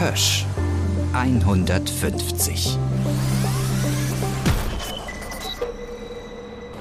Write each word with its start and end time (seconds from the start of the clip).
Hösch 0.00 0.46
150. 1.12 2.78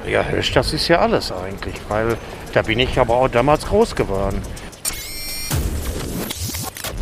Ja, 0.07 0.23
Hösch, 0.23 0.54
das 0.54 0.71
ist 0.71 0.88
ja 0.88 1.00
alles 1.00 1.29
eigentlich, 1.29 1.76
weil 1.90 2.18
da 2.54 2.62
bin 2.62 2.79
ich 2.79 2.97
aber 2.97 3.16
auch 3.16 3.28
damals 3.28 3.66
groß 3.66 3.96
geworden. 3.96 4.42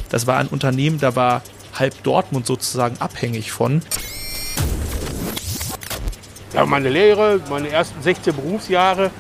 Das 0.10 0.26
war 0.26 0.40
ein 0.40 0.48
Unternehmen, 0.48 1.00
da 1.00 1.16
war 1.16 1.44
halb 1.78 2.02
Dortmund 2.02 2.48
sozusagen 2.48 2.98
abhängig 2.98 3.52
von. 3.52 3.84
Ja, 6.56 6.66
meine 6.66 6.90
Lehre, 6.90 7.42
meine 7.48 7.70
ersten 7.70 8.02
16 8.02 8.36
Berufsjahre. 8.36 9.12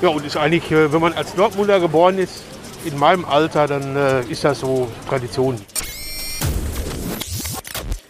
Ja, 0.00 0.08
und 0.08 0.26
ist 0.26 0.36
eigentlich, 0.36 0.68
äh, 0.72 0.92
wenn 0.92 1.00
man 1.00 1.12
als 1.12 1.36
Dortmunder 1.36 1.78
geboren 1.78 2.18
ist, 2.18 2.42
in 2.84 2.98
meinem 2.98 3.24
Alter, 3.24 3.68
dann 3.68 3.94
äh, 3.94 4.22
ist 4.22 4.42
das 4.42 4.58
so 4.58 4.90
Tradition. 5.08 5.60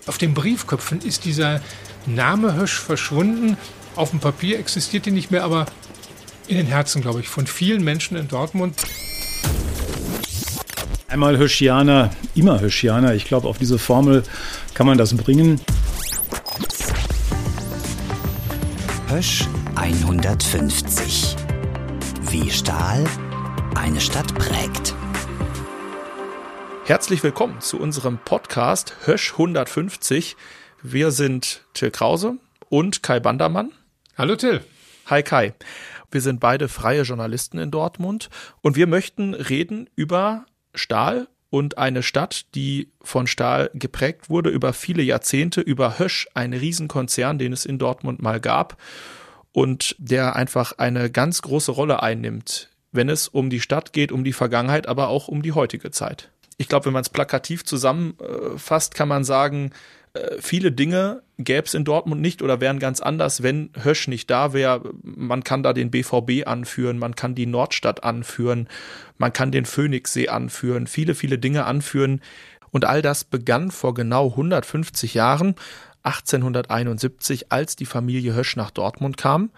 Auf 0.06 0.18
den 0.18 0.34
Briefköpfen 0.34 1.00
ist 1.00 1.24
dieser 1.24 1.60
Name 2.06 2.54
Hösch 2.54 2.78
verschwunden. 2.78 3.56
Auf 3.94 4.10
dem 4.10 4.18
Papier 4.18 4.58
existiert 4.58 5.06
die 5.06 5.12
nicht 5.12 5.30
mehr, 5.30 5.44
aber 5.44 5.66
in 6.48 6.56
den 6.56 6.66
Herzen, 6.66 7.02
glaube 7.02 7.20
ich, 7.20 7.28
von 7.28 7.46
vielen 7.46 7.84
Menschen 7.84 8.16
in 8.16 8.26
Dortmund. 8.26 8.74
Einmal 11.06 11.38
Höschianer, 11.38 12.10
immer 12.34 12.60
Höschianer. 12.60 13.14
Ich 13.14 13.26
glaube, 13.26 13.46
auf 13.46 13.58
diese 13.58 13.78
Formel 13.78 14.24
kann 14.74 14.86
man 14.86 14.98
das 14.98 15.14
bringen. 15.14 15.60
Hösch 19.08 19.46
150. 19.76 21.36
Wie 22.30 22.50
Stahl 22.50 23.04
eine 23.76 24.00
Stadt 24.00 24.34
prägt. 24.34 24.81
Herzlich 26.92 27.22
willkommen 27.22 27.58
zu 27.62 27.80
unserem 27.80 28.18
Podcast 28.18 28.94
Hösch 29.06 29.32
150. 29.32 30.36
Wir 30.82 31.10
sind 31.10 31.64
Till 31.72 31.90
Krause 31.90 32.36
und 32.68 33.02
Kai 33.02 33.18
Bandermann. 33.18 33.72
Hallo 34.18 34.36
Till. 34.36 34.60
Hi 35.06 35.22
Kai. 35.22 35.54
Wir 36.10 36.20
sind 36.20 36.38
beide 36.38 36.68
freie 36.68 37.00
Journalisten 37.00 37.56
in 37.56 37.70
Dortmund 37.70 38.28
und 38.60 38.76
wir 38.76 38.86
möchten 38.86 39.32
reden 39.32 39.88
über 39.96 40.44
Stahl 40.74 41.28
und 41.48 41.78
eine 41.78 42.02
Stadt, 42.02 42.54
die 42.54 42.92
von 43.00 43.26
Stahl 43.26 43.70
geprägt 43.72 44.28
wurde 44.28 44.50
über 44.50 44.74
viele 44.74 45.02
Jahrzehnte, 45.02 45.62
über 45.62 45.98
Hösch, 45.98 46.28
ein 46.34 46.52
Riesenkonzern, 46.52 47.38
den 47.38 47.54
es 47.54 47.64
in 47.64 47.78
Dortmund 47.78 48.20
mal 48.20 48.38
gab 48.38 48.76
und 49.52 49.96
der 49.98 50.36
einfach 50.36 50.72
eine 50.76 51.10
ganz 51.10 51.40
große 51.40 51.72
Rolle 51.72 52.02
einnimmt, 52.02 52.68
wenn 52.90 53.08
es 53.08 53.28
um 53.28 53.48
die 53.48 53.60
Stadt 53.60 53.94
geht, 53.94 54.12
um 54.12 54.24
die 54.24 54.34
Vergangenheit, 54.34 54.86
aber 54.86 55.08
auch 55.08 55.28
um 55.28 55.40
die 55.40 55.52
heutige 55.52 55.90
Zeit. 55.90 56.28
Ich 56.58 56.68
glaube, 56.68 56.86
wenn 56.86 56.92
man 56.92 57.02
es 57.02 57.08
plakativ 57.08 57.64
zusammenfasst, 57.64 58.94
kann 58.94 59.08
man 59.08 59.24
sagen, 59.24 59.72
äh, 60.14 60.36
viele 60.40 60.72
Dinge 60.72 61.22
gäbe 61.38 61.66
es 61.66 61.74
in 61.74 61.84
Dortmund 61.84 62.20
nicht 62.20 62.42
oder 62.42 62.60
wären 62.60 62.78
ganz 62.78 63.00
anders, 63.00 63.42
wenn 63.42 63.70
Hösch 63.82 64.08
nicht 64.08 64.30
da 64.30 64.52
wäre. 64.52 64.92
Man 65.02 65.44
kann 65.44 65.62
da 65.62 65.72
den 65.72 65.90
BVB 65.90 66.46
anführen, 66.46 66.98
man 66.98 67.16
kann 67.16 67.34
die 67.34 67.46
Nordstadt 67.46 68.04
anführen, 68.04 68.68
man 69.18 69.32
kann 69.32 69.50
den 69.50 69.64
Phoenixsee 69.64 70.28
anführen, 70.28 70.86
viele, 70.86 71.14
viele 71.14 71.38
Dinge 71.38 71.64
anführen. 71.64 72.20
Und 72.70 72.84
all 72.84 73.02
das 73.02 73.24
begann 73.24 73.70
vor 73.70 73.94
genau 73.94 74.30
150 74.30 75.14
Jahren, 75.14 75.54
1871, 76.04 77.52
als 77.52 77.76
die 77.76 77.86
Familie 77.86 78.34
Hösch 78.34 78.56
nach 78.56 78.70
Dortmund 78.70 79.16
kam. 79.16 79.50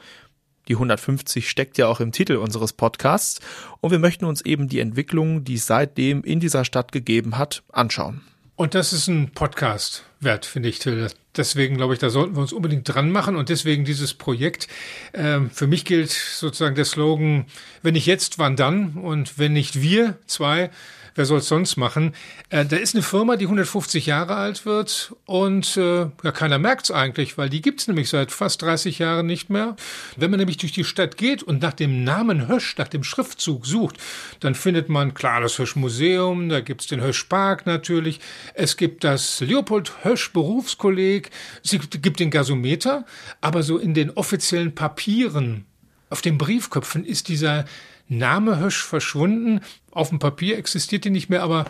Die 0.69 0.75
150 0.75 1.49
steckt 1.49 1.79
ja 1.79 1.87
auch 1.87 2.01
im 2.01 2.13
Titel 2.13 2.37
unseres 2.37 2.73
Podcasts 2.73 3.41
und 3.81 3.91
wir 3.91 3.99
möchten 3.99 4.25
uns 4.25 4.41
eben 4.41 4.69
die 4.69 4.81
Entwicklung, 4.81 5.45
die 5.45 5.55
es 5.55 5.67
seitdem 5.67 6.23
in 6.25 6.41
dieser 6.41 6.65
Stadt 6.65 6.93
gegeben 6.93 7.37
hat, 7.37 7.63
anschauen. 7.73 8.23
Und 8.57 8.75
das 8.75 8.93
ist 8.93 9.09
ein 9.09 9.31
Podcast 9.31 10.05
wert, 10.21 10.47
finde 10.47 10.69
ich, 10.69 10.79
Till. 10.79 11.09
Deswegen 11.37 11.77
glaube 11.77 11.95
ich, 11.95 11.99
da 11.99 12.09
sollten 12.09 12.37
wir 12.37 12.41
uns 12.41 12.53
unbedingt 12.53 12.89
dran 12.89 13.11
machen 13.11 13.35
und 13.35 13.49
deswegen 13.49 13.85
dieses 13.85 14.15
Projekt. 14.15 14.69
Ähm, 15.13 15.51
für 15.51 15.67
mich 15.67 15.85
gilt 15.85 16.11
sozusagen 16.11 16.77
der 16.77 16.85
Slogan, 16.85 17.47
wenn 17.83 17.95
nicht 17.95 18.07
jetzt, 18.07 18.39
wann 18.39 18.55
dann? 18.55 18.93
Und 18.95 19.39
wenn 19.39 19.53
nicht 19.53 19.83
wir 19.83 20.19
zwei, 20.27 20.71
wer 21.15 21.25
soll 21.25 21.39
es 21.39 21.49
sonst 21.49 21.77
machen? 21.77 22.15
Äh, 22.51 22.65
da 22.65 22.77
ist 22.77 22.95
eine 22.95 23.03
Firma, 23.03 23.37
die 23.37 23.47
150 23.47 24.07
Jahre 24.07 24.37
alt 24.37 24.67
wird 24.67 25.15
und 25.27 25.77
äh, 25.77 26.07
ja, 26.23 26.33
keiner 26.33 26.59
merkt 26.59 26.85
es 26.85 26.91
eigentlich, 26.91 27.39
weil 27.39 27.49
die 27.49 27.63
gibt 27.63 27.81
es 27.81 27.89
nämlich 27.89 28.09
seit 28.09 28.33
fast 28.33 28.63
30 28.63 28.99
Jahren 28.99 29.27
nicht 29.27 29.51
mehr. 29.51 29.77
Wenn 30.17 30.31
man 30.31 30.39
nämlich 30.39 30.57
durch 30.57 30.73
die 30.73 30.85
Stadt 30.85 31.17
geht 31.17 31.43
und 31.43 31.63
nach 31.63 31.73
dem 31.73 32.05
Namen 32.05 32.49
Hösch, 32.49 32.77
nach 32.77 32.89
dem 32.89 33.05
Schriftzug 33.05 33.67
sucht, 33.67 33.97
dann 34.41 34.55
findet 34.55 34.89
man 34.89 35.15
klar 35.15 35.41
das 35.41 35.59
Hösch 35.59 35.77
Museum, 35.77 36.49
da 36.49 36.61
gibt 36.61 36.83
es 36.83 36.87
den 36.87 37.01
Hösch 37.01 37.25
Park 37.25 37.67
natürlich, 37.67 38.21
es 38.55 38.77
gibt 38.77 39.05
das 39.05 39.41
Leopold 39.41 40.05
Hösch 40.05 40.33
Berufskolleg, 40.33 41.31
es 41.63 41.71
gibt 41.71 42.21
den 42.21 42.31
Gasometer, 42.31 43.05
aber 43.41 43.63
so 43.63 43.79
in 43.79 43.95
den 43.95 44.11
offiziellen 44.11 44.75
Papieren 44.75 45.67
auf 46.11 46.23
den 46.23 46.39
Briefköpfen 46.39 47.05
ist 47.05 47.29
dieser 47.29 47.65
Name 48.09 48.59
Hösch 48.59 48.83
verschwunden. 48.83 49.61
Auf 49.91 50.11
dem 50.11 50.19
Papier 50.19 50.59
existiert 50.59 51.05
die 51.05 51.11
nicht 51.11 51.31
mehr, 51.31 51.43
aber 51.43 51.67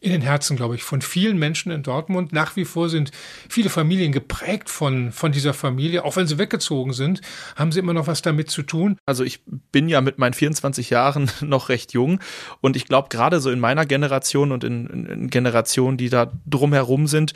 in 0.00 0.12
den 0.12 0.22
Herzen, 0.22 0.56
glaube 0.56 0.74
ich, 0.74 0.82
von 0.82 1.02
vielen 1.02 1.38
Menschen 1.38 1.70
in 1.70 1.82
Dortmund. 1.82 2.32
Nach 2.32 2.56
wie 2.56 2.64
vor 2.64 2.88
sind 2.88 3.10
viele 3.48 3.68
Familien 3.68 4.12
geprägt 4.12 4.70
von, 4.70 5.12
von 5.12 5.30
dieser 5.30 5.52
Familie. 5.52 6.04
Auch 6.04 6.16
wenn 6.16 6.26
sie 6.26 6.38
weggezogen 6.38 6.94
sind, 6.94 7.20
haben 7.54 7.70
sie 7.70 7.80
immer 7.80 7.92
noch 7.92 8.06
was 8.06 8.22
damit 8.22 8.50
zu 8.50 8.62
tun. 8.62 8.96
Also 9.04 9.24
ich 9.24 9.42
bin 9.46 9.90
ja 9.90 10.00
mit 10.00 10.18
meinen 10.18 10.32
24 10.32 10.88
Jahren 10.88 11.30
noch 11.42 11.68
recht 11.68 11.92
jung 11.92 12.20
und 12.62 12.76
ich 12.76 12.86
glaube, 12.86 13.10
gerade 13.10 13.40
so 13.40 13.50
in 13.50 13.60
meiner 13.60 13.84
Generation 13.84 14.52
und 14.52 14.64
in, 14.64 14.86
in 14.86 15.28
Generationen, 15.28 15.98
die 15.98 16.08
da 16.08 16.32
drumherum 16.46 17.06
sind, 17.06 17.34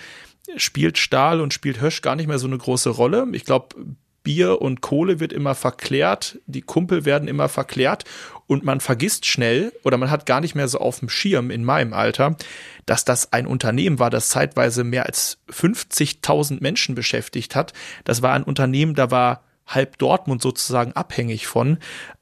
spielt 0.56 0.96
Stahl 0.96 1.42
und 1.42 1.52
spielt 1.52 1.82
Hösch 1.82 2.00
gar 2.00 2.16
nicht 2.16 2.28
mehr 2.28 2.38
so 2.38 2.46
eine 2.46 2.58
große 2.58 2.90
Rolle. 2.90 3.26
Ich 3.32 3.44
glaube, 3.44 3.76
Bier 4.24 4.60
und 4.60 4.80
Kohle 4.80 5.20
wird 5.20 5.32
immer 5.32 5.54
verklärt, 5.54 6.40
die 6.46 6.62
Kumpel 6.62 7.04
werden 7.04 7.28
immer 7.28 7.48
verklärt 7.48 8.04
und 8.46 8.64
man 8.64 8.80
vergisst 8.80 9.26
schnell 9.26 9.72
oder 9.84 9.98
man 9.98 10.10
hat 10.10 10.26
gar 10.26 10.40
nicht 10.40 10.54
mehr 10.54 10.66
so 10.66 10.78
auf 10.78 10.98
dem 10.98 11.08
Schirm 11.08 11.50
in 11.50 11.62
meinem 11.62 11.92
Alter, 11.92 12.36
dass 12.86 13.04
das 13.04 13.32
ein 13.32 13.46
Unternehmen 13.46 13.98
war, 13.98 14.10
das 14.10 14.30
zeitweise 14.30 14.82
mehr 14.82 15.06
als 15.06 15.38
50.000 15.50 16.60
Menschen 16.60 16.94
beschäftigt 16.94 17.54
hat. 17.54 17.72
Das 18.04 18.22
war 18.22 18.32
ein 18.32 18.42
Unternehmen, 18.42 18.94
da 18.94 19.10
war 19.10 19.44
halb 19.66 19.98
Dortmund 19.98 20.42
sozusagen 20.42 20.92
abhängig 20.92 21.46
von. 21.46 21.78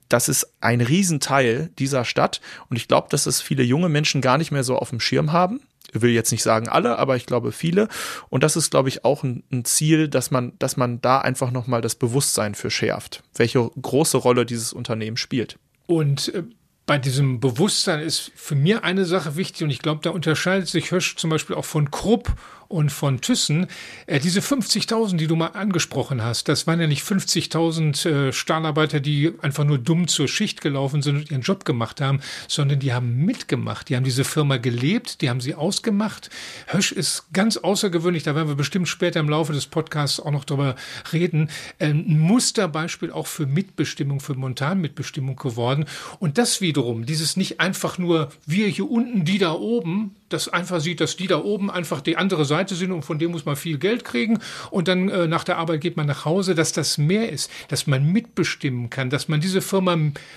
Das 0.09 0.29
ist 0.29 0.53
ein 0.61 0.81
Riesenteil 0.81 1.71
dieser 1.79 2.05
Stadt 2.05 2.41
und 2.69 2.77
ich 2.77 2.89
glaube, 2.89 3.09
dass 3.11 3.27
es 3.27 3.41
viele 3.41 3.63
junge 3.63 3.89
Menschen 3.89 4.21
gar 4.21 4.39
nicht 4.39 4.51
mehr 4.51 4.65
so 4.65 4.77
auf 4.77 4.91
dem 4.91 5.01
Schirm 5.01 5.33
haben 5.33 5.61
will 5.93 6.11
jetzt 6.11 6.33
nicht 6.33 6.43
sagen 6.43 6.69
alle, 6.69 6.99
aber 6.99 7.17
ich 7.17 7.27
glaube 7.27 7.53
viele. 7.53 7.89
Und 8.31 8.43
das 8.43 8.57
ist, 8.57 8.71
glaube 8.71 8.89
ich, 8.89 9.05
auch 9.05 9.23
ein, 9.23 9.43
ein 9.53 9.65
Ziel, 9.65 10.09
dass 10.09 10.31
man, 10.31 10.53
dass 10.59 10.77
man 10.77 11.01
da 11.01 11.19
einfach 11.19 11.51
nochmal 11.51 11.81
das 11.81 11.95
Bewusstsein 11.95 12.55
für 12.55 12.71
schärft, 12.71 13.23
welche 13.35 13.71
große 13.81 14.17
Rolle 14.17 14.47
dieses 14.47 14.73
Unternehmen 14.73 15.17
spielt. 15.17 15.59
Und 15.87 16.35
äh, 16.35 16.45
bei 16.87 16.99
diesem 16.99 17.41
Bewusstsein 17.41 18.01
ist 18.01 18.33
für 18.35 18.55
mir 18.55 18.85
eine 18.85 19.05
Sache 19.05 19.37
wichtig 19.37 19.63
und 19.63 19.71
ich 19.71 19.79
glaube, 19.79 20.01
da 20.03 20.11
unterscheidet 20.11 20.69
sich 20.69 20.91
Hösch 20.91 21.17
zum 21.17 21.31
Beispiel 21.31 21.55
auch 21.55 21.65
von 21.65 21.91
Krupp 21.91 22.35
und 22.73 22.91
von 22.91 23.21
Thyssen. 23.21 23.67
Äh, 24.07 24.19
diese 24.19 24.41
50.000, 24.41 25.17
die 25.17 25.27
du 25.27 25.37
mal 25.37 25.49
angesprochen 25.49 26.23
hast, 26.23 26.49
das 26.49 26.67
waren 26.67 26.81
ja 26.81 26.87
nicht 26.87 27.05
50.000 27.05 28.09
äh, 28.09 28.33
Stahlarbeiter, 28.33 29.01
die 29.01 29.33
einfach 29.43 29.65
nur 29.65 29.79
dumm 29.79 30.09
zur 30.09 30.27
Schicht 30.27 30.61
gelaufen 30.61 31.03
sind 31.03 31.17
und 31.17 31.31
ihren 31.31 31.43
Job 31.43 31.65
gemacht 31.65 32.01
haben, 32.01 32.21
sondern 32.49 32.81
die 32.81 32.93
haben 32.93 33.25
mitgemacht. 33.25 33.89
Die 33.89 33.97
haben 33.97 34.05
diese 34.05 34.25
Firma 34.25 34.57
gelebt, 34.57 35.21
die 35.21 35.29
haben 35.29 35.41
sie 35.41 35.55
ausgemacht. 35.55 36.31
Hösch 36.67 36.93
ist 36.93 37.27
ganz 37.33 37.59
außergewöhnlich, 37.59 38.23
da 38.23 38.35
werden 38.35 38.49
wir 38.49 38.57
bestimmt 38.57 38.89
später 38.89 39.21
im 39.21 39.29
Laufe 39.29 39.53
des 39.53 39.67
Podcasts 39.67 40.19
auch 40.19 40.31
noch 40.31 40.45
drüber 40.45 40.75
reden. 41.13 41.51
Ein 41.79 42.19
Musterbeispiel 42.19 43.11
auch 43.13 43.27
für 43.27 43.47
Mitbestimmung, 43.47 44.21
für 44.21 44.35
Montanmitbestimmung 44.35 45.37
geworden. 45.37 45.85
Und 46.19 46.39
das 46.39 46.61
wiederum, 46.61 47.05
dieses 47.05 47.37
nicht 47.37 47.61
einfach 47.61 47.99
nur 47.99 48.31
wir 48.47 48.67
hier 48.69 48.91
unten, 48.91 49.25
die 49.25 49.39
da 49.39 49.53
oben, 49.53 50.15
das 50.33 50.49
einfach 50.49 50.81
sieht, 50.81 51.01
dass 51.01 51.17
die 51.17 51.27
da 51.27 51.43
oben 51.43 51.71
einfach 51.71 52.01
die 52.01 52.17
andere 52.17 52.45
Seite 52.45 52.62
sind 52.69 52.93
und 52.93 53.05
von 53.05 53.19
dem 53.19 53.33
muss 53.33 53.45
man 53.45 53.57
viel 53.57 53.79
Geld 53.79 54.05
kriegen. 54.05 54.39
Und 54.71 54.89
dann 54.89 55.09
äh, 55.09 55.27
nach 55.27 55.45
der 55.45 55.59
Arbeit 55.59 55.81
geht 55.81 55.97
man 55.97 56.07
nach 56.07 56.25
Hause, 56.25 56.55
dass 56.55 56.73
das 56.73 56.99
mehr 56.99 57.31
ist, 57.31 57.51
dass 57.69 57.87
man 57.87 58.05
mitbestimmen 58.11 58.91
kann, 58.91 59.11
dass 59.11 59.29
man 59.29 59.41
diese 59.41 59.61
Firma 59.61 59.97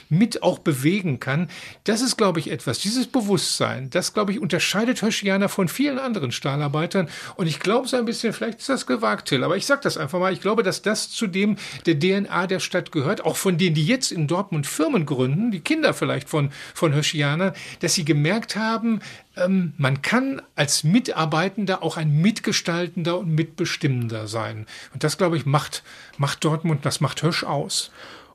mit 0.10 0.44
auch 0.44 0.60
bewegen 0.60 1.20
kann. 1.20 1.50
Das 1.84 2.02
ist, 2.02 2.18
glaube 2.18 2.40
ich, 2.40 2.52
etwas, 2.52 2.80
dieses 2.80 3.08
Bewusstsein, 3.08 3.90
das, 3.90 4.14
glaube 4.14 4.32
ich, 4.32 4.40
unterscheidet 4.40 5.02
Höschianer 5.02 5.50
von 5.50 5.68
vielen 5.68 6.00
anderen 6.00 6.32
Stahlarbeitern. 6.32 7.10
Und 7.36 7.48
ich 7.48 7.60
glaube 7.60 7.88
so 7.88 7.98
ein 7.98 8.06
bisschen, 8.06 8.34
vielleicht 8.34 8.60
ist 8.60 8.70
das 8.70 8.86
gewagt, 8.86 9.30
Till, 9.30 9.44
aber 9.44 9.58
ich 9.58 9.66
sage 9.66 9.82
das 9.84 9.98
einfach 9.98 10.20
mal, 10.20 10.34
ich 10.34 10.42
glaube, 10.42 10.64
dass 10.64 10.82
das 10.82 11.10
zu 11.10 11.28
dem 11.28 11.58
der 11.86 12.00
DNA 12.00 12.48
der 12.48 12.60
Stadt 12.60 12.92
gehört, 12.92 13.24
auch 13.26 13.36
von 13.36 13.58
denen, 13.58 13.76
die 13.76 13.86
jetzt 13.86 14.12
in 14.12 14.28
Dortmund 14.28 14.68
Firmen 14.68 15.06
gründen, 15.06 15.52
die 15.52 15.60
Kinder 15.60 15.94
vielleicht 15.94 16.30
von, 16.30 16.52
von 16.74 16.94
Höschianer, 16.94 17.54
dass 17.80 17.94
sie 17.94 18.06
gemerkt 18.06 18.56
haben, 18.56 19.00
ähm, 19.38 19.74
man 19.78 20.02
kann 20.02 20.42
als 20.56 20.84
Mitarbeitender 20.84 21.84
auch 21.84 21.98
ein 21.98 22.12
Mitgestaltender 22.22 23.18
und 23.18 23.30
Mitbestimmender 23.30 24.28
sein. 24.28 24.66
Und 24.94 25.04
das, 25.04 25.18
glaube 25.18 25.38
ich, 25.38 25.46
macht, 25.46 25.84
macht 26.18 26.44
Dortmund, 26.44 26.86
das 26.86 27.02
macht 27.02 27.24
Hösch 27.24 27.44
aus. 27.44 27.92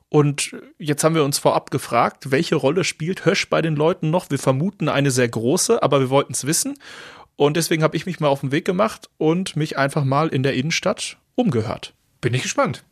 Und 0.09 0.55
jetzt 0.77 1.03
haben 1.03 1.15
wir 1.15 1.23
uns 1.23 1.39
vorab 1.39 1.71
gefragt, 1.71 2.31
welche 2.31 2.55
Rolle 2.55 2.83
spielt 2.83 3.25
Hösch 3.25 3.49
bei 3.49 3.61
den 3.61 3.77
Leuten 3.77 4.09
noch? 4.09 4.29
Wir 4.29 4.39
vermuten 4.39 4.89
eine 4.89 5.09
sehr 5.09 5.29
große, 5.29 5.81
aber 5.81 6.01
wir 6.01 6.09
wollten 6.09 6.33
es 6.33 6.45
wissen. 6.45 6.77
Und 7.37 7.55
deswegen 7.55 7.81
habe 7.81 7.95
ich 7.95 8.05
mich 8.05 8.19
mal 8.19 8.27
auf 8.27 8.41
den 8.41 8.51
Weg 8.51 8.65
gemacht 8.65 9.09
und 9.17 9.55
mich 9.55 9.77
einfach 9.77 10.03
mal 10.03 10.27
in 10.27 10.43
der 10.43 10.53
Innenstadt 10.53 11.17
umgehört. 11.35 11.93
Bin 12.19 12.33
ich 12.33 12.43
gespannt. 12.43 12.83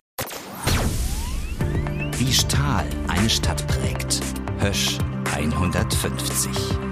Wie 2.17 2.33
Stahl 2.33 2.87
eine 3.07 3.29
Stadt 3.29 3.67
prägt. 3.67 4.21
Hösch 4.59 4.97
150. 5.33 6.88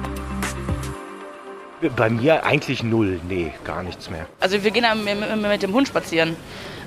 Bei 1.95 2.09
mir 2.09 2.43
eigentlich 2.43 2.81
null. 2.81 3.19
Nee, 3.27 3.51
gar 3.63 3.83
nichts 3.83 4.09
mehr. 4.09 4.25
Also 4.39 4.63
wir 4.63 4.71
gehen 4.71 4.83
ja 4.83 4.95
mit, 4.95 5.61
dem 5.61 5.73
Hund 5.73 5.87
spazieren. 5.87 6.35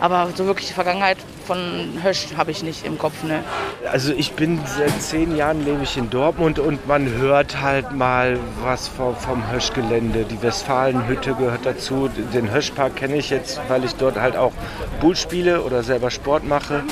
Aber 0.00 0.31
so 0.34 0.46
wirklich 0.46 0.69
die 0.69 0.72
Vergangenheit 0.72 1.19
von 1.46 2.00
Hösch 2.02 2.28
habe 2.37 2.50
ich 2.50 2.62
nicht 2.62 2.87
im 2.87 2.98
Kopf. 2.98 3.22
Ne? 3.22 3.44
Also 3.92 4.12
ich 4.14 4.32
bin 4.32 4.58
seit 4.64 5.00
zehn 5.00 5.37
Jahren 5.37 5.64
lebe 5.64 5.82
ich 5.82 5.96
in 5.96 6.08
Dortmund 6.08 6.58
und 6.58 6.88
man 6.88 7.06
hört 7.06 7.60
halt 7.60 7.92
mal 7.92 8.38
was 8.62 8.88
vom, 8.88 9.14
vom 9.14 9.52
Höschgelände. 9.52 10.25
Die 10.25 10.42
Westfalenhütte 10.42 11.34
gehört 11.34 11.66
dazu. 11.66 12.08
Den 12.32 12.50
Höschpark 12.50 12.96
kenne 12.96 13.16
ich 13.16 13.31
jetzt, 13.31 13.60
weil 13.69 13.84
ich 13.84 13.94
dort 13.94 14.19
halt 14.19 14.37
auch 14.37 14.52
Bull 15.00 15.14
spiele 15.14 15.62
oder 15.62 15.82
selber 15.82 16.10
Sport 16.10 16.44
mache. 16.44 16.82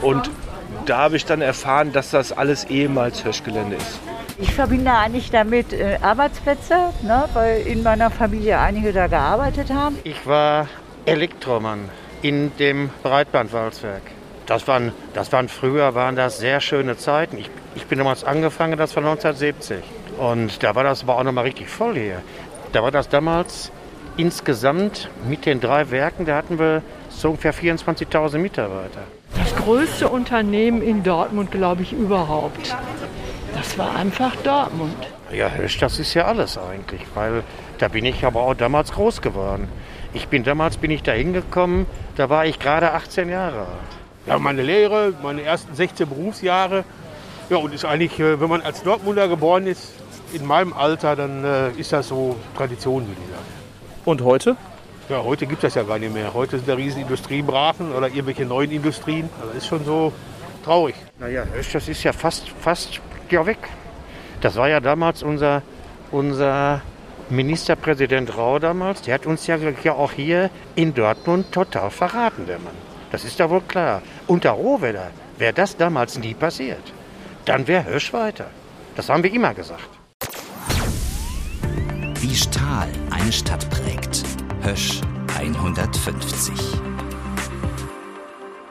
Und 0.00 0.30
da 0.86 0.98
habe 0.98 1.16
ich 1.16 1.26
dann 1.26 1.42
erfahren, 1.42 1.92
dass 1.92 2.10
das 2.10 2.32
alles 2.32 2.64
ehemals 2.64 3.24
Höschgelände 3.24 3.76
ist. 3.76 3.98
Ich 4.40 4.54
verbinde 4.54 4.90
eigentlich 4.92 5.30
damit 5.30 5.72
äh, 5.72 5.98
Arbeitsplätze, 6.00 6.94
ne, 7.02 7.28
weil 7.34 7.60
in 7.66 7.82
meiner 7.82 8.10
Familie 8.10 8.58
einige 8.58 8.92
da 8.92 9.06
gearbeitet 9.06 9.70
haben. 9.70 9.98
Ich 10.04 10.26
war 10.26 10.66
Elektromann 11.04 11.90
in 12.22 12.50
dem 12.56 12.88
Breitbandwalzwerk. 13.02 14.02
Das 14.46 14.66
waren, 14.66 14.92
das 15.12 15.30
waren 15.32 15.48
früher 15.48 15.94
waren 15.94 16.16
das 16.16 16.38
sehr 16.38 16.60
schöne 16.60 16.96
Zeiten. 16.96 17.36
Ich, 17.36 17.50
ich 17.74 17.86
bin 17.86 17.98
damals 17.98 18.24
angefangen, 18.24 18.78
das 18.78 18.96
war 18.96 19.04
1970. 19.04 19.84
Und 20.18 20.62
da 20.62 20.74
war 20.74 20.84
das 20.84 21.02
aber 21.02 21.18
auch 21.18 21.22
noch 21.22 21.32
mal 21.32 21.42
richtig 21.42 21.68
voll 21.68 21.94
hier. 21.94 22.22
Da 22.72 22.82
war 22.82 22.90
das 22.90 23.08
damals 23.08 23.70
insgesamt 24.16 25.10
mit 25.28 25.46
den 25.46 25.60
drei 25.60 25.90
Werken, 25.90 26.24
da 26.24 26.36
hatten 26.36 26.58
wir 26.58 26.82
so 27.10 27.28
ungefähr 27.28 27.54
24.000 27.54 28.38
Mitarbeiter. 28.38 29.02
Das 29.36 29.54
größte 29.56 30.08
Unternehmen 30.08 30.82
in 30.82 31.02
Dortmund, 31.02 31.50
glaube 31.50 31.82
ich, 31.82 31.92
überhaupt. 31.92 32.74
Das 33.60 33.76
war 33.76 33.94
einfach 33.94 34.34
Dortmund. 34.36 34.96
Ja, 35.30 35.50
Hösch, 35.50 35.76
das 35.76 35.98
ist 35.98 36.14
ja 36.14 36.24
alles 36.24 36.56
eigentlich, 36.56 37.02
weil 37.12 37.42
da 37.76 37.88
bin 37.88 38.06
ich 38.06 38.24
aber 38.24 38.40
auch 38.40 38.54
damals 38.54 38.92
groß 38.92 39.20
geworden. 39.20 39.68
Ich 40.14 40.28
bin 40.28 40.44
damals 40.44 40.78
bin 40.78 40.90
ich 40.90 41.02
da 41.02 41.12
hingekommen, 41.12 41.84
da 42.16 42.30
war 42.30 42.46
ich 42.46 42.58
gerade 42.58 42.92
18 42.92 43.28
Jahre 43.28 43.58
alt. 43.58 43.68
Ja, 44.24 44.38
meine 44.38 44.62
Lehre, 44.62 45.12
meine 45.22 45.42
ersten 45.42 45.74
16 45.74 46.08
Berufsjahre. 46.08 46.84
Ja, 47.50 47.58
und 47.58 47.74
ist 47.74 47.84
eigentlich, 47.84 48.18
äh, 48.18 48.40
wenn 48.40 48.48
man 48.48 48.62
als 48.62 48.82
Dortmunder 48.82 49.28
geboren 49.28 49.66
ist, 49.66 49.92
in 50.32 50.46
meinem 50.46 50.72
Alter, 50.72 51.14
dann 51.14 51.44
äh, 51.44 51.70
ist 51.72 51.92
das 51.92 52.08
so 52.08 52.36
Tradition, 52.56 53.06
würde 53.06 53.20
ich 53.20 53.28
sagen. 53.30 53.46
Und 54.06 54.22
heute? 54.22 54.56
Ja, 55.10 55.22
heute 55.22 55.46
gibt 55.46 55.62
es 55.62 55.74
das 55.74 55.82
ja 55.82 55.86
gar 55.86 55.98
nicht 55.98 56.14
mehr. 56.14 56.32
Heute 56.32 56.56
sind 56.56 56.66
da 56.66 56.74
riesen 56.74 57.02
Industriebrachen 57.02 57.92
oder 57.92 58.06
irgendwelche 58.06 58.46
neuen 58.46 58.70
Industrien. 58.70 59.28
Also 59.38 59.52
ist 59.52 59.66
schon 59.66 59.84
so 59.84 60.14
traurig. 60.62 60.94
Naja, 61.18 61.44
Hösch, 61.52 61.72
das 61.72 61.88
ist 61.88 62.02
ja 62.02 62.12
fast, 62.12 62.48
fast 62.48 63.00
ja 63.30 63.44
weg. 63.46 63.58
Das 64.40 64.56
war 64.56 64.68
ja 64.68 64.80
damals 64.80 65.22
unser, 65.22 65.62
unser 66.10 66.82
Ministerpräsident 67.28 68.36
Rau 68.36 68.58
damals. 68.58 69.02
Der 69.02 69.14
hat 69.14 69.26
uns 69.26 69.46
ja, 69.46 69.56
ja 69.56 69.92
auch 69.92 70.12
hier 70.12 70.50
in 70.74 70.94
Dortmund 70.94 71.52
total 71.52 71.90
verraten, 71.90 72.46
der 72.46 72.58
Mann. 72.58 72.74
Das 73.12 73.24
ist 73.24 73.38
ja 73.38 73.50
wohl 73.50 73.60
klar. 73.62 74.02
Unter 74.26 74.50
Rohwedder 74.50 75.10
wäre 75.38 75.52
das 75.52 75.76
damals 75.76 76.18
nie 76.18 76.34
passiert. 76.34 76.92
Dann 77.44 77.66
wäre 77.66 77.84
Hösch 77.84 78.12
weiter. 78.12 78.46
Das 78.96 79.08
haben 79.08 79.22
wir 79.22 79.32
immer 79.32 79.54
gesagt. 79.54 79.88
Wie 82.20 82.34
Stahl 82.34 82.88
eine 83.10 83.32
Stadt 83.32 83.68
prägt. 83.70 84.22
Hösch 84.62 85.00
150. 85.36 86.89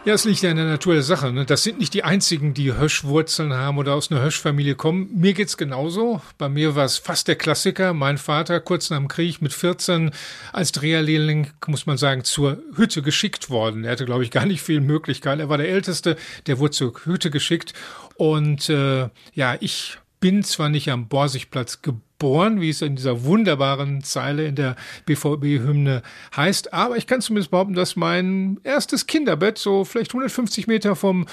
Ja, 0.05 0.13
es 0.13 0.23
liegt 0.23 0.41
ja 0.41 0.49
in 0.49 0.55
der 0.55 0.65
Natur 0.65 0.93
der 0.93 1.03
Sache. 1.03 1.33
Ne? 1.33 1.45
Das 1.45 1.63
sind 1.63 1.77
nicht 1.77 1.93
die 1.93 2.05
einzigen, 2.05 2.53
die 2.53 2.73
Höschwurzeln 2.73 3.53
haben 3.53 3.77
oder 3.77 3.95
aus 3.95 4.09
einer 4.09 4.21
Höschfamilie 4.21 4.75
kommen. 4.75 5.09
Mir 5.13 5.33
geht's 5.33 5.57
genauso. 5.57 6.21
Bei 6.37 6.47
mir 6.47 6.73
war 6.75 6.85
es 6.85 6.97
fast 6.97 7.27
der 7.27 7.35
Klassiker. 7.35 7.93
Mein 7.93 8.17
Vater, 8.17 8.61
kurz 8.61 8.89
nach 8.89 8.97
dem 8.97 9.09
Krieg 9.09 9.41
mit 9.41 9.51
14, 9.51 10.11
als 10.53 10.71
Dreherlehrling, 10.71 11.51
muss 11.67 11.85
man 11.85 11.97
sagen, 11.97 12.23
zur 12.23 12.59
Hütte 12.75 13.01
geschickt 13.01 13.49
worden. 13.49 13.83
Er 13.83 13.91
hatte, 13.91 14.05
glaube 14.05 14.23
ich, 14.23 14.31
gar 14.31 14.45
nicht 14.45 14.61
viel 14.61 14.79
Möglichkeit. 14.79 15.39
Er 15.41 15.49
war 15.49 15.57
der 15.57 15.69
Älteste, 15.69 16.15
der 16.47 16.59
wurde 16.59 16.71
zur 16.71 16.93
Hütte 17.03 17.29
geschickt. 17.29 17.73
Und 18.15 18.69
äh, 18.69 19.09
ja, 19.33 19.57
ich 19.59 19.97
bin 20.19 20.43
zwar 20.43 20.69
nicht 20.69 20.89
am 20.89 21.07
Borsigplatz 21.07 21.81
geboren, 21.81 22.59
wie 22.59 22.69
es 22.69 22.81
in 22.81 22.95
dieser 22.95 23.23
wunderbaren 23.23 24.03
Zeile 24.03 24.45
in 24.45 24.55
der 24.55 24.75
BVB-Hymne 25.05 26.01
heißt, 26.35 26.73
aber 26.73 26.97
ich 26.97 27.07
kann 27.07 27.21
zumindest 27.21 27.51
behaupten, 27.51 27.73
dass 27.73 27.95
mein 27.95 28.59
erstes 28.63 29.07
Kinderbett 29.07 29.57
so 29.57 29.85
vielleicht 29.85 30.11
150 30.11 30.67
Meter 30.67 30.95
vom 30.95 31.25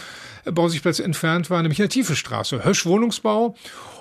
Borsigplatz 0.44 1.00
entfernt 1.00 1.50
war, 1.50 1.62
nämlich 1.62 1.80
in 1.80 1.84
der 1.84 1.90
Tiefe 1.90 2.14
Straße, 2.14 2.64
Hösch 2.64 2.86
Wohnungsbau. 2.86 3.56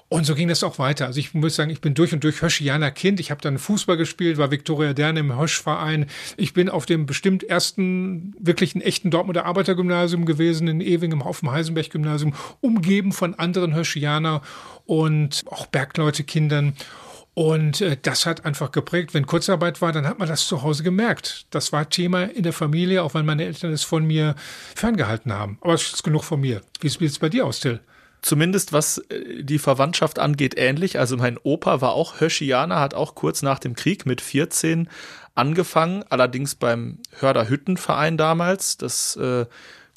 Und 0.08 0.24
so 0.26 0.36
ging 0.36 0.48
das 0.48 0.64
auch 0.64 0.78
weiter. 0.78 1.08
Also 1.08 1.20
ich 1.20 1.34
muss 1.34 1.56
sagen, 1.56 1.72
ich 1.72 1.82
bin 1.82 1.96
durch 1.96 2.14
und 2.14 2.24
durch 2.24 2.42
Höschianer 2.42 2.92
Kind. 2.92 3.20
Ich 3.20 3.32
habe 3.32 3.42
dann 3.42 3.58
Fußball 3.58 3.98
gespielt, 3.98 4.38
war 4.38 4.52
Viktoria 4.52 4.94
Dern 4.94 5.18
im 5.18 5.38
Höschverein. 5.38 6.06
Ich 6.38 6.54
bin 6.54 6.70
auf 6.70 6.86
dem 6.86 7.08
bestimmt 7.08 7.44
ersten 7.44 8.36
wirklichen 8.40 8.82
echten 8.82 9.10
Dortmunder 9.10 9.46
Arbeitergymnasium 9.46 10.26
gewesen, 10.26 10.68
in 10.68 10.80
Ewing 10.80 11.12
im 11.12 11.26
Haufen 11.26 11.50
Heisenberg 11.50 11.90
Gymnasium, 11.90 12.34
umgeben 12.62 13.14
von 13.14 13.34
anderen 13.34 13.76
Höschianer 13.76 14.42
und 14.86 15.44
auch 15.50 15.66
Bergleute-Kindern. 15.66 16.74
Und 17.34 17.82
äh, 17.82 17.98
das 18.02 18.28
hat 18.28 18.46
einfach 18.46 18.72
geprägt. 18.72 19.14
Wenn 19.14 19.26
Kurzarbeit 19.26 19.82
war, 19.82 19.92
dann 19.92 20.08
hat 20.08 20.20
man 20.20 20.28
das 20.28 20.48
zu 20.48 20.62
Hause 20.62 20.84
gemerkt. 20.84 21.48
Das 21.50 21.74
war 21.74 21.90
Thema 21.90 22.24
in 22.24 22.44
der 22.44 22.54
Familie, 22.54 23.04
auch 23.04 23.16
wenn 23.16 23.26
meine 23.26 23.44
Eltern 23.44 23.74
es 23.74 23.84
von 23.84 24.06
mir 24.06 24.36
ferngehalten 24.76 25.34
haben. 25.34 25.58
Aber 25.62 25.74
es 25.74 25.94
ist 25.94 26.04
genug 26.04 26.24
von 26.24 26.40
mir. 26.40 26.62
Wie 26.80 26.90
sieht 26.90 27.02
es 27.02 27.20
bei 27.20 27.28
dir 27.28 27.46
aus, 27.46 27.60
Till? 27.60 27.82
Zumindest 28.26 28.74
was 28.74 28.98
äh, 29.10 29.44
die 29.44 29.60
Verwandtschaft 29.60 30.18
angeht, 30.18 30.56
ähnlich. 30.58 30.98
Also 30.98 31.16
mein 31.16 31.38
Opa 31.38 31.82
war 31.82 31.92
auch 31.92 32.20
Höschianer, 32.20 32.80
hat 32.80 32.96
auch 32.96 33.14
kurz 33.14 33.44
nach 33.44 33.60
dem 33.60 33.76
Krieg 33.76 34.08
mit 34.08 34.20
14 34.20 34.90
angefangen, 35.36 36.04
allerdings 36.10 36.56
beim 36.56 36.98
Hörder 37.20 37.48
Hüttenverein 37.50 38.18
damals. 38.18 38.78
Das 38.78 39.16
äh, 39.18 39.46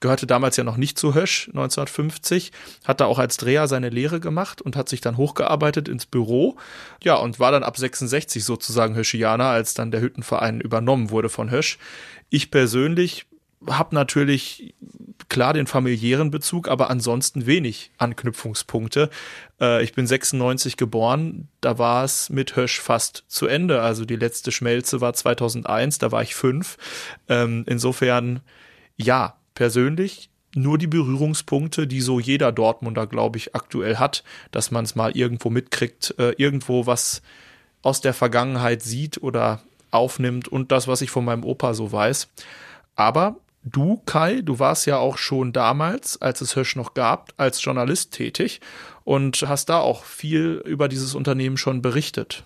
gehörte 0.01 0.27
damals 0.27 0.59
ja 0.59 0.65
noch 0.65 0.77
nicht 0.77 0.99
zu 0.99 1.15
Hösch 1.15 1.49
1950, 1.49 2.53
hat 2.85 3.01
da 3.01 3.07
auch 3.07 3.19
als 3.19 3.39
Dreher 3.39 3.67
seine 3.67 3.89
Lehre 3.89 4.21
gemacht 4.21 4.61
und 4.61 4.77
hat 4.77 4.91
sich 4.91 5.01
dann 5.01 5.17
hochgearbeitet 5.17 5.89
ins 5.89 6.05
Büro. 6.05 6.58
Ja, 7.03 7.15
und 7.15 7.41
war 7.41 7.51
dann 7.51 7.63
ab 7.63 7.79
66 7.79 8.44
sozusagen 8.44 8.94
Höschianer, 8.94 9.47
als 9.47 9.73
dann 9.73 9.91
der 9.91 10.03
Hüttenverein 10.03 10.61
übernommen 10.61 11.08
wurde 11.08 11.31
von 11.31 11.51
Hösch. 11.51 11.79
Ich 12.29 12.51
persönlich 12.51 13.25
habe 13.67 13.94
natürlich 13.94 14.74
klar 15.29 15.53
den 15.53 15.67
familiären 15.67 16.31
Bezug, 16.31 16.69
aber 16.69 16.91
ansonsten 16.91 17.46
wenig 17.46 17.91
Anknüpfungspunkte. 17.98 19.10
Äh, 19.60 19.82
ich 19.82 19.93
bin 19.93 20.06
96 20.06 20.77
geboren, 20.77 21.48
da 21.60 21.79
war 21.79 22.05
es 22.05 22.31
mit 22.31 22.56
Hösch 22.56 22.81
fast 22.81 23.24
zu 23.29 23.46
Ende. 23.46 23.82
Also 23.82 24.05
die 24.05 24.17
letzte 24.17 24.53
Schmelze 24.53 25.00
war 25.00 25.12
2001, 25.12 25.98
da 25.98 26.12
war 26.12 26.22
ich 26.22 26.34
fünf. 26.34 26.79
Ähm, 27.29 27.65
insofern, 27.67 28.41
ja, 28.96 29.36
persönlich 29.55 30.31
nur 30.55 30.79
die 30.79 30.86
Berührungspunkte, 30.86 31.86
die 31.86 32.00
so 32.00 32.19
jeder 32.20 32.53
Dortmunder, 32.53 33.06
glaube 33.06 33.38
ich, 33.38 33.55
aktuell 33.55 33.96
hat, 33.96 34.24
dass 34.50 34.70
man 34.70 34.84
es 34.84 34.94
mal 34.94 35.17
irgendwo 35.17 35.50
mitkriegt, 35.50 36.15
äh, 36.19 36.31
irgendwo 36.38 36.86
was 36.86 37.22
aus 37.82 38.00
der 38.00 38.15
Vergangenheit 38.15 38.82
sieht 38.82 39.22
oder 39.22 39.60
aufnimmt 39.91 40.48
und 40.48 40.72
das, 40.72 40.88
was 40.88 41.03
ich 41.03 41.10
von 41.10 41.24
meinem 41.24 41.44
Opa 41.44 41.74
so 41.74 41.93
weiß. 41.93 42.29
Aber 42.96 43.36
du, 43.70 44.03
Kai, 44.06 44.41
du 44.43 44.58
warst 44.58 44.87
ja 44.87 44.98
auch 44.98 45.19
schon 45.19 45.53
damals, 45.53 46.20
als 46.20 46.41
es 46.41 46.56
Hösch 46.56 46.77
noch 46.77 46.94
gab, 46.94 47.32
als 47.37 47.63
Journalist 47.63 48.13
tätig 48.13 48.60
und 49.05 49.44
hast 49.46 49.69
da 49.69 49.79
auch 49.79 50.05
viel 50.05 50.63
über 50.65 50.89
dieses 50.89 51.15
Unternehmen 51.15 51.56
schon 51.56 51.82
berichtet. 51.82 52.44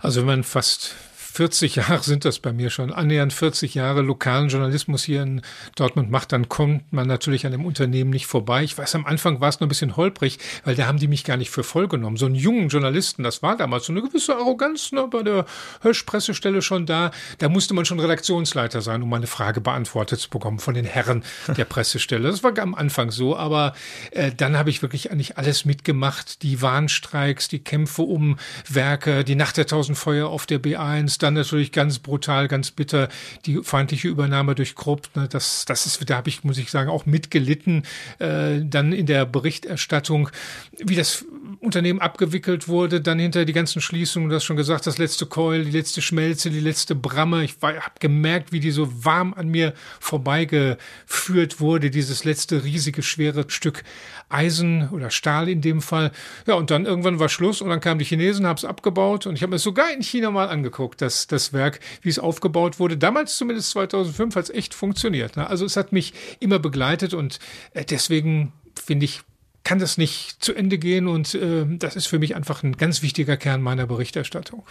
Also 0.00 0.20
wenn 0.20 0.26
man 0.26 0.44
fast 0.44 0.94
40 1.32 1.76
Jahre 1.76 2.02
sind 2.02 2.24
das 2.24 2.40
bei 2.40 2.52
mir 2.52 2.70
schon, 2.70 2.92
annähernd 2.92 3.32
40 3.32 3.74
Jahre 3.74 4.02
lokalen 4.02 4.48
Journalismus 4.48 5.04
hier 5.04 5.22
in 5.22 5.42
Dortmund 5.76 6.10
macht, 6.10 6.32
dann 6.32 6.48
kommt 6.48 6.92
man 6.92 7.06
natürlich 7.06 7.46
an 7.46 7.52
dem 7.52 7.64
Unternehmen 7.64 8.10
nicht 8.10 8.26
vorbei. 8.26 8.64
Ich 8.64 8.76
weiß, 8.76 8.96
am 8.96 9.06
Anfang 9.06 9.40
war 9.40 9.48
es 9.48 9.60
noch 9.60 9.66
ein 9.66 9.68
bisschen 9.68 9.96
holprig, 9.96 10.38
weil 10.64 10.74
da 10.74 10.86
haben 10.86 10.98
die 10.98 11.06
mich 11.06 11.22
gar 11.22 11.36
nicht 11.36 11.50
für 11.50 11.62
voll 11.62 11.86
genommen. 11.86 12.16
So 12.16 12.26
einen 12.26 12.34
jungen 12.34 12.68
Journalisten, 12.68 13.22
das 13.22 13.42
war 13.42 13.56
damals 13.56 13.86
so 13.86 13.92
eine 13.92 14.02
gewisse 14.02 14.34
Arroganz 14.34 14.90
ne, 14.90 15.06
bei 15.08 15.22
der 15.22 15.46
Hösch-Pressestelle 15.82 16.62
schon 16.62 16.84
da. 16.84 17.12
Da 17.38 17.48
musste 17.48 17.74
man 17.74 17.84
schon 17.84 18.00
Redaktionsleiter 18.00 18.80
sein, 18.82 19.02
um 19.02 19.12
eine 19.14 19.28
Frage 19.28 19.60
beantwortet 19.60 20.18
zu 20.18 20.30
bekommen 20.30 20.58
von 20.58 20.74
den 20.74 20.84
Herren 20.84 21.22
der 21.56 21.64
Pressestelle. 21.66 22.28
Das 22.28 22.42
war 22.42 22.58
am 22.58 22.74
Anfang 22.74 23.12
so, 23.12 23.36
aber 23.36 23.74
äh, 24.10 24.32
dann 24.36 24.58
habe 24.58 24.70
ich 24.70 24.82
wirklich 24.82 25.12
eigentlich 25.12 25.38
alles 25.38 25.64
mitgemacht. 25.64 26.42
Die 26.42 26.60
Warnstreiks, 26.60 27.46
die 27.46 27.60
Kämpfe 27.60 28.02
um 28.02 28.36
Werke, 28.68 29.22
die 29.22 29.36
Nacht 29.36 29.56
der 29.56 29.66
tausend 29.66 29.96
Feuer 29.96 30.28
auf 30.28 30.46
der 30.46 30.60
B1, 30.60 31.19
dann 31.22 31.34
natürlich 31.34 31.72
ganz 31.72 31.98
brutal, 31.98 32.48
ganz 32.48 32.70
bitter 32.70 33.08
die 33.46 33.60
feindliche 33.62 34.08
Übernahme 34.08 34.54
durch 34.54 34.74
Krupp. 34.74 35.08
Ne, 35.14 35.28
das, 35.28 35.64
das 35.64 35.86
ist, 35.86 36.08
da 36.08 36.16
habe 36.16 36.28
ich, 36.28 36.44
muss 36.44 36.58
ich 36.58 36.70
sagen, 36.70 36.90
auch 36.90 37.06
mitgelitten. 37.06 37.82
Äh, 38.18 38.60
dann 38.62 38.92
in 38.92 39.06
der 39.06 39.24
Berichterstattung, 39.26 40.30
wie 40.78 40.96
das 40.96 41.24
Unternehmen 41.60 42.00
abgewickelt 42.00 42.68
wurde, 42.68 43.00
dann 43.00 43.18
hinter 43.18 43.44
die 43.44 43.52
ganzen 43.52 43.80
Schließungen, 43.80 44.28
du 44.28 44.36
hast 44.36 44.44
schon 44.44 44.56
gesagt, 44.56 44.86
das 44.86 44.98
letzte 44.98 45.26
Keul, 45.26 45.64
die 45.64 45.70
letzte 45.70 46.02
Schmelze, 46.02 46.50
die 46.50 46.60
letzte 46.60 46.94
Bramme. 46.94 47.44
Ich 47.44 47.56
habe 47.62 47.80
gemerkt, 47.98 48.52
wie 48.52 48.60
die 48.60 48.70
so 48.70 49.04
warm 49.04 49.34
an 49.34 49.48
mir 49.48 49.74
vorbeigeführt 50.00 51.60
wurde, 51.60 51.90
dieses 51.90 52.24
letzte 52.24 52.64
riesige, 52.64 53.02
schwere 53.02 53.44
Stück 53.48 53.82
Eisen 54.30 54.88
oder 54.90 55.10
Stahl 55.10 55.48
in 55.48 55.60
dem 55.60 55.82
Fall. 55.82 56.12
Ja, 56.46 56.54
und 56.54 56.70
dann 56.70 56.86
irgendwann 56.86 57.18
war 57.18 57.28
Schluss 57.28 57.60
und 57.60 57.68
dann 57.68 57.80
kamen 57.80 57.98
die 57.98 58.04
Chinesen, 58.04 58.46
haben 58.46 58.56
es 58.56 58.64
abgebaut 58.64 59.26
und 59.26 59.34
ich 59.34 59.42
habe 59.42 59.50
mir 59.50 59.58
sogar 59.58 59.92
in 59.92 60.02
China 60.02 60.30
mal 60.30 60.48
angeguckt, 60.48 61.02
das, 61.02 61.26
das 61.26 61.52
Werk, 61.52 61.80
wie 62.02 62.08
es 62.08 62.18
aufgebaut 62.18 62.78
wurde. 62.78 62.96
Damals 62.96 63.36
zumindest 63.36 63.70
2005 63.70 64.36
hat 64.36 64.44
es 64.44 64.50
echt 64.50 64.74
funktioniert. 64.74 65.36
Ne? 65.36 65.46
Also 65.46 65.64
es 65.64 65.76
hat 65.76 65.92
mich 65.92 66.14
immer 66.38 66.58
begleitet 66.58 67.14
und 67.14 67.38
äh, 67.74 67.84
deswegen 67.84 68.52
finde 68.82 69.04
ich, 69.04 69.20
kann 69.64 69.78
das 69.78 69.98
nicht 69.98 70.42
zu 70.42 70.54
Ende 70.54 70.78
gehen 70.78 71.06
und 71.06 71.34
äh, 71.34 71.66
das 71.68 71.96
ist 71.96 72.06
für 72.06 72.18
mich 72.18 72.34
einfach 72.34 72.62
ein 72.62 72.76
ganz 72.76 73.02
wichtiger 73.02 73.36
Kern 73.36 73.60
meiner 73.60 73.86
Berichterstattung. 73.86 74.64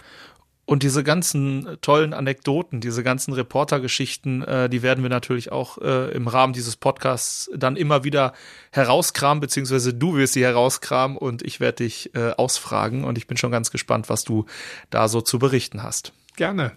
Und 0.70 0.84
diese 0.84 1.02
ganzen 1.02 1.78
tollen 1.80 2.14
Anekdoten, 2.14 2.80
diese 2.80 3.02
ganzen 3.02 3.32
Reportergeschichten, 3.32 4.44
äh, 4.44 4.68
die 4.68 4.82
werden 4.82 5.02
wir 5.02 5.10
natürlich 5.10 5.50
auch 5.50 5.78
äh, 5.78 6.12
im 6.12 6.28
Rahmen 6.28 6.52
dieses 6.52 6.76
Podcasts 6.76 7.50
dann 7.52 7.74
immer 7.74 8.04
wieder 8.04 8.34
herauskramen, 8.70 9.40
beziehungsweise 9.40 9.92
du 9.92 10.14
wirst 10.14 10.34
sie 10.34 10.44
herauskramen 10.44 11.16
und 11.16 11.42
ich 11.42 11.58
werde 11.58 11.82
dich 11.82 12.14
äh, 12.14 12.30
ausfragen 12.36 13.02
und 13.02 13.18
ich 13.18 13.26
bin 13.26 13.36
schon 13.36 13.50
ganz 13.50 13.72
gespannt, 13.72 14.08
was 14.08 14.22
du 14.22 14.46
da 14.90 15.08
so 15.08 15.20
zu 15.20 15.40
berichten 15.40 15.82
hast. 15.82 16.12
Gerne. 16.36 16.70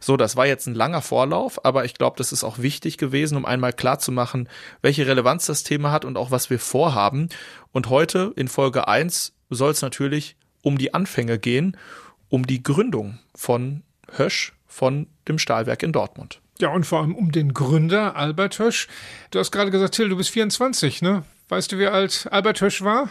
So, 0.00 0.18
das 0.18 0.36
war 0.36 0.46
jetzt 0.46 0.66
ein 0.66 0.74
langer 0.74 1.00
Vorlauf, 1.00 1.64
aber 1.64 1.86
ich 1.86 1.94
glaube, 1.94 2.18
das 2.18 2.30
ist 2.30 2.44
auch 2.44 2.58
wichtig 2.58 2.98
gewesen, 2.98 3.38
um 3.38 3.46
einmal 3.46 3.72
klarzumachen, 3.72 4.50
welche 4.82 5.06
Relevanz 5.06 5.46
das 5.46 5.62
Thema 5.62 5.92
hat 5.92 6.04
und 6.04 6.18
auch 6.18 6.30
was 6.30 6.50
wir 6.50 6.58
vorhaben. 6.58 7.30
Und 7.72 7.88
heute 7.88 8.34
in 8.36 8.48
Folge 8.48 8.86
1 8.86 9.32
soll 9.48 9.70
es 9.70 9.80
natürlich 9.80 10.36
um 10.60 10.76
die 10.76 10.92
Anfänge 10.92 11.38
gehen 11.38 11.78
um 12.34 12.48
die 12.48 12.64
Gründung 12.64 13.20
von 13.36 13.84
Hösch, 14.10 14.54
von 14.66 15.06
dem 15.28 15.38
Stahlwerk 15.38 15.84
in 15.84 15.92
Dortmund. 15.92 16.40
Ja, 16.58 16.70
und 16.70 16.84
vor 16.84 16.98
allem 16.98 17.14
um 17.14 17.30
den 17.30 17.54
Gründer 17.54 18.16
Albert 18.16 18.58
Hösch. 18.58 18.88
Du 19.30 19.38
hast 19.38 19.52
gerade 19.52 19.70
gesagt, 19.70 19.94
Till, 19.94 20.08
du 20.08 20.16
bist 20.16 20.30
24, 20.30 21.00
ne? 21.00 21.22
Weißt 21.48 21.70
du, 21.70 21.78
wie 21.78 21.86
alt 21.86 22.26
Albert 22.32 22.60
Hösch 22.60 22.82
war? 22.82 23.08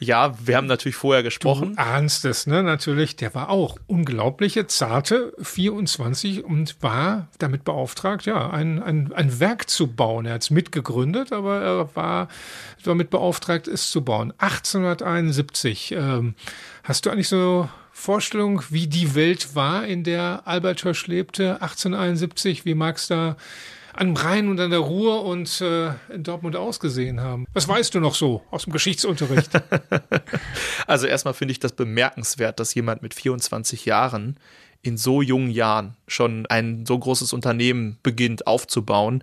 Ja, 0.00 0.34
wir 0.44 0.58
haben 0.58 0.66
natürlich 0.66 0.96
vorher 0.96 1.22
gesprochen. 1.22 1.76
Du 1.76 1.82
ahnst 1.82 2.26
es, 2.26 2.46
ne? 2.46 2.62
Natürlich. 2.62 3.16
Der 3.16 3.34
war 3.34 3.48
auch 3.48 3.78
unglaubliche, 3.86 4.66
zarte 4.66 5.32
24 5.40 6.44
und 6.44 6.76
war 6.82 7.28
damit 7.38 7.64
beauftragt, 7.64 8.26
ja, 8.26 8.50
ein, 8.50 8.82
ein, 8.82 9.14
ein 9.14 9.40
Werk 9.40 9.70
zu 9.70 9.86
bauen. 9.86 10.26
Er 10.26 10.34
hat 10.34 10.42
es 10.42 10.50
mitgegründet, 10.50 11.32
aber 11.32 11.62
er 11.62 11.96
war 11.96 12.28
damit 12.84 13.08
beauftragt, 13.08 13.66
es 13.66 13.90
zu 13.90 14.04
bauen. 14.04 14.34
1871. 14.36 15.92
Ähm, 15.92 16.34
hast 16.84 17.06
du 17.06 17.10
eigentlich 17.10 17.28
so 17.28 17.70
Vorstellung, 17.92 18.62
wie 18.70 18.86
die 18.86 19.14
Welt 19.14 19.54
war, 19.54 19.86
in 19.86 20.02
der 20.02 20.42
Albert 20.46 20.82
Hirsch 20.82 21.06
lebte, 21.06 21.60
1871? 21.62 22.64
Wie 22.64 22.74
mag 22.74 22.96
es 22.96 23.06
da 23.06 23.36
am 23.92 24.16
Rhein 24.16 24.48
und 24.48 24.58
an 24.58 24.70
der 24.70 24.80
Ruhr 24.80 25.24
und 25.24 25.60
äh, 25.60 25.90
in 26.12 26.22
Dortmund 26.22 26.56
ausgesehen 26.56 27.20
haben? 27.20 27.46
Was 27.52 27.68
weißt 27.68 27.94
du 27.94 28.00
noch 28.00 28.14
so 28.14 28.42
aus 28.50 28.64
dem 28.64 28.72
Geschichtsunterricht? 28.72 29.50
also 30.86 31.06
erstmal 31.06 31.34
finde 31.34 31.52
ich 31.52 31.60
das 31.60 31.72
bemerkenswert, 31.72 32.58
dass 32.58 32.74
jemand 32.74 33.02
mit 33.02 33.14
24 33.14 33.84
Jahren 33.84 34.38
in 34.82 34.96
so 34.96 35.22
jungen 35.22 35.50
Jahren 35.50 35.96
schon 36.08 36.46
ein 36.46 36.86
so 36.86 36.98
großes 36.98 37.32
Unternehmen 37.32 37.98
beginnt 38.02 38.46
aufzubauen 38.46 39.22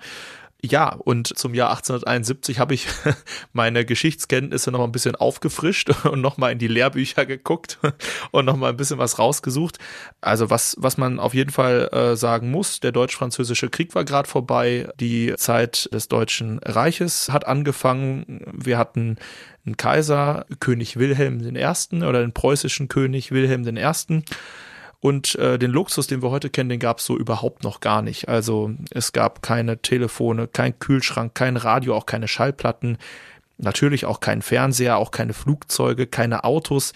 ja, 0.62 0.94
und 0.94 1.38
zum 1.38 1.54
Jahr 1.54 1.70
1871 1.70 2.60
habe 2.60 2.74
ich 2.74 2.88
meine 3.54 3.86
Geschichtskenntnisse 3.86 4.72
noch 4.72 4.80
mal 4.80 4.86
ein 4.86 4.92
bisschen 4.92 5.16
aufgefrischt 5.16 5.90
und 6.06 6.20
noch 6.20 6.38
mal 6.38 6.52
in 6.52 6.60
die 6.60 6.68
Lehrbücher 6.68 7.26
geguckt 7.26 7.80
und 8.32 8.46
noch 8.46 8.58
mal 8.58 8.70
ein 8.70 8.78
bisschen 8.78 8.98
was 8.98 9.20
rausgesucht. 9.20 9.78
Also 10.20 10.50
was, 10.50 10.76
was 10.78 10.98
man 10.98 11.20
auf 11.20 11.34
jeden 11.34 11.52
Fall 11.52 11.90
äh, 11.94 12.16
sagen 12.18 12.52
muss, 12.52 12.82
der 12.82 12.92
deutsch-französische 12.92 13.70
Krieg 13.70 13.96
war 13.96 14.04
gerade 14.04 14.28
vorbei, 14.28 14.90
die 15.00 15.34
Zeit 15.38 15.90
des 15.94 16.10
Deutschen 16.10 16.60
Reiches 16.60 17.30
hat 17.30 17.48
angefangen. 17.48 18.42
Wir 18.52 18.78
hatten 18.78 19.18
einen 19.66 19.78
Kaiser, 19.78 20.46
König 20.60 20.98
Wilhelm 20.98 21.40
I. 21.56 22.04
oder 22.04 22.22
den 22.22 22.34
preußischen 22.34 22.90
König 22.90 23.32
Wilhelm 23.32 23.66
I. 23.66 24.24
Und 25.02 25.36
äh, 25.36 25.58
den 25.58 25.72
Luxus, 25.72 26.08
den 26.08 26.22
wir 26.22 26.30
heute 26.30 26.50
kennen, 26.50 26.70
den 26.70 26.80
gab 26.80 27.00
es 27.00 27.06
so 27.06 27.18
überhaupt 27.18 27.64
noch 27.64 27.80
gar 27.80 28.02
nicht. 28.02 28.28
Also 28.28 28.72
es 28.92 29.14
gab 29.14 29.42
keine 29.42 29.82
Telefone, 29.82 30.48
kein 30.48 30.78
Kühlschrank, 30.78 31.34
kein 31.36 31.56
Radio, 31.56 31.96
auch 31.96 32.06
keine 32.06 32.28
Schallplatten, 32.28 32.98
natürlich 33.58 34.06
auch 34.06 34.20
kein 34.20 34.42
Fernseher, 34.42 34.98
auch 34.98 35.12
keine 35.12 35.34
Flugzeuge, 35.34 36.06
keine 36.06 36.44
Autos, 36.44 36.94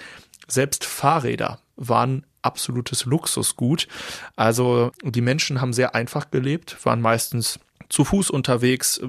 selbst 0.47 0.85
Fahrräder 0.85 1.59
waren 1.75 2.25
absolutes 2.41 3.05
Luxusgut. 3.05 3.87
Also 4.35 4.91
die 5.01 5.21
Menschen 5.21 5.61
haben 5.61 5.73
sehr 5.73 5.95
einfach 5.95 6.29
gelebt, 6.29 6.77
waren 6.85 7.01
meistens 7.01 7.59
zu 7.89 8.03
Fuß 8.03 8.29
unterwegs. 8.29 9.01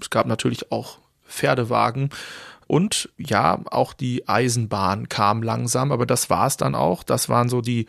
Es 0.00 0.10
gab 0.10 0.26
natürlich 0.26 0.70
auch 0.70 0.98
Pferdewagen. 1.26 2.10
Und 2.68 3.08
ja, 3.16 3.60
auch 3.66 3.92
die 3.92 4.28
Eisenbahn 4.28 5.08
kam 5.08 5.42
langsam, 5.42 5.92
aber 5.92 6.06
das 6.06 6.30
war 6.30 6.46
es 6.46 6.56
dann 6.56 6.74
auch. 6.74 7.02
Das 7.02 7.28
waren 7.28 7.48
so 7.48 7.60
die 7.60 7.86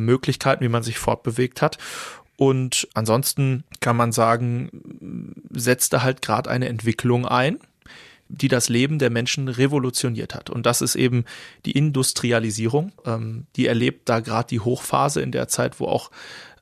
Möglichkeiten, 0.00 0.64
wie 0.64 0.68
man 0.68 0.82
sich 0.82 0.98
fortbewegt 0.98 1.62
hat. 1.62 1.78
Und 2.36 2.88
ansonsten 2.94 3.64
kann 3.80 3.96
man 3.96 4.12
sagen, 4.12 5.42
setzte 5.50 6.02
halt 6.02 6.22
gerade 6.22 6.48
eine 6.48 6.68
Entwicklung 6.68 7.26
ein, 7.26 7.58
die 8.28 8.48
das 8.48 8.68
Leben 8.68 8.98
der 8.98 9.10
Menschen 9.10 9.48
revolutioniert 9.48 10.34
hat. 10.34 10.50
Und 10.50 10.64
das 10.64 10.80
ist 10.80 10.94
eben 10.94 11.24
die 11.66 11.72
Industrialisierung. 11.72 12.92
Ähm, 13.04 13.46
die 13.56 13.66
erlebt 13.66 14.08
da 14.08 14.20
gerade 14.20 14.48
die 14.48 14.60
Hochphase 14.60 15.20
in 15.20 15.32
der 15.32 15.48
Zeit, 15.48 15.80
wo 15.80 15.86
auch 15.86 16.10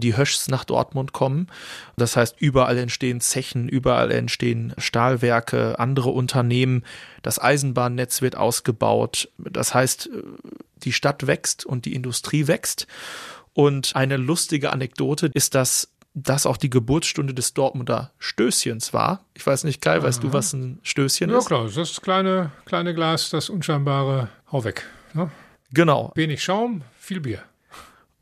die 0.01 0.17
Höschs 0.17 0.49
nach 0.49 0.65
Dortmund 0.65 1.13
kommen. 1.13 1.49
Das 1.97 2.17
heißt, 2.17 2.37
überall 2.39 2.79
entstehen 2.79 3.21
Zechen, 3.21 3.69
überall 3.69 4.11
entstehen 4.13 4.75
Stahlwerke, 4.79 5.79
andere 5.79 6.11
Unternehmen. 6.11 6.85
Das 7.23 7.41
Eisenbahnnetz 7.41 8.23
wird 8.23 8.37
ausgebaut. 8.37 9.29
Das 9.39 9.75
heißt, 9.75 10.09
die 10.77 10.93
Stadt 10.93 11.27
wächst 11.27 11.67
und 11.67 11.85
die 11.85 11.95
Industrie 11.95 12.47
wächst. 12.47 12.87
Und 13.55 13.97
eine 13.97 14.17
lustige 14.17 14.73
Anekdote 14.73 15.31
ist, 15.35 15.57
dass 15.57 15.89
das 16.15 16.47
auch 16.47 16.57
die 16.57 16.71
Geburtsstunde 16.71 17.35
des 17.35 17.55
Dortmunder 17.55 18.13
Stößchens 18.19 18.93
war. 18.93 19.25
Ich 19.35 19.47
weiß 19.47 19.65
nicht, 19.65 19.81
Kai, 19.81 20.03
weißt 20.03 20.23
du, 20.23 20.33
was 20.33 20.53
ein 20.53 20.79
Stößchen 20.83 21.31
ja, 21.31 21.39
ist? 21.39 21.45
Ja, 21.45 21.49
klar, 21.49 21.71
das 21.75 22.01
kleine, 22.01 22.53
kleine 22.65 22.95
Glas, 22.95 23.31
das 23.31 23.51
unscheinbare 23.51 24.29
Hau 24.51 24.65
weg. 24.65 24.87
Ne? 25.15 25.31
Genau. 25.73 26.13
Wenig 26.15 26.43
Schaum, 26.43 26.83
viel 26.99 27.21
Bier. 27.21 27.43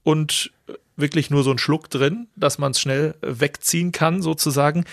Und 0.03 0.53
wirklich 0.97 1.31
nur 1.31 1.43
so 1.43 1.51
ein 1.51 1.59
Schluck 1.59 1.91
drin, 1.91 2.29
dass 2.37 2.59
man 2.59 2.73
es 2.73 2.81
schnell 2.81 3.15
wegziehen 3.21 3.93
kann, 3.93 4.23
sozusagen. 4.23 4.85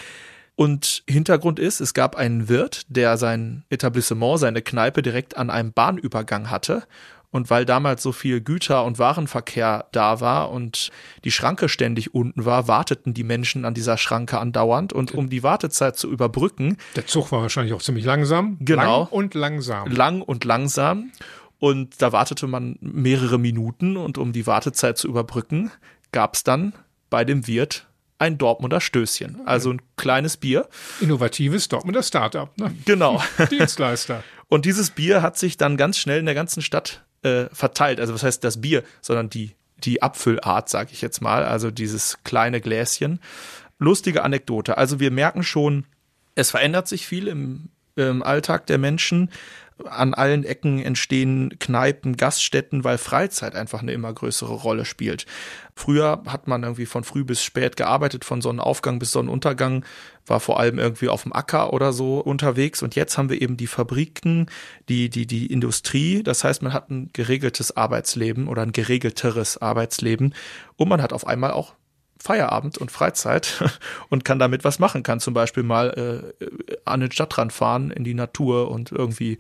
Und 0.56 1.04
Hintergrund 1.08 1.60
ist, 1.60 1.80
es 1.80 1.94
gab 1.94 2.16
einen 2.16 2.48
Wirt, 2.48 2.84
der 2.88 3.18
sein 3.18 3.64
Etablissement, 3.70 4.40
seine 4.40 4.62
Kneipe 4.62 5.02
direkt 5.02 5.36
an 5.36 5.50
einem 5.50 5.74
Bahnübergang 5.74 6.50
hatte. 6.52 6.84
Und 7.32 7.50
weil 7.50 7.66
damals 7.66 8.04
so 8.04 8.12
viel 8.12 8.42
Güter- 8.42 8.86
und 8.86 9.00
Warenverkehr 9.00 9.88
da 9.92 10.22
war 10.22 10.52
und 10.52 10.92
die 11.24 11.32
Schranke 11.32 11.68
ständig 11.68 12.14
unten 12.14 12.46
war, 12.46 12.68
warteten 12.68 13.16
die 13.16 13.24
Menschen 13.24 13.66
an 13.66 13.74
dieser 13.74 13.98
Schranke 13.98 14.38
andauernd. 14.38 14.94
Und 14.94 15.16
um 15.16 15.32
die 15.32 15.42
Wartezeit 15.42 15.98
zu 15.98 16.12
überbrücken. 16.12 16.78
Der 16.96 17.08
Zug 17.08 17.32
war 17.32 17.42
wahrscheinlich 17.42 17.74
auch 17.74 17.82
ziemlich 17.82 18.06
langsam. 18.06 18.58
Genau. 18.60 19.00
Lang 19.00 19.08
und 19.08 19.34
langsam. 19.34 19.90
Lang 19.90 20.22
und 20.22 20.46
langsam. 20.46 21.12
Und 21.58 22.02
da 22.04 22.12
wartete 22.12 22.46
man 22.46 22.78
mehrere 22.82 23.40
Minuten 23.40 23.98
und 23.98 24.20
um 24.20 24.32
die 24.32 24.46
Wartezeit 24.46 25.00
zu 25.00 25.08
überbrücken, 25.08 25.72
gab 26.14 26.36
es 26.36 26.44
dann 26.44 26.72
bei 27.10 27.26
dem 27.26 27.46
Wirt 27.48 27.88
ein 28.20 28.38
Dortmunder 28.38 28.80
Stößchen, 28.80 29.42
also 29.46 29.72
ein 29.72 29.82
kleines 29.98 30.38
Bier. 30.38 30.70
Innovatives 31.02 31.68
Dortmunder 31.68 32.04
Startup. 32.04 32.58
Ne? 32.58 32.74
Genau. 32.86 33.22
Dienstleister. 33.52 34.24
Und 34.48 34.66
dieses 34.66 34.92
Bier 34.92 35.22
hat 35.22 35.38
sich 35.38 35.58
dann 35.58 35.76
ganz 35.76 35.98
schnell 35.98 36.20
in 36.20 36.26
der 36.26 36.36
ganzen 36.36 36.62
Stadt 36.62 37.04
äh, 37.24 37.46
verteilt. 37.52 38.00
Also 38.00 38.14
was 38.14 38.24
heißt 38.24 38.44
das 38.44 38.62
Bier, 38.62 38.84
sondern 39.02 39.30
die, 39.30 39.56
die 39.78 40.02
Abfüllart, 40.02 40.70
sage 40.70 40.92
ich 40.94 41.02
jetzt 41.02 41.22
mal, 41.22 41.44
also 41.44 41.70
dieses 41.70 42.20
kleine 42.24 42.62
Gläschen. 42.62 43.20
Lustige 43.78 44.24
Anekdote. 44.24 44.78
Also 44.78 45.02
wir 45.02 45.12
merken 45.12 45.44
schon, 45.44 45.86
es 46.36 46.52
verändert 46.52 46.88
sich 46.88 47.06
viel 47.06 47.28
im, 47.28 47.70
im 47.96 48.24
Alltag 48.24 48.68
der 48.68 48.78
Menschen 48.78 49.30
an 49.86 50.14
allen 50.14 50.44
Ecken 50.44 50.80
entstehen 50.84 51.58
Kneipen, 51.60 52.16
Gaststätten, 52.16 52.84
weil 52.84 52.98
Freizeit 52.98 53.56
einfach 53.56 53.82
eine 53.82 53.92
immer 53.92 54.14
größere 54.14 54.54
Rolle 54.54 54.86
spielt. 54.86 55.26
Früher 55.76 56.24
hat 56.28 56.48
man 56.48 56.64
irgendwie 56.64 56.86
von 56.86 57.04
früh 57.04 57.24
bis 57.24 57.44
spät 57.44 57.76
gearbeitet, 57.76 58.24
von 58.24 58.42
Sonnenaufgang 58.42 59.00
bis 59.00 59.12
Sonnenuntergang, 59.12 59.84
war 60.26 60.40
vor 60.40 60.60
allem 60.60 60.78
irgendwie 60.78 61.10
auf 61.10 61.24
dem 61.24 61.34
Acker 61.34 61.74
oder 61.74 61.92
so 61.92 62.20
unterwegs. 62.20 62.84
Und 62.84 62.96
jetzt 62.96 63.18
haben 63.18 63.30
wir 63.30 63.42
eben 63.42 63.58
die 63.58 63.68
Fabriken, 63.68 64.48
die, 64.90 65.10
die, 65.10 65.26
die 65.26 65.48
Industrie. 65.48 66.22
Das 66.24 66.44
heißt, 66.44 66.62
man 66.62 66.74
hat 66.74 66.90
ein 66.90 67.10
geregeltes 67.14 67.76
Arbeitsleben 67.76 68.48
oder 68.48 68.62
ein 68.62 68.72
geregelteres 68.72 69.58
Arbeitsleben. 69.58 70.36
Und 70.76 70.88
man 70.88 71.02
hat 71.02 71.14
auf 71.14 71.26
einmal 71.26 71.52
auch 71.52 71.74
Feierabend 72.24 72.78
und 72.78 72.90
Freizeit 72.90 73.62
und 74.10 74.24
kann 74.24 74.40
damit 74.40 74.64
was 74.64 74.80
machen, 74.80 75.04
kann 75.04 75.20
zum 75.20 75.34
Beispiel 75.34 75.64
mal 75.64 76.34
äh, 76.40 76.76
an 76.86 77.02
den 77.02 77.12
Stadtrand 77.12 77.52
fahren, 77.52 77.92
in 77.92 78.06
die 78.06 78.14
Natur 78.14 78.72
und 78.72 78.94
irgendwie 78.94 79.40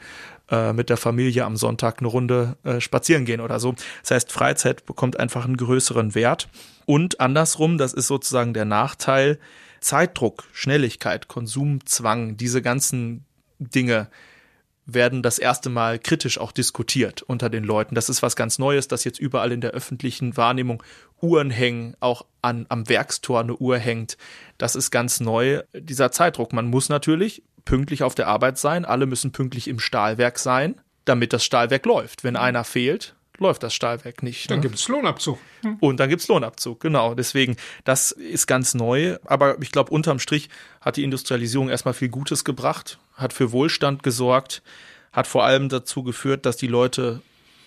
äh, 0.51 0.73
mit 0.73 0.89
der 0.89 0.97
Familie 0.97 1.45
am 1.45 1.55
Sonntag 1.55 1.99
eine 1.99 2.09
Runde 2.09 2.57
äh, 2.63 2.81
spazieren 2.81 3.23
gehen 3.23 3.39
oder 3.39 3.61
so. 3.61 3.73
Das 4.01 4.11
heißt, 4.11 4.31
Freizeit 4.33 4.85
bekommt 4.85 5.17
einfach 5.17 5.45
einen 5.45 5.55
größeren 5.55 6.13
Wert. 6.13 6.49
Und 6.85 7.21
andersrum, 7.21 7.77
das 7.77 7.93
ist 7.93 8.07
sozusagen 8.07 8.53
der 8.53 8.65
Nachteil, 8.65 9.39
Zeitdruck, 9.79 10.43
Schnelligkeit, 10.51 11.29
Konsumzwang, 11.29 12.35
diese 12.35 12.61
ganzen 12.61 13.23
Dinge 13.59 14.09
werden 14.85 15.23
das 15.23 15.39
erste 15.39 15.69
Mal 15.69 15.99
kritisch 15.99 16.37
auch 16.37 16.51
diskutiert 16.51 17.21
unter 17.21 17.49
den 17.49 17.63
Leuten. 17.63 17.95
Das 17.95 18.09
ist 18.09 18.21
was 18.21 18.35
ganz 18.35 18.59
Neues, 18.59 18.89
dass 18.89 19.05
jetzt 19.05 19.19
überall 19.19 19.53
in 19.53 19.61
der 19.61 19.71
öffentlichen 19.71 20.35
Wahrnehmung 20.35 20.83
Uhren 21.23 21.49
hängen, 21.49 21.95
auch 22.01 22.25
an, 22.41 22.65
am 22.69 22.87
Werkstor 22.89 23.39
eine 23.39 23.55
Uhr 23.55 23.77
hängt. 23.77 24.17
Das 24.57 24.75
ist 24.75 24.91
ganz 24.91 25.19
neu, 25.19 25.63
dieser 25.73 26.11
Zeitdruck. 26.11 26.53
Man 26.53 26.67
muss 26.67 26.89
natürlich 26.89 27.43
pünktlich 27.65 28.03
auf 28.03 28.13
der 28.13 28.27
Arbeit 28.27 28.57
sein, 28.57 28.85
alle 28.85 29.05
müssen 29.05 29.31
pünktlich 29.31 29.67
im 29.67 29.79
Stahlwerk 29.79 30.37
sein, 30.37 30.75
damit 31.05 31.33
das 31.33 31.45
Stahlwerk 31.45 31.85
läuft. 31.85 32.23
Wenn 32.23 32.35
einer 32.35 32.65
fehlt, 32.65 33.15
läuft 33.39 33.63
das 33.63 33.73
Stahlwerk 33.73 34.21
nicht. 34.21 34.51
Dann 34.51 34.57
ne? 34.57 34.63
gibt 34.63 34.75
es 34.75 34.87
Lohnabzug. 34.87 35.39
Hm. 35.61 35.77
Und 35.79 35.99
dann 35.99 36.09
gibt's 36.09 36.27
Lohnabzug, 36.27 36.79
genau. 36.79 37.15
Deswegen, 37.15 37.55
das 37.83 38.11
ist 38.11 38.47
ganz 38.47 38.73
neu. 38.73 39.17
Aber 39.25 39.61
ich 39.61 39.71
glaube, 39.71 39.91
unterm 39.91 40.19
Strich 40.19 40.49
hat 40.81 40.97
die 40.97 41.03
Industrialisierung 41.03 41.69
erstmal 41.69 41.93
viel 41.93 42.09
Gutes 42.09 42.43
gebracht, 42.43 42.99
hat 43.15 43.33
für 43.33 43.51
Wohlstand 43.51 44.03
gesorgt, 44.03 44.61
hat 45.11 45.27
vor 45.27 45.45
allem 45.45 45.69
dazu 45.69 46.03
geführt, 46.03 46.45
dass 46.45 46.57
die 46.57 46.67
Leute 46.67 47.21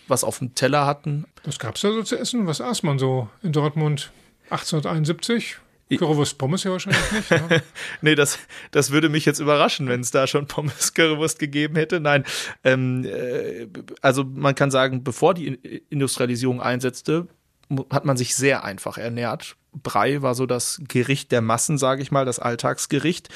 was 0.08 0.24
auf 0.24 0.38
dem 0.38 0.54
Teller 0.54 0.86
hatten. 0.86 1.26
Was 1.44 1.58
gab's 1.58 1.80
da 1.80 1.92
so 1.92 2.02
zu 2.02 2.18
essen? 2.18 2.46
Was 2.46 2.60
aß 2.60 2.82
man 2.82 2.98
so 2.98 3.28
in 3.42 3.52
Dortmund 3.52 4.10
1871? 4.50 5.58
Currywurst 5.88 6.36
Pommes 6.38 6.64
ja 6.64 6.72
wahrscheinlich 6.72 7.12
nicht. 7.12 7.30
Ja. 7.30 7.48
nee, 8.00 8.16
das, 8.16 8.40
das 8.72 8.90
würde 8.90 9.08
mich 9.08 9.24
jetzt 9.24 9.38
überraschen, 9.38 9.88
wenn 9.88 10.00
es 10.00 10.10
da 10.10 10.26
schon 10.26 10.46
Pommes 10.46 10.94
Currywurst 10.94 11.38
gegeben 11.38 11.76
hätte. 11.76 12.00
Nein, 12.00 12.24
ähm, 12.64 13.04
äh, 13.04 13.68
also 14.02 14.24
man 14.24 14.56
kann 14.56 14.72
sagen, 14.72 15.04
bevor 15.04 15.34
die 15.34 15.54
Industrialisierung 15.88 16.60
einsetzte, 16.60 17.28
hat 17.90 18.04
man 18.04 18.16
sich 18.16 18.34
sehr 18.34 18.64
einfach 18.64 18.98
ernährt. 18.98 19.56
Brei 19.72 20.22
war 20.22 20.34
so 20.34 20.46
das 20.46 20.80
Gericht 20.88 21.32
der 21.32 21.42
Massen, 21.42 21.78
sage 21.78 22.02
ich 22.02 22.10
mal, 22.10 22.24
das 22.24 22.38
Alltagsgericht. 22.38 23.28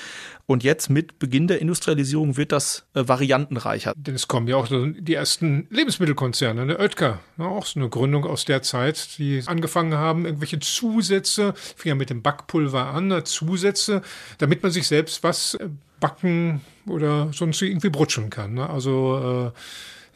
Und 0.50 0.64
jetzt 0.64 0.90
mit 0.90 1.20
Beginn 1.20 1.46
der 1.46 1.60
Industrialisierung 1.60 2.36
wird 2.36 2.50
das 2.50 2.84
äh, 2.94 3.06
variantenreicher. 3.06 3.92
Denn 3.96 4.16
es 4.16 4.26
kommen 4.26 4.48
ja 4.48 4.56
auch 4.56 4.66
die 4.68 5.14
ersten 5.14 5.68
Lebensmittelkonzerne, 5.70 6.66
ne? 6.66 6.76
Oetker, 6.76 7.20
ne? 7.36 7.46
auch 7.46 7.66
so 7.66 7.78
eine 7.78 7.88
Gründung 7.88 8.24
aus 8.24 8.46
der 8.46 8.60
Zeit, 8.60 9.16
die 9.18 9.44
angefangen 9.46 9.94
haben, 9.94 10.24
irgendwelche 10.24 10.58
Zusätze, 10.58 11.54
fing 11.54 11.90
ja 11.90 11.94
mit 11.94 12.10
dem 12.10 12.22
Backpulver 12.22 12.86
an, 12.86 13.06
ne? 13.06 13.22
Zusätze, 13.22 14.02
damit 14.38 14.64
man 14.64 14.72
sich 14.72 14.88
selbst 14.88 15.22
was 15.22 15.54
äh, 15.54 15.68
backen 16.00 16.62
oder 16.84 17.30
sonst 17.32 17.62
irgendwie 17.62 17.90
brutschen 17.90 18.28
kann. 18.28 18.54
Ne? 18.54 18.68
Also 18.68 19.52
äh, 19.54 19.58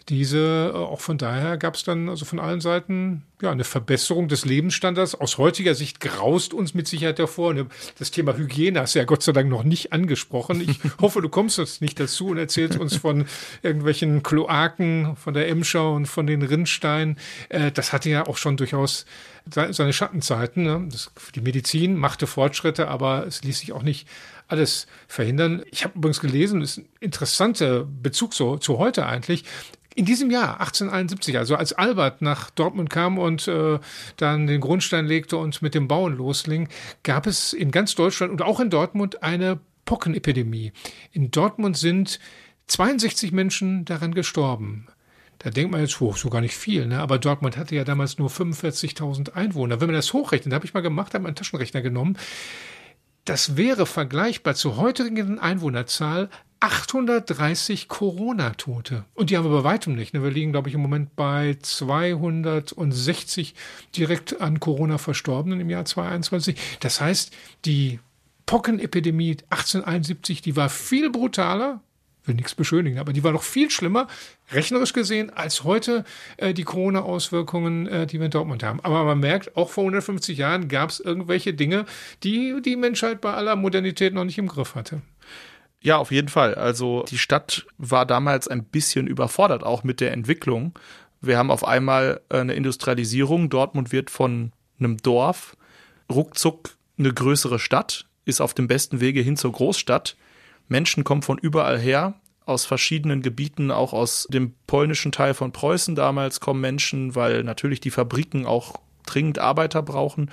diese, 0.08 0.73
äh, 0.75 0.76
auch 0.76 1.00
von 1.00 1.18
daher 1.18 1.56
gab 1.56 1.76
es 1.76 1.84
dann 1.84 2.08
also 2.08 2.25
von 2.25 2.38
allen 2.38 2.61
Seiten 2.61 3.23
ja 3.40 3.50
eine 3.50 3.64
Verbesserung 3.64 4.28
des 4.28 4.44
Lebensstandards. 4.44 5.14
Aus 5.14 5.38
heutiger 5.38 5.75
Sicht 5.75 6.00
graust 6.00 6.52
uns 6.52 6.75
mit 6.75 6.87
Sicherheit 6.87 7.18
davor. 7.18 7.54
Das 7.99 8.11
Thema 8.11 8.37
Hygiene 8.37 8.80
hast 8.80 8.94
du 8.94 8.99
ja 8.99 9.04
Gott 9.04 9.23
sei 9.23 9.32
Dank 9.32 9.49
noch 9.49 9.64
nicht 9.64 9.92
angesprochen. 9.92 10.61
Ich 10.61 10.78
hoffe, 11.00 11.23
du 11.23 11.28
kommst 11.28 11.58
jetzt 11.58 11.80
nicht 11.80 11.99
dazu 11.99 12.28
und 12.28 12.38
erzählst 12.38 12.78
uns 12.78 12.96
von 12.96 13.26
irgendwelchen 13.62 14.23
Kloaken, 14.23 15.16
von 15.16 15.34
der 15.34 15.49
Emscher 15.49 15.90
und 15.92 16.06
von 16.06 16.26
den 16.26 16.42
Rinnsteinen. 16.42 17.16
Äh, 17.49 17.73
das 17.73 17.92
hatte 17.92 18.11
ja 18.11 18.26
auch 18.26 18.37
schon 18.37 18.56
durchaus 18.56 19.06
seine 19.46 19.92
Schattenzeiten. 19.92 20.62
Ne? 20.62 20.88
die 21.34 21.40
Medizin 21.40 21.96
machte 21.96 22.26
Fortschritte, 22.26 22.88
aber 22.88 23.26
es 23.26 23.42
ließ 23.42 23.58
sich 23.58 23.73
auch 23.73 23.82
nicht 23.82 24.08
alles 24.49 24.87
verhindern. 25.06 25.62
Ich 25.70 25.84
habe 25.84 25.96
übrigens 25.96 26.20
gelesen, 26.20 26.61
das 26.61 26.73
ist 26.73 26.78
ein 26.78 26.88
interessanter 27.00 27.84
Bezug 27.84 28.34
so, 28.34 28.56
zu 28.56 28.78
heute 28.78 29.06
eigentlich. 29.06 29.44
In 29.96 30.04
diesem 30.04 30.30
Jahr, 30.30 30.60
1871, 30.60 31.38
also 31.38 31.54
als 31.54 31.72
Albert 31.72 32.20
nach 32.20 32.50
Dortmund 32.50 32.90
kam 32.90 33.16
und 33.18 33.46
äh, 33.46 33.78
dann 34.16 34.49
den 34.49 34.60
Grundstein 34.60 35.06
legte 35.06 35.36
und 35.36 35.62
mit 35.62 35.75
dem 35.75 35.86
Bauen 35.86 36.16
losging, 36.16 36.69
gab 37.04 37.28
es 37.28 37.52
in 37.52 37.71
ganz 37.71 37.95
Deutschland 37.95 38.32
und 38.32 38.42
auch 38.42 38.58
in 38.58 38.71
Dortmund 38.71 39.23
eine 39.23 39.60
Pockenepidemie. 39.84 40.73
In 41.12 41.30
Dortmund 41.30 41.76
sind 41.76 42.19
62 42.66 43.30
Menschen 43.30 43.84
daran 43.84 44.14
gestorben. 44.14 44.86
Da 45.38 45.50
denkt 45.50 45.71
man 45.71 45.80
jetzt, 45.80 46.00
hoch, 46.00 46.16
so 46.16 46.30
gar 46.30 46.40
nicht 46.40 46.56
viel, 46.56 46.86
ne? 46.86 47.00
aber 47.00 47.19
Dortmund 47.19 47.56
hatte 47.56 47.76
ja 47.76 47.84
damals 47.84 48.19
nur 48.19 48.30
45.000 48.30 49.34
Einwohner. 49.34 49.80
Wenn 49.80 49.88
man 49.88 49.97
das 49.97 50.12
hochrechnet, 50.12 50.54
habe 50.54 50.64
ich 50.64 50.75
mal 50.75 50.80
gemacht, 50.80 51.14
habe 51.14 51.26
einen 51.26 51.36
Taschenrechner 51.36 51.82
genommen, 51.82 52.16
das 53.25 53.56
wäre 53.56 53.86
vergleichbar 53.86 54.54
zur 54.54 54.76
heutigen 54.76 55.38
Einwohnerzahl 55.38 56.28
830 56.64 57.88
Corona-Tote. 57.88 59.04
Und 59.12 59.28
die 59.28 59.36
haben 59.36 59.44
wir 59.44 59.50
bei 59.58 59.64
weitem 59.64 59.94
nicht. 59.94 60.14
Ne? 60.14 60.22
Wir 60.22 60.30
liegen, 60.30 60.52
glaube 60.52 60.70
ich, 60.70 60.74
im 60.74 60.80
Moment 60.80 61.14
bei 61.14 61.58
260 61.60 63.54
direkt 63.94 64.40
an 64.40 64.60
Corona 64.60 64.96
Verstorbenen 64.96 65.60
im 65.60 65.68
Jahr 65.68 65.84
2021. 65.84 66.56
Das 66.80 67.02
heißt, 67.02 67.34
die 67.66 68.00
Pockenepidemie 68.46 69.36
1871, 69.50 70.40
die 70.40 70.56
war 70.56 70.70
viel 70.70 71.10
brutaler, 71.10 71.82
will 72.24 72.34
nichts 72.34 72.54
beschönigen, 72.54 72.98
aber 72.98 73.12
die 73.12 73.22
war 73.22 73.32
noch 73.32 73.42
viel 73.42 73.70
schlimmer, 73.70 74.06
rechnerisch 74.50 74.94
gesehen, 74.94 75.28
als 75.28 75.64
heute 75.64 76.04
äh, 76.38 76.54
die 76.54 76.64
Corona-Auswirkungen, 76.64 77.86
äh, 77.88 78.06
die 78.06 78.18
wir 78.20 78.24
in 78.24 78.30
Dortmund 78.30 78.62
haben. 78.62 78.80
Aber 78.80 79.04
man 79.04 79.20
merkt, 79.20 79.54
auch 79.54 79.68
vor 79.68 79.82
150 79.82 80.38
Jahren 80.38 80.68
gab 80.68 80.88
es 80.88 81.00
irgendwelche 81.00 81.52
Dinge, 81.52 81.84
die 82.22 82.56
die 82.64 82.76
Menschheit 82.76 83.20
bei 83.20 83.34
aller 83.34 83.54
Modernität 83.54 84.14
noch 84.14 84.24
nicht 84.24 84.38
im 84.38 84.48
Griff 84.48 84.74
hatte. 84.74 85.02
Ja, 85.84 85.99
auf 85.99 86.10
jeden 86.10 86.28
Fall. 86.28 86.54
Also 86.54 87.04
die 87.08 87.18
Stadt 87.18 87.66
war 87.76 88.06
damals 88.06 88.49
ein 88.49 88.64
bisschen 88.64 89.06
überfordert, 89.06 89.62
auch 89.62 89.84
mit 89.84 90.00
der 90.00 90.12
Entwicklung. 90.12 90.73
Wir 91.20 91.36
haben 91.36 91.50
auf 91.50 91.62
einmal 91.62 92.23
eine 92.30 92.54
Industrialisierung. 92.54 93.50
Dortmund 93.50 93.92
wird 93.92 94.08
von 94.08 94.52
einem 94.78 94.97
Dorf 94.97 95.58
ruckzuck 96.10 96.70
eine 96.99 97.12
größere 97.12 97.58
Stadt, 97.58 98.06
ist 98.25 98.40
auf 98.40 98.54
dem 98.54 98.66
besten 98.66 99.00
Wege 99.00 99.20
hin 99.20 99.36
zur 99.36 99.52
Großstadt. 99.52 100.16
Menschen 100.68 101.04
kommen 101.04 101.23
von 101.23 101.36
überall 101.36 101.78
her, 101.78 102.14
aus 102.47 102.64
verschiedenen 102.64 103.20
Gebieten, 103.20 103.70
auch 103.70 103.92
aus 103.92 104.26
dem 104.30 104.54
polnischen 104.66 105.12
Teil 105.12 105.34
von 105.34 105.52
Preußen 105.52 105.94
damals 105.94 106.40
kommen 106.40 106.62
Menschen, 106.62 107.14
weil 107.14 107.44
natürlich 107.44 107.80
die 107.80 107.90
Fabriken 107.90 108.47
auch 108.47 108.80
dringend 109.06 109.38
Arbeiter 109.38 109.82
brauchen. 109.82 110.30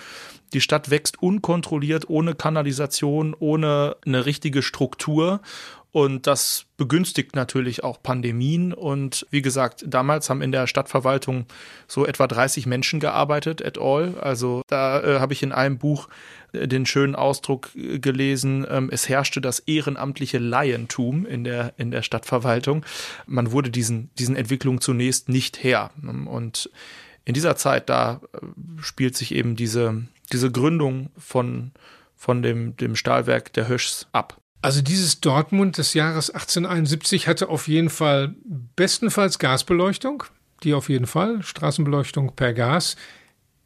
Die 0.54 0.62
Stadt 0.62 0.90
wächst 0.90 1.22
unkontrolliert, 1.22 2.10
ohne 2.10 2.36
Kanalisation, 2.36 3.36
ohne 3.38 3.96
eine 4.06 4.26
richtige 4.26 4.62
Struktur. 4.62 5.42
Und 5.94 6.26
das 6.26 6.66
begünstigt 6.78 7.36
natürlich 7.36 7.84
auch 7.84 8.02
Pandemien. 8.02 8.74
Und 8.74 9.28
wie 9.30 9.42
gesagt, 9.42 9.84
damals 9.86 10.30
haben 10.30 10.42
in 10.42 10.54
der 10.54 10.66
Stadtverwaltung 10.68 11.46
so 11.86 12.06
etwa 12.06 12.28
30 12.28 12.66
Menschen 12.66 13.02
gearbeitet 13.02 13.60
et 13.60 13.78
al. 13.78 14.16
Also 14.20 14.62
da 14.68 15.02
äh, 15.02 15.20
habe 15.20 15.34
ich 15.34 15.44
in 15.44 15.52
einem 15.52 15.78
Buch 15.78 16.08
äh, 16.54 16.68
den 16.68 16.86
schönen 16.86 17.14
Ausdruck 17.14 17.72
äh, 17.76 18.00
gelesen, 18.00 18.66
ähm, 18.70 18.90
es 18.90 19.10
herrschte 19.10 19.42
das 19.42 19.60
ehrenamtliche 19.60 20.38
Laientum 20.38 21.26
in 21.26 21.44
der, 21.44 21.74
in 21.76 21.92
der 21.92 22.04
Stadtverwaltung. 22.04 22.86
Man 23.26 23.52
wurde 23.52 23.70
diesen, 23.70 24.12
diesen 24.18 24.38
Entwicklungen 24.38 24.80
zunächst 24.80 25.28
nicht 25.28 25.62
her. 25.62 25.92
Und 26.02 26.70
in 27.26 27.34
dieser 27.34 27.56
Zeit, 27.56 27.90
da 27.90 28.22
äh, 28.34 28.38
spielt 28.82 29.16
sich 29.16 29.34
eben 29.34 29.56
diese, 29.56 30.04
diese 30.32 30.52
Gründung 30.52 31.10
von, 31.18 31.72
von 32.16 32.42
dem, 32.42 32.76
dem 32.78 32.96
Stahlwerk 32.96 33.54
der 33.54 33.68
Höschs 33.68 34.08
ab. 34.12 34.42
Also 34.64 34.82
dieses 34.82 35.22
Dortmund 35.22 35.78
des 35.78 35.94
Jahres 35.96 36.30
1871 36.30 37.28
hatte 37.28 37.50
auf 37.50 37.68
jeden 37.68 37.90
Fall 37.90 38.36
bestenfalls 38.76 39.40
Gasbeleuchtung, 39.40 40.24
die 40.64 40.76
auf 40.76 40.90
jeden 40.90 41.08
Fall, 41.08 41.42
Straßenbeleuchtung 41.42 42.36
per 42.36 42.54
Gas. 42.54 42.96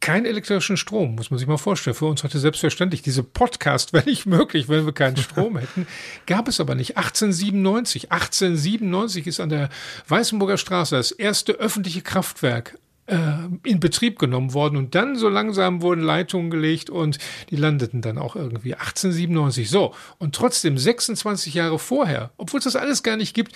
Kein 0.00 0.24
elektrischen 0.24 0.76
Strom, 0.76 1.14
muss 1.14 1.30
man 1.30 1.38
sich 1.38 1.48
mal 1.48 1.56
vorstellen. 1.56 1.96
Für 1.96 2.06
uns 2.06 2.22
heute 2.22 2.38
selbstverständlich. 2.38 3.02
Diese 3.02 3.22
Podcast 3.22 3.92
wäre 3.92 4.08
nicht 4.08 4.24
möglich, 4.24 4.68
wenn 4.68 4.86
wir 4.86 4.92
keinen 4.92 5.16
Strom 5.16 5.58
hätten. 5.58 5.86
Gab 6.26 6.48
es 6.48 6.60
aber 6.60 6.74
nicht. 6.74 6.96
1897. 6.96 8.12
1897 8.12 9.26
ist 9.26 9.40
an 9.40 9.48
der 9.50 9.68
Weißenburger 10.08 10.56
Straße 10.56 10.96
das 10.96 11.10
erste 11.10 11.52
öffentliche 11.52 12.02
Kraftwerk 12.02 12.78
in 13.08 13.78
Betrieb 13.78 14.18
genommen 14.18 14.52
worden 14.52 14.76
und 14.76 14.96
dann 14.96 15.16
so 15.16 15.28
langsam 15.28 15.80
wurden 15.80 16.02
Leitungen 16.02 16.50
gelegt 16.50 16.90
und 16.90 17.18
die 17.50 17.56
landeten 17.56 18.02
dann 18.02 18.18
auch 18.18 18.34
irgendwie 18.34 18.74
1897. 18.74 19.70
So, 19.70 19.94
und 20.18 20.34
trotzdem 20.34 20.76
26 20.76 21.54
Jahre 21.54 21.78
vorher, 21.78 22.30
obwohl 22.36 22.58
es 22.58 22.64
das 22.64 22.74
alles 22.74 23.04
gar 23.04 23.16
nicht 23.16 23.32
gibt, 23.32 23.52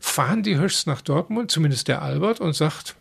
fahren 0.00 0.42
die 0.42 0.56
Höchst 0.56 0.86
nach 0.86 1.02
Dortmund, 1.02 1.50
zumindest 1.50 1.88
der 1.88 2.00
Albert, 2.00 2.40
und 2.40 2.54
sagt, 2.54 2.96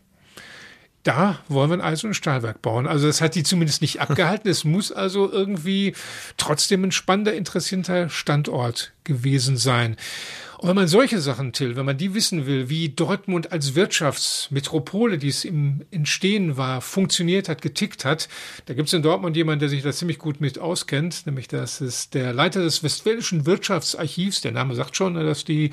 da 1.04 1.39
wollen 1.50 1.70
wir 1.70 1.78
ein 1.78 1.82
Eisen- 1.82 2.08
und 2.08 2.13
Stahlwerk 2.13 2.62
bauen. 2.62 2.88
Also 2.88 3.08
das 3.08 3.22
hat 3.22 3.36
die 3.36 3.44
zumindest 3.44 3.82
nicht 3.82 4.02
abgehalten. 4.02 4.50
Es 4.50 4.63
muss 4.63 4.92
also 4.92 5.32
irgendwie 5.32 5.96
trotzdem 6.38 6.84
ein 6.84 6.92
spannender, 6.92 7.34
interessanter 7.34 8.10
Standort 8.10 8.94
gewesen 9.04 9.58
sein. 9.58 9.98
Und 10.63 10.69
wenn 10.69 10.78
man 10.78 10.88
solche 10.88 11.19
Sachen, 11.19 11.52
Till, 11.52 11.76
wenn 11.76 11.86
man 11.86 11.97
die 11.97 12.13
wissen 12.13 12.45
will, 12.45 12.69
wie 12.69 12.88
Dortmund 12.88 13.52
als 13.52 13.76
Wirtschaftsmetropole, 13.76 15.17
die 15.17 15.28
es 15.28 15.43
im 15.43 15.82
Entstehen 15.91 16.56
war, 16.56 16.80
funktioniert 16.80 17.49
hat, 17.49 17.62
getickt 17.62 18.06
hat, 18.06 18.30
da 18.67 18.73
gibt 18.73 18.88
es 18.88 18.93
in 18.93 19.02
Dortmund 19.02 19.36
jemanden, 19.36 19.60
der 19.60 19.67
sich 19.67 19.84
da 19.84 19.91
ziemlich 19.91 20.19
gut 20.19 20.39
mit 20.39 20.60
auskennt, 20.60 21.26
nämlich 21.26 21.49
das 21.49 21.82
ist 21.82 22.13
der 22.13 22.32
Leiter 22.32 22.62
des 22.62 22.82
Westfälischen 22.82 23.45
Wirtschaftsarchivs. 23.45 24.39
Der 24.39 24.54
Name 24.54 24.73
sagt 24.73 24.95
schon, 24.95 25.15
dass 25.15 25.43
die 25.43 25.71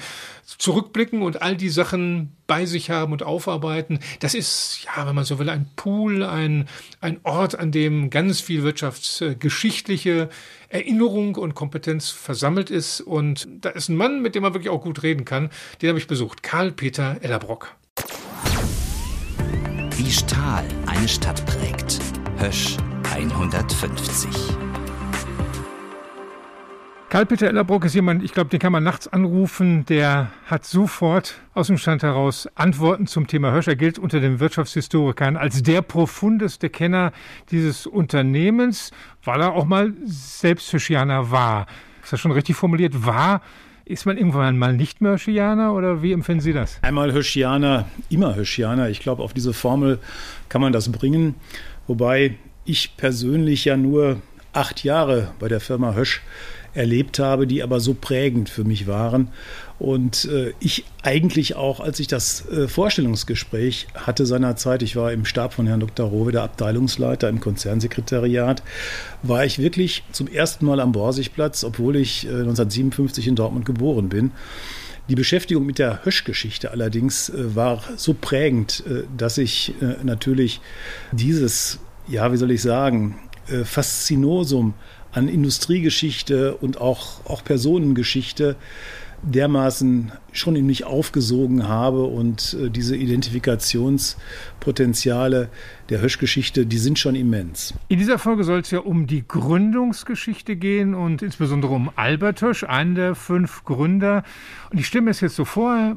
zurückblicken 0.59 1.23
und 1.23 1.41
all 1.41 1.57
die 1.57 1.69
Sachen 1.69 2.33
bei 2.49 2.67
sich 2.67 2.91
haben 2.91 3.13
und 3.13 3.23
aufarbeiten. 3.23 4.01
Das 4.19 4.35
ist, 4.35 4.85
ja, 4.85 5.07
wenn 5.07 5.15
man 5.15 5.25
so 5.25 5.39
will, 5.39 5.51
ein 5.51 5.71
Pool, 5.77 6.25
ein, 6.25 6.67
ein 7.01 7.21
Ort, 7.23 7.57
an 7.57 7.71
dem 7.71 8.11
ganz 8.11 8.41
viel 8.41 8.65
wirtschaftsgeschichtliche 8.65 10.31
Erinnerung 10.71 11.35
und 11.35 11.55
Kompetenz 11.55 12.11
versammelt 12.11 12.71
ist. 12.71 13.01
Und 13.01 13.47
da 13.61 13.71
ist 13.71 13.89
ein 13.89 13.97
Mann, 13.97 14.23
mit 14.23 14.35
dem 14.35 14.43
man 14.43 14.55
wirklich 14.55 14.71
auch 14.71 14.83
gut 14.83 15.03
reden 15.03 15.25
kann. 15.25 15.51
Den 15.83 15.91
habe 15.91 15.99
ich 15.99 16.07
besucht. 16.07 16.43
Karl-Peter 16.43 17.19
Ellerbrock. 17.21 17.77
Wie 19.97 20.11
Stahl 20.11 20.67
eine 20.87 21.09
Stadt 21.09 21.45
prägt. 21.45 21.99
Hösch 22.39 22.77
150. 23.13 24.29
Karl-Peter 27.11 27.49
Ellerbrock 27.49 27.85
ist 27.87 27.97
jemand, 27.97 28.23
ich 28.23 28.33
glaube, 28.33 28.51
den 28.51 28.61
kann 28.61 28.71
man 28.71 28.85
nachts 28.85 29.09
anrufen, 29.09 29.85
der 29.85 30.31
hat 30.47 30.65
sofort 30.65 31.41
aus 31.55 31.67
dem 31.67 31.77
Stand 31.77 32.05
heraus 32.05 32.49
Antworten 32.55 33.09
zum 33.09 33.27
Thema 33.27 33.51
Hirsch. 33.51 33.67
Er 33.67 33.75
gilt 33.75 33.99
unter 33.99 34.21
den 34.21 34.39
Wirtschaftshistorikern 34.39 35.37
als 35.37 35.65
der 35.65 35.83
profundeste 35.83 36.71
Kenner 36.71 37.11
dieses 37.51 37.89
Unternehmens, 37.89 38.93
weil 39.25 39.41
er 39.41 39.55
auch 39.55 39.65
mal 39.65 39.93
selbst 40.05 40.71
Hirschianer 40.71 41.33
war. 41.33 41.67
Ist 42.01 42.13
das 42.13 42.21
schon 42.21 42.31
richtig 42.31 42.55
formuliert? 42.55 43.05
War 43.05 43.43
ist 43.87 44.07
man 44.07 44.17
irgendwann 44.17 44.57
mal 44.57 44.73
nicht 44.73 45.01
mehr 45.01 45.11
Hirschianer 45.11 45.75
oder 45.75 46.05
wie 46.05 46.13
empfinden 46.13 46.43
Sie 46.43 46.53
das? 46.53 46.79
Einmal 46.83 47.11
Hirschianer, 47.11 47.87
immer 48.09 48.37
Hirschianer. 48.37 48.89
Ich 48.89 49.01
glaube, 49.01 49.25
auf 49.25 49.35
diese 49.35 49.53
Formel 49.53 49.99
kann 50.49 50.61
man 50.61 50.73
das 50.73 50.93
bringen. 50.93 51.35
Wobei 51.89 52.37
ich 52.65 52.97
persönlich 52.97 53.65
ja 53.65 53.77
nur 53.77 54.23
acht 54.53 54.85
Jahre 54.85 55.33
bei 55.41 55.49
der 55.49 55.59
Firma 55.59 55.95
Hösch 55.95 56.23
erlebt 56.75 57.19
habe, 57.19 57.47
die 57.47 57.63
aber 57.63 57.81
so 57.81 57.95
prägend 57.95 58.49
für 58.49 58.65
mich 58.65 58.87
waren. 58.87 59.29
Und 59.79 60.27
äh, 60.27 60.53
ich 60.61 60.85
eigentlich 61.03 61.57
auch, 61.57 61.81
als 61.81 62.01
ich 62.01 62.07
das 62.07 62.47
äh, 62.49 62.69
Vorstellungsgespräch 62.69 63.89
hatte 63.95 64.27
seinerzeit, 64.27 64.83
ich 64.83 64.95
war 64.95 65.13
im 65.13 65.25
Stab 65.25 65.55
von 65.55 65.67
Herrn 65.67 65.81
Dr. 65.81 66.07
Rowe, 66.07 66.33
der 66.33 66.43
Abteilungsleiter 66.43 67.29
im 67.29 67.41
Konzernsekretariat, 67.41 68.63
war 69.23 69.45
ich 69.45 69.59
wirklich 69.59 70.05
zum 70.13 70.29
ersten 70.29 70.67
Mal 70.67 70.81
am 70.81 70.93
Borsigplatz, 70.93 71.65
obwohl 71.65 71.97
ich 71.97 72.27
äh, 72.27 72.29
1957 72.29 73.27
in 73.27 73.37
Dortmund 73.37 73.65
geboren 73.65 74.09
bin. 74.09 74.33
Die 75.11 75.17
Beschäftigung 75.17 75.67
mit 75.67 75.81
der 75.81 76.05
Hösch-Geschichte 76.05 76.71
allerdings 76.71 77.31
äh, 77.31 77.57
war 77.57 77.83
so 77.97 78.15
prägend, 78.15 78.85
äh, 78.87 79.03
dass 79.17 79.39
ich 79.39 79.75
äh, 79.83 80.05
natürlich 80.05 80.61
dieses, 81.11 81.81
ja, 82.07 82.31
wie 82.33 82.37
soll 82.37 82.53
ich 82.53 82.63
sagen, 82.63 83.19
Faszinosum 83.65 84.75
an 85.13 85.29
Industriegeschichte 85.29 86.57
und 86.57 86.81
auch, 86.81 87.25
auch 87.27 87.45
Personengeschichte 87.45 88.57
dermaßen 89.23 90.13
schon 90.33 90.57
in 90.57 90.67
mich 90.67 90.85
aufgesogen 90.85 91.69
habe 91.69 92.05
und 92.05 92.57
äh, 92.59 92.71
diese 92.71 92.97
Identifikationspotenziale 92.97 95.51
der 95.91 96.01
Höschgeschichte, 96.01 96.65
die 96.67 96.79
sind 96.79 96.99
schon 96.99 97.15
immens. 97.15 97.75
In 97.89 97.99
dieser 97.99 98.19
Folge 98.19 98.45
soll 98.45 98.61
es 98.61 98.71
ja 98.71 98.79
um 98.79 99.07
die 99.07 99.23
Gründungsgeschichte 99.27 100.57
gehen 100.57 100.95
und 100.95 101.21
insbesondere 101.21 101.75
um 101.75 101.91
Albert 101.97 102.41
Hösch, 102.41 102.65
einen 102.65 102.95
der 102.95 103.15
fünf 103.15 103.65
Gründer. 103.65 104.23
Und 104.71 104.79
ich 104.79 104.87
stelle 104.87 105.05
mir 105.05 105.11
es 105.11 105.21
jetzt 105.21 105.37
so 105.37 105.45
vor, 105.45 105.97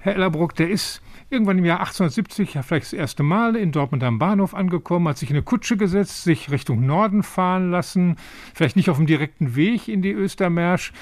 Herr 0.00 0.14
Ellerbruck, 0.14 0.54
der 0.54 0.70
ist 0.70 1.02
irgendwann 1.32 1.58
im 1.58 1.64
Jahr 1.64 1.80
1870, 1.80 2.54
ja 2.54 2.62
vielleicht 2.62 2.86
das 2.86 2.92
erste 2.92 3.22
Mal 3.22 3.56
in 3.56 3.72
Dortmund 3.72 4.04
am 4.04 4.18
Bahnhof 4.18 4.54
angekommen, 4.54 5.08
hat 5.08 5.18
sich 5.18 5.30
in 5.30 5.36
eine 5.36 5.42
Kutsche 5.42 5.76
gesetzt, 5.76 6.24
sich 6.24 6.50
Richtung 6.50 6.84
Norden 6.84 7.22
fahren 7.22 7.70
lassen, 7.70 8.16
vielleicht 8.54 8.76
nicht 8.76 8.90
auf 8.90 8.98
dem 8.98 9.06
direkten 9.06 9.56
Weg 9.56 9.88
in 9.88 10.02
die 10.02 10.12
Östermersch 10.12 10.92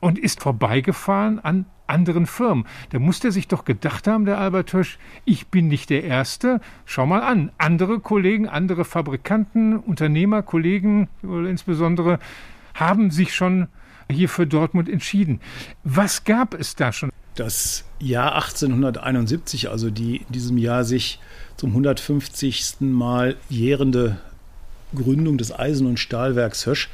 und 0.00 0.18
ist 0.18 0.42
vorbeigefahren 0.42 1.38
an 1.38 1.66
anderen 1.86 2.26
Firmen. 2.26 2.66
Da 2.90 2.98
muss 2.98 3.20
der 3.20 3.32
sich 3.32 3.48
doch 3.48 3.64
gedacht 3.64 4.06
haben, 4.06 4.24
der 4.24 4.38
Albert 4.38 4.72
Hirsch, 4.72 4.98
ich 5.24 5.48
bin 5.48 5.68
nicht 5.68 5.90
der 5.90 6.04
Erste. 6.04 6.60
Schau 6.84 7.06
mal 7.06 7.22
an, 7.22 7.52
andere 7.58 8.00
Kollegen, 8.00 8.48
andere 8.48 8.84
Fabrikanten, 8.84 9.76
Unternehmer, 9.76 10.42
Kollegen 10.42 11.08
insbesondere, 11.22 12.18
haben 12.74 13.10
sich 13.10 13.34
schon 13.34 13.68
hier 14.10 14.28
für 14.28 14.46
Dortmund 14.46 14.88
entschieden. 14.88 15.40
Was 15.84 16.24
gab 16.24 16.54
es 16.54 16.74
da 16.76 16.92
schon? 16.92 17.10
Das 17.34 17.84
Jahr 17.98 18.34
1871, 18.34 19.70
also 19.70 19.90
die 19.90 20.16
in 20.16 20.32
diesem 20.32 20.58
Jahr 20.58 20.84
sich 20.84 21.18
zum 21.56 21.70
150. 21.70 22.76
Mal 22.80 23.36
jährende 23.48 24.18
Gründung 24.94 25.38
des 25.38 25.56
Eisen- 25.56 25.86
und 25.86 25.98
Stahlwerks 25.98 26.66
Hösch, 26.66 26.88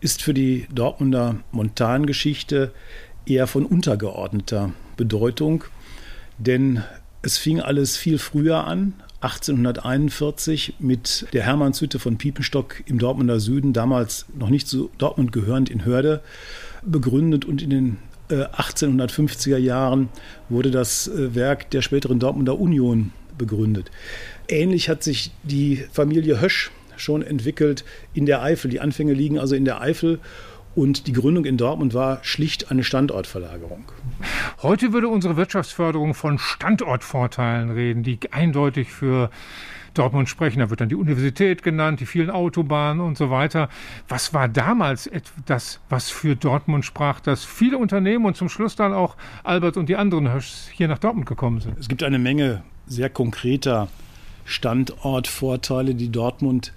ist 0.00 0.22
für 0.22 0.34
die 0.34 0.66
Dortmunder 0.72 1.36
Montangeschichte 1.50 2.72
eher 3.26 3.46
von 3.46 3.64
untergeordneter 3.64 4.72
Bedeutung, 4.96 5.64
denn 6.38 6.82
es 7.22 7.38
fing 7.38 7.60
alles 7.60 7.96
viel 7.96 8.18
früher 8.18 8.66
an, 8.66 8.92
1841 9.22 10.74
mit 10.78 11.26
der 11.32 11.44
Hermannshütte 11.44 11.98
von 11.98 12.18
Piepenstock 12.18 12.82
im 12.84 12.98
Dortmunder 12.98 13.40
Süden, 13.40 13.72
damals 13.72 14.26
noch 14.34 14.50
nicht 14.50 14.68
zu 14.68 14.90
Dortmund 14.98 15.32
gehörend 15.32 15.70
in 15.70 15.86
Hörde, 15.86 16.20
begründet 16.82 17.46
und 17.46 17.62
in 17.62 17.70
den 17.70 17.98
1850er 18.30 19.56
äh, 19.56 19.60
Jahren 19.60 20.08
wurde 20.48 20.70
das 20.70 21.08
äh, 21.08 21.34
Werk 21.34 21.70
der 21.70 21.82
späteren 21.82 22.18
Dortmunder 22.18 22.58
Union 22.58 23.12
begründet. 23.36 23.90
Ähnlich 24.48 24.88
hat 24.88 25.02
sich 25.02 25.32
die 25.42 25.84
Familie 25.92 26.40
Hösch 26.40 26.70
schon 26.96 27.22
entwickelt 27.22 27.84
in 28.14 28.26
der 28.26 28.42
Eifel. 28.42 28.70
Die 28.70 28.80
Anfänge 28.80 29.12
liegen 29.12 29.38
also 29.38 29.54
in 29.54 29.64
der 29.64 29.80
Eifel 29.80 30.20
und 30.74 31.06
die 31.06 31.12
Gründung 31.12 31.44
in 31.44 31.56
Dortmund 31.56 31.94
war 31.94 32.18
schlicht 32.22 32.70
eine 32.70 32.84
Standortverlagerung. 32.84 33.84
Heute 34.62 34.92
würde 34.92 35.08
unsere 35.08 35.36
Wirtschaftsförderung 35.36 36.14
von 36.14 36.38
Standortvorteilen 36.38 37.70
reden, 37.70 38.02
die 38.02 38.18
eindeutig 38.30 38.90
für 38.90 39.30
Dortmund 39.94 40.28
sprechen. 40.28 40.60
Da 40.60 40.70
wird 40.70 40.80
dann 40.80 40.88
die 40.88 40.94
Universität 40.94 41.62
genannt, 41.62 42.00
die 42.00 42.06
vielen 42.06 42.30
Autobahnen 42.30 43.04
und 43.04 43.16
so 43.16 43.30
weiter. 43.30 43.68
Was 44.08 44.34
war 44.34 44.48
damals 44.48 45.10
das, 45.46 45.80
was 45.88 46.10
für 46.10 46.36
Dortmund 46.36 46.84
sprach, 46.84 47.20
dass 47.20 47.44
viele 47.44 47.78
Unternehmen 47.78 48.24
und 48.24 48.36
zum 48.36 48.48
Schluss 48.48 48.76
dann 48.76 48.92
auch 48.92 49.16
Albert 49.42 49.76
und 49.76 49.88
die 49.88 49.96
anderen 49.96 50.30
hier 50.72 50.88
nach 50.88 50.98
Dortmund 50.98 51.26
gekommen 51.26 51.60
sind? 51.60 51.78
Es 51.78 51.88
gibt 51.88 52.02
eine 52.02 52.18
Menge 52.18 52.62
sehr 52.86 53.08
konkreter 53.08 53.88
Standortvorteile, 54.44 55.94
die 55.94 56.10
Dortmund 56.10 56.72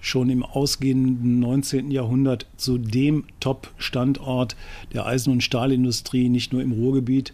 schon 0.00 0.30
im 0.30 0.42
ausgehenden 0.42 1.38
19. 1.38 1.90
Jahrhundert 1.90 2.46
zu 2.56 2.76
dem 2.76 3.24
Top-Standort 3.38 4.56
der 4.92 5.06
Eisen- 5.06 5.32
und 5.32 5.42
Stahlindustrie, 5.42 6.28
nicht 6.28 6.52
nur 6.52 6.60
im 6.60 6.72
Ruhrgebiet, 6.72 7.32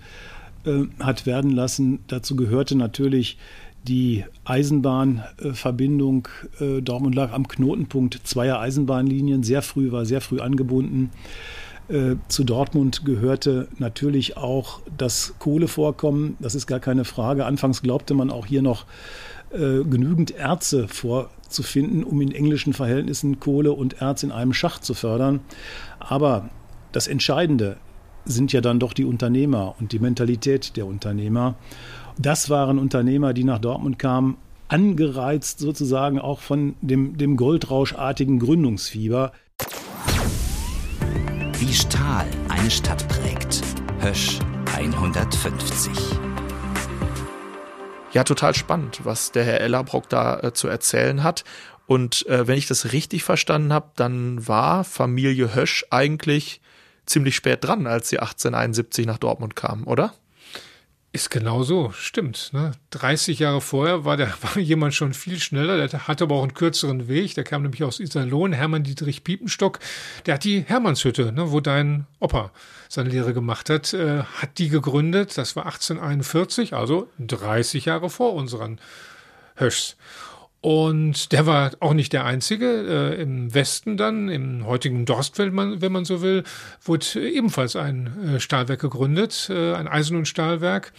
äh, 0.64 0.84
hat 1.00 1.24
werden 1.24 1.50
lassen. 1.50 2.00
Dazu 2.08 2.36
gehörte 2.36 2.76
natürlich 2.76 3.38
die 3.86 4.24
Eisenbahnverbindung 4.44 6.28
äh, 6.60 6.80
Dortmund 6.82 7.14
lag 7.14 7.32
am 7.32 7.48
Knotenpunkt 7.48 8.20
zweier 8.24 8.60
Eisenbahnlinien, 8.60 9.42
sehr 9.42 9.62
früh, 9.62 9.92
war 9.92 10.04
sehr 10.04 10.20
früh 10.20 10.40
angebunden. 10.40 11.10
Äh, 11.88 12.16
zu 12.28 12.44
Dortmund 12.44 13.06
gehörte 13.06 13.68
natürlich 13.78 14.36
auch 14.36 14.80
das 14.96 15.34
Kohlevorkommen, 15.38 16.36
das 16.38 16.54
ist 16.54 16.66
gar 16.66 16.80
keine 16.80 17.04
Frage. 17.04 17.46
Anfangs 17.46 17.80
glaubte 17.82 18.14
man 18.14 18.30
auch 18.30 18.44
hier 18.44 18.62
noch 18.62 18.84
äh, 19.50 19.82
genügend 19.84 20.30
Erze 20.32 20.86
vorzufinden, 20.88 22.04
um 22.04 22.20
in 22.20 22.32
englischen 22.32 22.74
Verhältnissen 22.74 23.40
Kohle 23.40 23.72
und 23.72 24.02
Erz 24.02 24.22
in 24.22 24.32
einem 24.32 24.52
Schacht 24.52 24.84
zu 24.84 24.92
fördern. 24.92 25.40
Aber 25.98 26.50
das 26.92 27.08
Entscheidende 27.08 27.78
sind 28.26 28.52
ja 28.52 28.60
dann 28.60 28.78
doch 28.78 28.92
die 28.92 29.06
Unternehmer 29.06 29.74
und 29.80 29.92
die 29.92 29.98
Mentalität 29.98 30.76
der 30.76 30.86
Unternehmer. 30.86 31.54
Das 32.20 32.50
waren 32.50 32.80
Unternehmer, 32.80 33.32
die 33.32 33.44
nach 33.44 33.60
Dortmund 33.60 33.96
kamen, 33.96 34.38
angereizt 34.66 35.60
sozusagen 35.60 36.18
auch 36.18 36.40
von 36.40 36.74
dem, 36.80 37.16
dem 37.16 37.36
goldrauschartigen 37.36 38.40
Gründungsfieber. 38.40 39.30
Wie 41.58 41.72
Stahl 41.72 42.26
eine 42.48 42.72
Stadt 42.72 43.06
prägt. 43.08 43.62
Hösch 44.00 44.40
150. 44.74 45.92
Ja, 48.12 48.24
total 48.24 48.52
spannend, 48.56 49.02
was 49.04 49.30
der 49.30 49.44
Herr 49.44 49.60
Ellerbrock 49.60 50.08
da 50.08 50.40
äh, 50.40 50.52
zu 50.52 50.66
erzählen 50.66 51.22
hat. 51.22 51.44
Und 51.86 52.26
äh, 52.26 52.48
wenn 52.48 52.58
ich 52.58 52.66
das 52.66 52.92
richtig 52.92 53.22
verstanden 53.22 53.72
habe, 53.72 53.90
dann 53.94 54.48
war 54.48 54.82
Familie 54.82 55.54
Hösch 55.54 55.86
eigentlich 55.90 56.60
ziemlich 57.06 57.36
spät 57.36 57.62
dran, 57.62 57.86
als 57.86 58.08
sie 58.08 58.18
1871 58.18 59.06
nach 59.06 59.18
Dortmund 59.18 59.54
kam, 59.54 59.86
oder? 59.86 60.14
Ist 61.18 61.30
genau 61.30 61.64
so, 61.64 61.90
stimmt. 61.90 62.50
Ne? 62.52 62.70
30 62.90 63.40
Jahre 63.40 63.60
vorher 63.60 64.04
war, 64.04 64.16
der, 64.16 64.28
war 64.40 64.56
jemand 64.56 64.94
schon 64.94 65.14
viel 65.14 65.40
schneller, 65.40 65.88
der 65.88 66.06
hatte 66.06 66.22
aber 66.22 66.36
auch 66.36 66.42
einen 66.42 66.54
kürzeren 66.54 67.08
Weg. 67.08 67.34
Der 67.34 67.42
kam 67.42 67.62
nämlich 67.62 67.82
aus 67.82 67.98
Iserlohn, 67.98 68.52
Hermann 68.52 68.84
Dietrich 68.84 69.24
Piepenstock. 69.24 69.80
Der 70.26 70.34
hat 70.34 70.44
die 70.44 70.60
Hermannshütte, 70.60 71.32
ne, 71.32 71.50
wo 71.50 71.58
dein 71.58 72.06
Opa 72.20 72.52
seine 72.88 73.08
Lehre 73.08 73.34
gemacht 73.34 73.68
hat, 73.68 73.92
äh, 73.94 74.22
hat 74.22 74.58
die 74.58 74.68
gegründet. 74.68 75.36
Das 75.36 75.56
war 75.56 75.66
1841, 75.66 76.74
also 76.74 77.10
30 77.18 77.86
Jahre 77.86 78.10
vor 78.10 78.34
unseren 78.34 78.78
Höschs. 79.56 79.96
Und 80.60 81.30
der 81.30 81.46
war 81.46 81.70
auch 81.78 81.94
nicht 81.94 82.12
der 82.12 82.24
einzige. 82.24 82.66
Äh, 83.16 83.22
Im 83.22 83.54
Westen 83.54 83.96
dann, 83.96 84.28
im 84.28 84.66
heutigen 84.66 85.04
Dorstfeld, 85.06 85.52
wenn 85.54 85.92
man 85.92 86.04
so 86.04 86.20
will, 86.20 86.42
wurde 86.82 87.30
ebenfalls 87.30 87.76
ein 87.76 88.34
äh, 88.34 88.40
Stahlwerk 88.40 88.80
gegründet, 88.80 89.48
äh, 89.50 89.74
ein 89.74 89.86
Eisen- 89.86 90.16
und 90.16 90.26
Stahlwerk. 90.26 90.92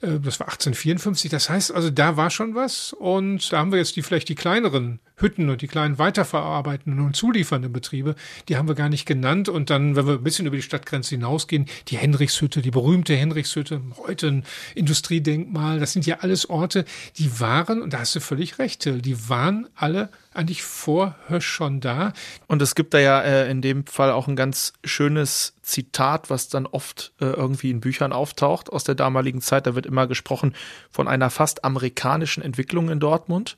Äh, 0.00 0.20
das 0.20 0.40
war 0.40 0.48
1854. 0.48 1.30
Das 1.30 1.48
heißt 1.50 1.72
also, 1.72 1.90
da 1.90 2.16
war 2.16 2.30
schon 2.30 2.54
was. 2.54 2.92
Und 2.92 3.52
da 3.52 3.58
haben 3.58 3.72
wir 3.72 3.78
jetzt 3.78 3.96
die 3.96 4.02
vielleicht 4.02 4.28
die 4.28 4.34
kleineren 4.34 5.00
Hütten 5.16 5.48
und 5.48 5.62
die 5.62 5.66
kleinen 5.66 5.98
weiterverarbeitenden 5.98 7.04
und 7.04 7.16
zuliefernden 7.16 7.72
Betriebe, 7.72 8.16
die 8.48 8.56
haben 8.56 8.68
wir 8.68 8.74
gar 8.74 8.88
nicht 8.88 9.06
genannt. 9.06 9.48
Und 9.48 9.70
dann, 9.70 9.96
wenn 9.96 10.06
wir 10.06 10.14
ein 10.14 10.24
bisschen 10.24 10.46
über 10.46 10.56
die 10.56 10.62
Stadtgrenze 10.62 11.14
hinausgehen, 11.14 11.66
die 11.88 11.96
Henrichshütte, 11.96 12.60
die 12.60 12.70
berühmte 12.70 13.14
Henrichshütte, 13.14 13.80
heute 13.96 14.28
ein 14.28 14.44
Industriedenkmal, 14.74 15.80
das 15.80 15.92
sind 15.92 16.06
ja 16.06 16.18
alles 16.20 16.50
Orte, 16.50 16.84
die 17.16 17.40
waren, 17.40 17.80
und 17.80 17.92
da 17.92 18.00
hast 18.00 18.14
du 18.14 18.20
völlig 18.20 18.58
recht, 18.58 18.84
die 18.84 19.28
waren 19.28 19.68
alle 19.74 20.10
eigentlich 20.36 20.62
vor 20.62 21.14
Hösch 21.28 21.46
schon 21.46 21.80
da. 21.80 22.12
Und 22.46 22.62
es 22.62 22.74
gibt 22.74 22.94
da 22.94 22.98
ja 22.98 23.20
äh, 23.20 23.50
in 23.50 23.62
dem 23.62 23.86
Fall 23.86 24.10
auch 24.10 24.28
ein 24.28 24.36
ganz 24.36 24.72
schönes 24.84 25.54
Zitat, 25.62 26.30
was 26.30 26.48
dann 26.48 26.66
oft 26.66 27.12
äh, 27.20 27.24
irgendwie 27.24 27.70
in 27.70 27.80
Büchern 27.80 28.12
auftaucht 28.12 28.70
aus 28.72 28.84
der 28.84 28.94
damaligen 28.94 29.40
Zeit. 29.40 29.66
Da 29.66 29.74
wird 29.74 29.86
immer 29.86 30.06
gesprochen 30.06 30.54
von 30.90 31.08
einer 31.08 31.30
fast 31.30 31.64
amerikanischen 31.64 32.42
Entwicklung 32.42 32.90
in 32.90 33.00
Dortmund. 33.00 33.56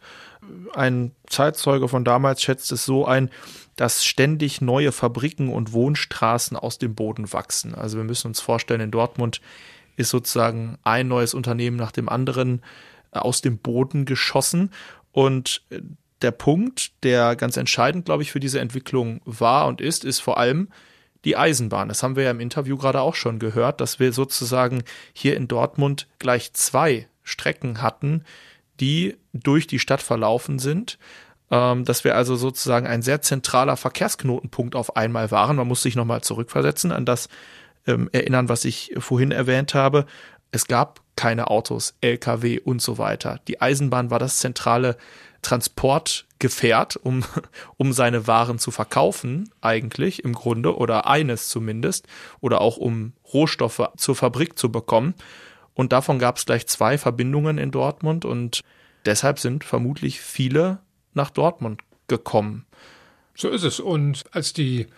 Ein 0.74 1.12
Zeitzeuge 1.26 1.88
von 1.88 2.04
damals 2.04 2.42
schätzt 2.42 2.72
es 2.72 2.84
so 2.84 3.06
ein, 3.06 3.30
dass 3.76 4.04
ständig 4.04 4.60
neue 4.60 4.92
Fabriken 4.92 5.50
und 5.50 5.72
Wohnstraßen 5.72 6.56
aus 6.56 6.78
dem 6.78 6.94
Boden 6.94 7.32
wachsen. 7.32 7.74
Also 7.74 7.96
wir 7.96 8.04
müssen 8.04 8.28
uns 8.28 8.40
vorstellen, 8.40 8.80
in 8.80 8.90
Dortmund 8.90 9.40
ist 9.96 10.10
sozusagen 10.10 10.78
ein 10.84 11.08
neues 11.08 11.34
Unternehmen 11.34 11.76
nach 11.76 11.92
dem 11.92 12.08
anderen 12.08 12.62
äh, 13.12 13.18
aus 13.18 13.40
dem 13.40 13.58
Boden 13.58 14.04
geschossen. 14.04 14.70
Und 15.12 15.62
äh, 15.70 15.80
der 16.22 16.30
Punkt, 16.32 16.92
der 17.02 17.36
ganz 17.36 17.56
entscheidend, 17.56 18.04
glaube 18.04 18.22
ich, 18.22 18.32
für 18.32 18.40
diese 18.40 18.60
Entwicklung 18.60 19.20
war 19.24 19.66
und 19.66 19.80
ist, 19.80 20.04
ist 20.04 20.20
vor 20.20 20.38
allem 20.38 20.68
die 21.24 21.36
Eisenbahn. 21.36 21.88
Das 21.88 22.02
haben 22.02 22.16
wir 22.16 22.24
ja 22.24 22.30
im 22.30 22.40
Interview 22.40 22.76
gerade 22.76 23.00
auch 23.00 23.14
schon 23.14 23.38
gehört, 23.38 23.80
dass 23.80 23.98
wir 23.98 24.12
sozusagen 24.12 24.82
hier 25.12 25.36
in 25.36 25.48
Dortmund 25.48 26.06
gleich 26.18 26.52
zwei 26.52 27.08
Strecken 27.22 27.82
hatten, 27.82 28.24
die 28.80 29.16
durch 29.32 29.66
die 29.66 29.78
Stadt 29.78 30.02
verlaufen 30.02 30.58
sind. 30.58 30.98
Ähm, 31.50 31.84
dass 31.86 32.04
wir 32.04 32.14
also 32.14 32.36
sozusagen 32.36 32.86
ein 32.86 33.00
sehr 33.00 33.22
zentraler 33.22 33.78
Verkehrsknotenpunkt 33.78 34.76
auf 34.76 34.96
einmal 34.96 35.30
waren. 35.30 35.56
Man 35.56 35.66
muss 35.66 35.82
sich 35.82 35.96
nochmal 35.96 36.20
zurückversetzen 36.20 36.92
an 36.92 37.06
das 37.06 37.30
ähm, 37.86 38.10
erinnern, 38.12 38.50
was 38.50 38.66
ich 38.66 38.94
vorhin 38.98 39.30
erwähnt 39.30 39.72
habe. 39.72 40.04
Es 40.50 40.66
gab 40.66 41.00
keine 41.16 41.48
Autos, 41.48 41.94
Lkw 42.02 42.60
und 42.60 42.82
so 42.82 42.98
weiter. 42.98 43.40
Die 43.48 43.62
Eisenbahn 43.62 44.10
war 44.10 44.18
das 44.18 44.38
zentrale 44.38 44.98
Transportgefährt, 45.42 46.96
um, 46.96 47.24
um 47.76 47.92
seine 47.92 48.26
Waren 48.26 48.58
zu 48.58 48.70
verkaufen, 48.70 49.50
eigentlich 49.60 50.24
im 50.24 50.32
Grunde, 50.32 50.76
oder 50.76 51.06
eines 51.06 51.48
zumindest, 51.48 52.06
oder 52.40 52.60
auch 52.60 52.76
um 52.76 53.12
Rohstoffe 53.32 53.90
zur 53.96 54.16
Fabrik 54.16 54.58
zu 54.58 54.70
bekommen. 54.70 55.14
Und 55.74 55.92
davon 55.92 56.18
gab 56.18 56.38
es 56.38 56.46
gleich 56.46 56.66
zwei 56.66 56.98
Verbindungen 56.98 57.58
in 57.58 57.70
Dortmund 57.70 58.24
und 58.24 58.62
deshalb 59.04 59.38
sind 59.38 59.64
vermutlich 59.64 60.20
viele 60.20 60.80
nach 61.14 61.30
Dortmund 61.30 61.82
gekommen. 62.08 62.66
So 63.36 63.48
ist 63.50 63.62
es. 63.62 63.78
Und 63.78 64.24
als 64.32 64.52
die 64.52 64.88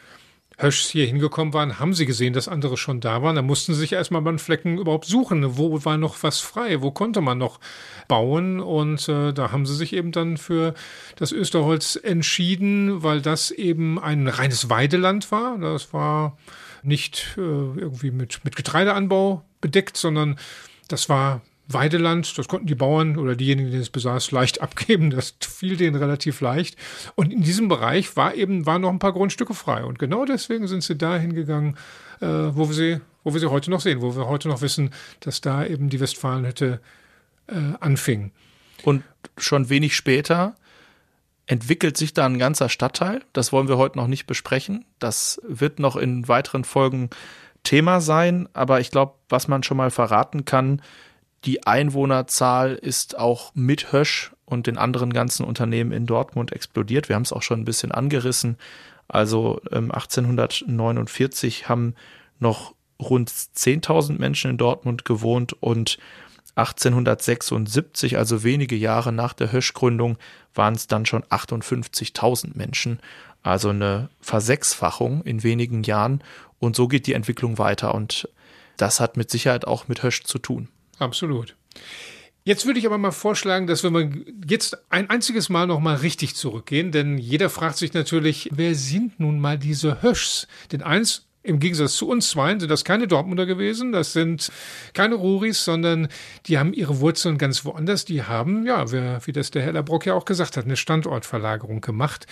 Höschs 0.62 0.90
hier 0.90 1.06
hingekommen 1.06 1.54
waren, 1.54 1.78
haben 1.78 1.94
sie 1.94 2.06
gesehen, 2.06 2.32
dass 2.32 2.48
andere 2.48 2.76
schon 2.76 3.00
da 3.00 3.22
waren. 3.22 3.36
Da 3.36 3.42
mussten 3.42 3.74
sie 3.74 3.80
sich 3.80 3.92
erstmal 3.92 4.22
beim 4.22 4.38
Flecken 4.38 4.78
überhaupt 4.78 5.06
suchen. 5.06 5.56
Wo 5.56 5.84
war 5.84 5.96
noch 5.96 6.22
was 6.22 6.40
frei? 6.40 6.82
Wo 6.82 6.90
konnte 6.90 7.20
man 7.20 7.38
noch 7.38 7.60
bauen? 8.08 8.60
Und 8.60 9.08
äh, 9.08 9.32
da 9.32 9.52
haben 9.52 9.66
sie 9.66 9.74
sich 9.74 9.92
eben 9.92 10.12
dann 10.12 10.36
für 10.36 10.74
das 11.16 11.32
Österholz 11.32 11.98
entschieden, 12.00 13.02
weil 13.02 13.22
das 13.22 13.50
eben 13.50 13.98
ein 13.98 14.28
reines 14.28 14.68
Weideland 14.68 15.32
war. 15.32 15.58
Das 15.58 15.92
war 15.92 16.36
nicht 16.82 17.34
äh, 17.36 17.40
irgendwie 17.40 18.10
mit, 18.10 18.40
mit 18.44 18.56
Getreideanbau 18.56 19.42
bedeckt, 19.60 19.96
sondern 19.96 20.38
das 20.88 21.08
war 21.08 21.40
Weideland, 21.72 22.36
das 22.36 22.48
konnten 22.48 22.66
die 22.66 22.74
Bauern 22.74 23.16
oder 23.16 23.36
diejenigen, 23.36 23.70
die 23.70 23.78
es 23.78 23.90
besaß, 23.90 24.30
leicht 24.30 24.60
abgeben. 24.62 25.10
Das 25.10 25.34
fiel 25.40 25.76
denen 25.76 25.96
relativ 25.96 26.40
leicht. 26.40 26.76
Und 27.14 27.32
in 27.32 27.42
diesem 27.42 27.68
Bereich 27.68 28.16
war 28.16 28.34
eben, 28.34 28.66
waren 28.66 28.82
noch 28.82 28.90
ein 28.90 28.98
paar 28.98 29.12
Grundstücke 29.12 29.54
frei. 29.54 29.84
Und 29.84 29.98
genau 29.98 30.24
deswegen 30.24 30.66
sind 30.68 30.82
sie 30.82 30.96
da 30.96 31.16
hingegangen, 31.16 31.76
äh, 32.20 32.26
wo 32.26 32.68
wir 32.68 32.74
sie, 32.74 33.00
wo 33.24 33.32
wir 33.32 33.40
sie 33.40 33.50
heute 33.50 33.70
noch 33.70 33.80
sehen, 33.80 34.00
wo 34.00 34.16
wir 34.16 34.26
heute 34.26 34.48
noch 34.48 34.62
wissen, 34.62 34.90
dass 35.20 35.40
da 35.40 35.64
eben 35.64 35.88
die 35.88 36.00
Westfalenhütte 36.00 36.80
äh, 37.46 37.54
anfing. 37.80 38.32
Und 38.82 39.04
schon 39.36 39.68
wenig 39.68 39.94
später 39.94 40.54
entwickelt 41.46 41.96
sich 41.96 42.14
da 42.14 42.26
ein 42.26 42.38
ganzer 42.38 42.68
Stadtteil. 42.68 43.22
Das 43.32 43.52
wollen 43.52 43.68
wir 43.68 43.76
heute 43.76 43.98
noch 43.98 44.06
nicht 44.06 44.26
besprechen. 44.26 44.84
Das 45.00 45.40
wird 45.46 45.80
noch 45.80 45.96
in 45.96 46.28
weiteren 46.28 46.64
Folgen 46.64 47.10
Thema 47.64 48.00
sein. 48.00 48.48
Aber 48.52 48.80
ich 48.80 48.90
glaube, 48.90 49.14
was 49.28 49.48
man 49.48 49.62
schon 49.62 49.76
mal 49.76 49.90
verraten 49.90 50.44
kann, 50.44 50.80
die 51.44 51.66
Einwohnerzahl 51.66 52.74
ist 52.74 53.18
auch 53.18 53.52
mit 53.54 53.92
Hösch 53.92 54.32
und 54.44 54.66
den 54.66 54.76
anderen 54.76 55.12
ganzen 55.12 55.44
Unternehmen 55.44 55.92
in 55.92 56.06
Dortmund 56.06 56.52
explodiert. 56.52 57.08
Wir 57.08 57.16
haben 57.16 57.22
es 57.22 57.32
auch 57.32 57.42
schon 57.42 57.60
ein 57.60 57.64
bisschen 57.64 57.92
angerissen. 57.92 58.56
Also 59.08 59.60
ähm, 59.72 59.90
1849 59.90 61.68
haben 61.68 61.94
noch 62.38 62.74
rund 63.00 63.30
10.000 63.30 64.18
Menschen 64.18 64.50
in 64.50 64.58
Dortmund 64.58 65.04
gewohnt 65.04 65.54
und 65.60 65.98
1876, 66.56 68.18
also 68.18 68.42
wenige 68.42 68.76
Jahre 68.76 69.12
nach 69.12 69.32
der 69.32 69.52
Hösch-Gründung, 69.52 70.18
waren 70.54 70.74
es 70.74 70.88
dann 70.88 71.06
schon 71.06 71.22
58.000 71.24 72.56
Menschen. 72.56 73.00
Also 73.42 73.70
eine 73.70 74.10
Versechsfachung 74.20 75.22
in 75.22 75.42
wenigen 75.42 75.84
Jahren. 75.84 76.22
Und 76.58 76.76
so 76.76 76.88
geht 76.88 77.06
die 77.06 77.14
Entwicklung 77.14 77.56
weiter. 77.56 77.94
Und 77.94 78.28
das 78.76 79.00
hat 79.00 79.16
mit 79.16 79.30
Sicherheit 79.30 79.66
auch 79.66 79.88
mit 79.88 80.02
Hösch 80.02 80.24
zu 80.24 80.38
tun. 80.38 80.68
Absolut. 81.00 81.56
Jetzt 82.44 82.64
würde 82.64 82.78
ich 82.78 82.86
aber 82.86 82.98
mal 82.98 83.10
vorschlagen, 83.10 83.66
dass 83.66 83.82
wir 83.82 83.90
mal 83.90 84.10
jetzt 84.48 84.78
ein 84.90 85.10
einziges 85.10 85.48
Mal 85.48 85.66
noch 85.66 85.80
mal 85.80 85.96
richtig 85.96 86.36
zurückgehen, 86.36 86.90
denn 86.90 87.18
jeder 87.18 87.50
fragt 87.50 87.76
sich 87.76 87.92
natürlich, 87.92 88.48
wer 88.52 88.74
sind 88.74 89.20
nun 89.20 89.40
mal 89.40 89.58
diese 89.58 90.02
Höschs? 90.02 90.46
Denn 90.72 90.82
eins 90.82 91.26
im 91.42 91.58
Gegensatz 91.58 91.94
zu 91.94 92.08
uns 92.08 92.30
zweien 92.30 92.60
sind 92.60 92.68
das 92.68 92.84
keine 92.84 93.08
Dortmunder 93.08 93.46
gewesen, 93.46 93.92
das 93.92 94.12
sind 94.12 94.52
keine 94.92 95.14
Ruris, 95.14 95.64
sondern 95.64 96.08
die 96.46 96.58
haben 96.58 96.74
ihre 96.74 97.00
Wurzeln 97.00 97.38
ganz 97.38 97.64
woanders. 97.64 98.04
Die 98.04 98.22
haben, 98.22 98.66
ja, 98.66 98.90
wie 99.26 99.32
das 99.32 99.50
der 99.50 99.62
Herr 99.62 99.72
Labrock 99.72 100.04
ja 100.04 100.14
auch 100.14 100.26
gesagt 100.26 100.56
hat, 100.58 100.66
eine 100.66 100.76
Standortverlagerung 100.76 101.80
gemacht. 101.80 102.26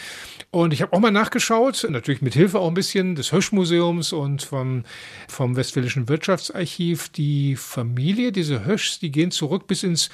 Und 0.51 0.75
ich 0.75 0.83
habe 0.83 0.93
auch 0.93 1.01
mal 1.01 1.11
nachgeschaut, 1.11 1.87
natürlich 1.89 2.21
mit 2.21 2.35
Hilfe 2.35 2.59
auch 2.59 2.69
ein 2.69 2.75
bisschen 2.75 3.15
des 3.15 3.33
Höschmuseums 3.33 4.13
und 4.13 4.43
vom, 4.43 4.85
vom 5.27 5.57
Westfälischen 5.57 6.09
Wirtschaftsarchiv. 6.09 7.09
Die 7.09 7.57
Familie, 7.57 8.31
diese 8.31 8.67
Höschs, 8.67 8.99
die 8.99 9.11
gehen 9.11 9.31
zurück 9.31 9.67
bis 9.67 9.85
ins 9.85 10.11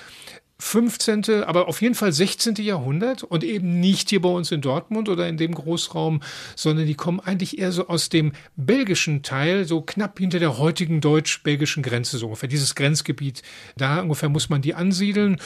15., 0.60 1.42
aber 1.44 1.68
auf 1.68 1.82
jeden 1.82 1.94
Fall 1.94 2.12
16. 2.12 2.54
Jahrhundert 2.56 3.24
und 3.24 3.42
eben 3.42 3.80
nicht 3.80 4.10
hier 4.10 4.20
bei 4.20 4.28
uns 4.28 4.52
in 4.52 4.60
Dortmund 4.60 5.08
oder 5.08 5.28
in 5.28 5.36
dem 5.36 5.54
Großraum, 5.54 6.22
sondern 6.54 6.86
die 6.86 6.94
kommen 6.94 7.20
eigentlich 7.20 7.58
eher 7.58 7.72
so 7.72 7.88
aus 7.88 8.08
dem 8.08 8.32
belgischen 8.56 9.22
Teil, 9.22 9.64
so 9.64 9.82
knapp 9.82 10.18
hinter 10.18 10.38
der 10.38 10.58
heutigen 10.58 11.00
deutsch-belgischen 11.00 11.82
Grenze, 11.82 12.18
so 12.18 12.26
ungefähr 12.26 12.48
dieses 12.48 12.74
Grenzgebiet. 12.76 13.42
Da 13.76 14.00
ungefähr 14.00 14.28
muss 14.28 14.48
man 14.48 14.62
die 14.62 14.74
ansiedeln. 14.74 15.38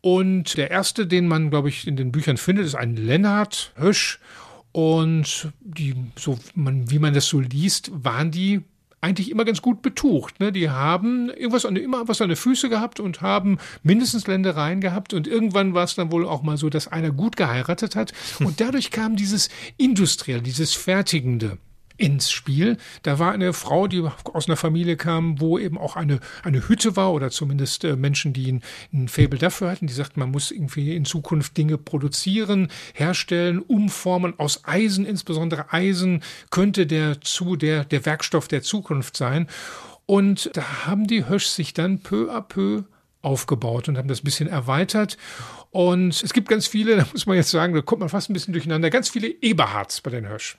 Und 0.00 0.56
der 0.56 0.70
erste, 0.70 1.06
den 1.06 1.28
man, 1.28 1.50
glaube 1.50 1.68
ich, 1.68 1.86
in 1.86 1.96
den 1.96 2.12
Büchern 2.12 2.36
findet, 2.36 2.66
ist 2.66 2.74
ein 2.74 2.96
Lennart 2.96 3.72
Hösch. 3.76 4.18
Und 4.72 5.52
die, 5.60 5.94
so 6.16 6.38
man, 6.54 6.90
wie 6.90 6.98
man 6.98 7.14
das 7.14 7.26
so 7.28 7.38
liest, 7.38 7.90
waren 7.94 8.30
die 8.30 8.62
eigentlich 9.04 9.30
immer 9.30 9.44
ganz 9.44 9.62
gut 9.62 9.82
betucht. 9.82 10.40
Ne? 10.40 10.50
Die 10.50 10.70
haben 10.70 11.28
irgendwas 11.30 11.66
an, 11.66 11.76
immer 11.76 12.08
was 12.08 12.20
an 12.20 12.28
den 12.28 12.36
Füße 12.36 12.68
gehabt 12.68 13.00
und 13.00 13.20
haben 13.20 13.58
mindestens 13.82 14.26
Ländereien 14.26 14.80
gehabt 14.80 15.14
und 15.14 15.26
irgendwann 15.26 15.74
war 15.74 15.84
es 15.84 15.94
dann 15.94 16.10
wohl 16.10 16.26
auch 16.26 16.42
mal 16.42 16.56
so, 16.56 16.70
dass 16.70 16.88
einer 16.88 17.10
gut 17.10 17.36
geheiratet 17.36 17.96
hat 17.96 18.12
und 18.40 18.60
dadurch 18.60 18.90
kam 18.90 19.16
dieses 19.16 19.48
Industriell, 19.76 20.40
dieses 20.40 20.74
Fertigende 20.74 21.58
ins 21.96 22.30
Spiel. 22.30 22.76
Da 23.02 23.18
war 23.18 23.32
eine 23.32 23.52
Frau, 23.52 23.86
die 23.86 24.02
aus 24.32 24.48
einer 24.48 24.56
Familie 24.56 24.96
kam, 24.96 25.40
wo 25.40 25.58
eben 25.58 25.78
auch 25.78 25.96
eine, 25.96 26.20
eine 26.42 26.68
Hütte 26.68 26.96
war 26.96 27.12
oder 27.12 27.30
zumindest 27.30 27.84
äh, 27.84 27.96
Menschen, 27.96 28.32
die 28.32 28.52
ein, 28.52 28.62
ein 28.92 29.08
Faible 29.08 29.38
dafür 29.38 29.70
hatten, 29.70 29.86
die 29.86 29.92
sagten, 29.92 30.20
man 30.20 30.30
muss 30.30 30.50
irgendwie 30.50 30.96
in 30.96 31.04
Zukunft 31.04 31.56
Dinge 31.56 31.78
produzieren, 31.78 32.68
herstellen, 32.94 33.60
umformen 33.60 34.38
aus 34.38 34.64
Eisen, 34.64 35.06
insbesondere 35.06 35.72
Eisen 35.72 36.22
könnte 36.50 36.86
der 36.86 37.20
zu 37.20 37.56
der, 37.56 37.84
der 37.84 38.04
Werkstoff 38.04 38.48
der 38.48 38.62
Zukunft 38.62 39.16
sein. 39.16 39.48
Und 40.06 40.50
da 40.54 40.86
haben 40.86 41.06
die 41.06 41.28
Hösch 41.28 41.46
sich 41.46 41.72
dann 41.72 42.00
peu 42.00 42.30
à 42.30 42.42
peu 42.42 42.82
aufgebaut 43.24 43.88
und 43.88 43.98
haben 43.98 44.08
das 44.08 44.20
ein 44.20 44.24
bisschen 44.24 44.48
erweitert. 44.48 45.16
Und 45.70 46.22
es 46.22 46.32
gibt 46.32 46.48
ganz 46.48 46.66
viele, 46.66 46.96
da 46.98 47.06
muss 47.10 47.26
man 47.26 47.36
jetzt 47.36 47.50
sagen, 47.50 47.74
da 47.74 47.80
kommt 47.80 48.00
man 48.00 48.08
fast 48.08 48.30
ein 48.30 48.32
bisschen 48.32 48.52
durcheinander, 48.52 48.90
ganz 48.90 49.08
viele 49.08 49.28
Eberhards 49.28 50.00
bei 50.00 50.10
den 50.10 50.28
Hösch. 50.28 50.56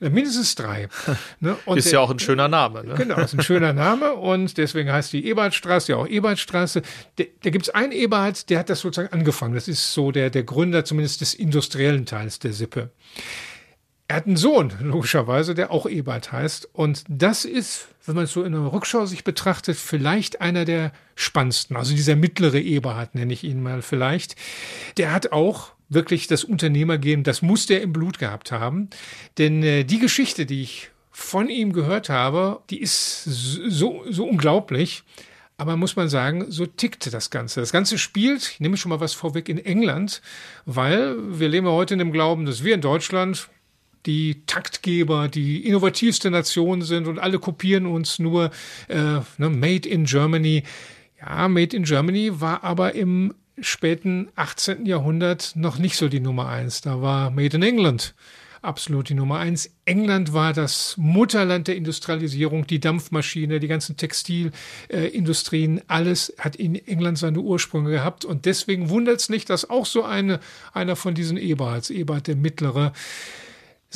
Äh, 0.00 0.10
mindestens 0.10 0.54
drei. 0.54 0.88
Ne? 1.40 1.56
ist 1.74 1.86
der, 1.86 1.94
ja 1.94 2.00
auch 2.00 2.10
ein 2.10 2.18
schöner 2.18 2.48
Name. 2.48 2.82
Ne? 2.82 2.94
Genau, 2.94 3.20
ist 3.20 3.34
ein 3.34 3.42
schöner 3.42 3.72
Name 3.72 4.14
und 4.14 4.56
deswegen 4.56 4.90
heißt 4.90 5.12
die 5.12 5.26
Eberhardstraße 5.26 5.92
ja 5.92 5.98
auch 5.98 6.06
Eberhardstraße. 6.06 6.80
Da, 7.16 7.24
da 7.42 7.50
gibt 7.50 7.66
es 7.66 7.74
einen 7.74 7.92
Eberhard, 7.92 8.48
der 8.48 8.60
hat 8.60 8.70
das 8.70 8.80
sozusagen 8.80 9.12
angefangen. 9.12 9.54
Das 9.54 9.68
ist 9.68 9.92
so 9.92 10.12
der, 10.12 10.30
der 10.30 10.44
Gründer 10.44 10.84
zumindest 10.84 11.20
des 11.20 11.34
industriellen 11.34 12.06
Teils 12.06 12.38
der 12.38 12.52
Sippe. 12.52 12.90
Er 14.08 14.16
hat 14.16 14.26
einen 14.26 14.36
Sohn, 14.36 14.72
logischerweise, 14.80 15.54
der 15.54 15.72
auch 15.72 15.86
Ebert 15.86 16.30
heißt. 16.30 16.68
Und 16.72 17.04
das 17.08 17.44
ist, 17.44 17.88
wenn 18.04 18.14
man 18.14 18.24
es 18.24 18.32
so 18.32 18.44
in 18.44 18.52
der 18.52 18.72
Rückschau 18.72 19.04
sich 19.04 19.24
betrachtet, 19.24 19.76
vielleicht 19.76 20.40
einer 20.40 20.64
der 20.64 20.92
spannendsten. 21.16 21.76
Also 21.76 21.94
dieser 21.94 22.14
mittlere 22.14 22.60
Eberhard 22.60 23.16
nenne 23.16 23.32
ich 23.32 23.42
ihn 23.42 23.62
mal 23.62 23.82
vielleicht. 23.82 24.36
Der 24.96 25.12
hat 25.12 25.32
auch 25.32 25.72
wirklich 25.88 26.28
das 26.28 26.44
Unternehmergehen, 26.44 27.24
das 27.24 27.42
muss 27.42 27.66
der 27.66 27.82
im 27.82 27.92
Blut 27.92 28.18
gehabt 28.18 28.52
haben. 28.52 28.90
Denn 29.38 29.62
äh, 29.62 29.84
die 29.84 29.98
Geschichte, 29.98 30.46
die 30.46 30.62
ich 30.62 30.90
von 31.10 31.48
ihm 31.48 31.72
gehört 31.72 32.08
habe, 32.08 32.60
die 32.70 32.80
ist 32.80 33.24
so, 33.24 34.04
so 34.08 34.24
unglaublich. 34.24 35.02
Aber 35.58 35.76
muss 35.76 35.96
man 35.96 36.08
sagen, 36.08 36.44
so 36.50 36.66
tickte 36.66 37.10
das 37.10 37.30
Ganze. 37.30 37.60
Das 37.60 37.72
Ganze 37.72 37.96
spielt, 37.98 38.50
ich 38.52 38.60
nehme 38.60 38.76
schon 38.76 38.90
mal 38.90 39.00
was 39.00 39.14
vorweg, 39.14 39.48
in 39.48 39.58
England, 39.58 40.20
weil 40.66 41.16
wir 41.38 41.48
leben 41.48 41.66
ja 41.66 41.72
heute 41.72 41.94
in 41.94 41.98
dem 41.98 42.12
Glauben, 42.12 42.44
dass 42.44 42.62
wir 42.62 42.74
in 42.74 42.82
Deutschland 42.82 43.48
die 44.06 44.42
Taktgeber, 44.46 45.28
die 45.28 45.66
innovativste 45.66 46.30
Nation 46.30 46.82
sind 46.82 47.06
und 47.06 47.18
alle 47.18 47.38
kopieren 47.38 47.86
uns 47.86 48.18
nur 48.18 48.50
äh, 48.88 49.20
ne, 49.38 49.50
Made 49.50 49.88
in 49.88 50.04
Germany. 50.04 50.62
Ja, 51.20 51.48
Made 51.48 51.76
in 51.76 51.84
Germany 51.84 52.40
war 52.40 52.64
aber 52.64 52.94
im 52.94 53.34
späten 53.60 54.28
18. 54.36 54.86
Jahrhundert 54.86 55.52
noch 55.56 55.78
nicht 55.78 55.96
so 55.96 56.08
die 56.08 56.20
Nummer 56.20 56.48
eins. 56.48 56.80
Da 56.80 57.00
war 57.00 57.30
Made 57.30 57.56
in 57.56 57.62
England 57.62 58.14
absolut 58.66 59.08
die 59.08 59.14
Nummer 59.14 59.38
eins. 59.38 59.70
England 59.84 60.32
war 60.32 60.52
das 60.52 60.96
Mutterland 60.98 61.68
der 61.68 61.76
Industrialisierung, 61.76 62.66
die 62.66 62.80
Dampfmaschine, 62.80 63.60
die 63.60 63.68
ganzen 63.68 63.96
Textilindustrien, 63.96 65.78
äh, 65.78 65.82
alles 65.86 66.34
hat 66.38 66.56
in 66.56 66.74
England 66.74 67.18
seine 67.18 67.38
Ursprünge 67.38 67.90
gehabt. 67.90 68.24
Und 68.24 68.44
deswegen 68.44 68.90
wundert 68.90 69.20
es 69.20 69.28
nicht, 69.28 69.48
dass 69.48 69.70
auch 69.70 69.86
so 69.86 70.02
eine, 70.02 70.40
einer 70.72 70.96
von 70.96 71.14
diesen 71.14 71.36
Eberhards, 71.36 71.90
Eberhard 71.90 72.26
der 72.26 72.36
Mittlere, 72.36 72.92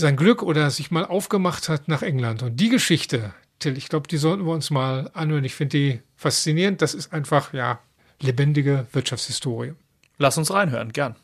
sein 0.01 0.17
Glück 0.17 0.43
oder 0.43 0.71
sich 0.71 0.91
mal 0.91 1.05
aufgemacht 1.05 1.69
hat 1.69 1.87
nach 1.87 2.03
England. 2.03 2.43
Und 2.43 2.59
die 2.59 2.71
Geschichte, 2.71 3.33
Till, 3.61 3.77
ich 3.77 3.89
glaube, 3.89 4.09
die 4.09 4.17
sollten 4.17 4.47
wir 4.47 4.53
uns 4.53 4.71
mal 4.71 5.11
anhören. 5.15 5.45
Ich 5.45 5.55
finde 5.55 5.79
die 5.79 6.01
faszinierend. 6.17 6.83
Das 6.83 6.95
ist 6.95 7.13
einfach, 7.13 7.53
ja, 7.53 7.79
lebendige 8.21 8.87
Wirtschaftshistorie. 8.93 9.75
Lass 10.19 10.39
uns 10.39 10.53
reinhören, 10.53 10.93
gern. 10.93 11.17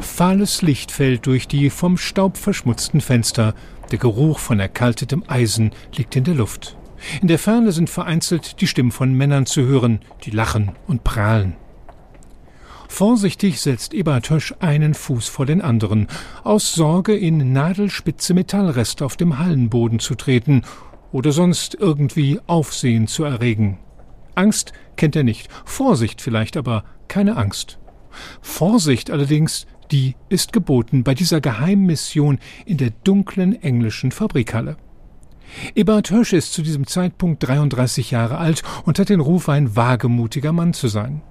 Fahles 0.00 0.62
Licht 0.62 0.90
fällt 0.90 1.26
durch 1.26 1.46
die 1.46 1.70
vom 1.70 1.96
Staub 1.96 2.36
verschmutzten 2.36 3.00
Fenster. 3.00 3.54
Der 3.92 3.98
Geruch 3.98 4.40
von 4.40 4.58
erkaltetem 4.58 5.22
Eisen 5.28 5.70
liegt 5.94 6.16
in 6.16 6.24
der 6.24 6.34
Luft. 6.34 6.77
In 7.20 7.28
der 7.28 7.38
Ferne 7.38 7.72
sind 7.72 7.90
vereinzelt 7.90 8.60
die 8.60 8.66
Stimmen 8.66 8.92
von 8.92 9.14
Männern 9.14 9.46
zu 9.46 9.62
hören, 9.62 10.00
die 10.24 10.30
lachen 10.30 10.72
und 10.86 11.04
prahlen. 11.04 11.54
Vorsichtig 12.88 13.60
setzt 13.60 13.92
Eberhard 13.92 14.30
Hösch 14.30 14.54
einen 14.60 14.94
Fuß 14.94 15.28
vor 15.28 15.46
den 15.46 15.60
anderen, 15.60 16.08
aus 16.42 16.74
Sorge 16.74 17.14
in 17.14 17.52
nadelspitze 17.52 18.34
Metallreste 18.34 19.04
auf 19.04 19.16
dem 19.16 19.38
Hallenboden 19.38 19.98
zu 19.98 20.14
treten 20.14 20.62
oder 21.12 21.32
sonst 21.32 21.74
irgendwie 21.74 22.40
Aufsehen 22.46 23.06
zu 23.06 23.24
erregen. 23.24 23.78
Angst 24.34 24.72
kennt 24.96 25.16
er 25.16 25.22
nicht, 25.22 25.48
Vorsicht 25.64 26.22
vielleicht, 26.22 26.56
aber 26.56 26.84
keine 27.08 27.36
Angst. 27.36 27.78
Vorsicht 28.40 29.10
allerdings, 29.10 29.66
die 29.90 30.16
ist 30.28 30.52
geboten 30.52 31.04
bei 31.04 31.14
dieser 31.14 31.40
Geheimmission 31.40 32.38
in 32.64 32.78
der 32.78 32.90
dunklen 32.90 33.62
englischen 33.62 34.12
Fabrikhalle. 34.12 34.76
Eberhard 35.74 36.08
Hirsch 36.08 36.32
ist 36.32 36.52
zu 36.52 36.62
diesem 36.62 36.86
Zeitpunkt 36.86 37.46
33 37.46 38.10
Jahre 38.10 38.38
alt 38.38 38.62
und 38.84 38.98
hat 38.98 39.08
den 39.08 39.20
Ruf, 39.20 39.48
ein 39.48 39.76
wagemutiger 39.76 40.52
Mann 40.52 40.72
zu 40.72 40.88
sein. 40.88 41.22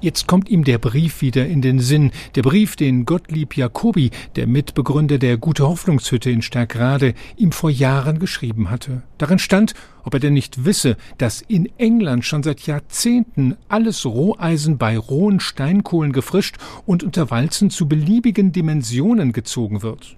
Jetzt 0.00 0.26
kommt 0.26 0.48
ihm 0.48 0.64
der 0.64 0.78
Brief 0.78 1.20
wieder 1.20 1.46
in 1.46 1.62
den 1.62 1.80
Sinn, 1.80 2.10
der 2.34 2.42
Brief, 2.42 2.76
den 2.76 3.04
Gottlieb 3.04 3.56
Jacobi, 3.56 4.10
der 4.36 4.46
Mitbegründer 4.46 5.18
der 5.18 5.36
Gute 5.36 5.66
Hoffnungshütte 5.66 6.30
in 6.30 6.42
Stärkrade, 6.42 7.14
ihm 7.36 7.52
vor 7.52 7.70
Jahren 7.70 8.18
geschrieben 8.18 8.70
hatte. 8.70 9.02
Darin 9.18 9.38
stand, 9.38 9.74
ob 10.04 10.14
er 10.14 10.20
denn 10.20 10.34
nicht 10.34 10.64
wisse, 10.64 10.96
dass 11.18 11.42
in 11.42 11.68
England 11.78 12.24
schon 12.24 12.42
seit 12.42 12.62
Jahrzehnten 12.62 13.56
alles 13.68 14.06
Roheisen 14.06 14.78
bei 14.78 14.96
rohen 14.96 15.40
Steinkohlen 15.40 16.12
gefrischt 16.12 16.56
und 16.86 17.02
unter 17.02 17.30
Walzen 17.30 17.70
zu 17.70 17.88
beliebigen 17.88 18.52
Dimensionen 18.52 19.32
gezogen 19.32 19.82
wird. 19.82 20.16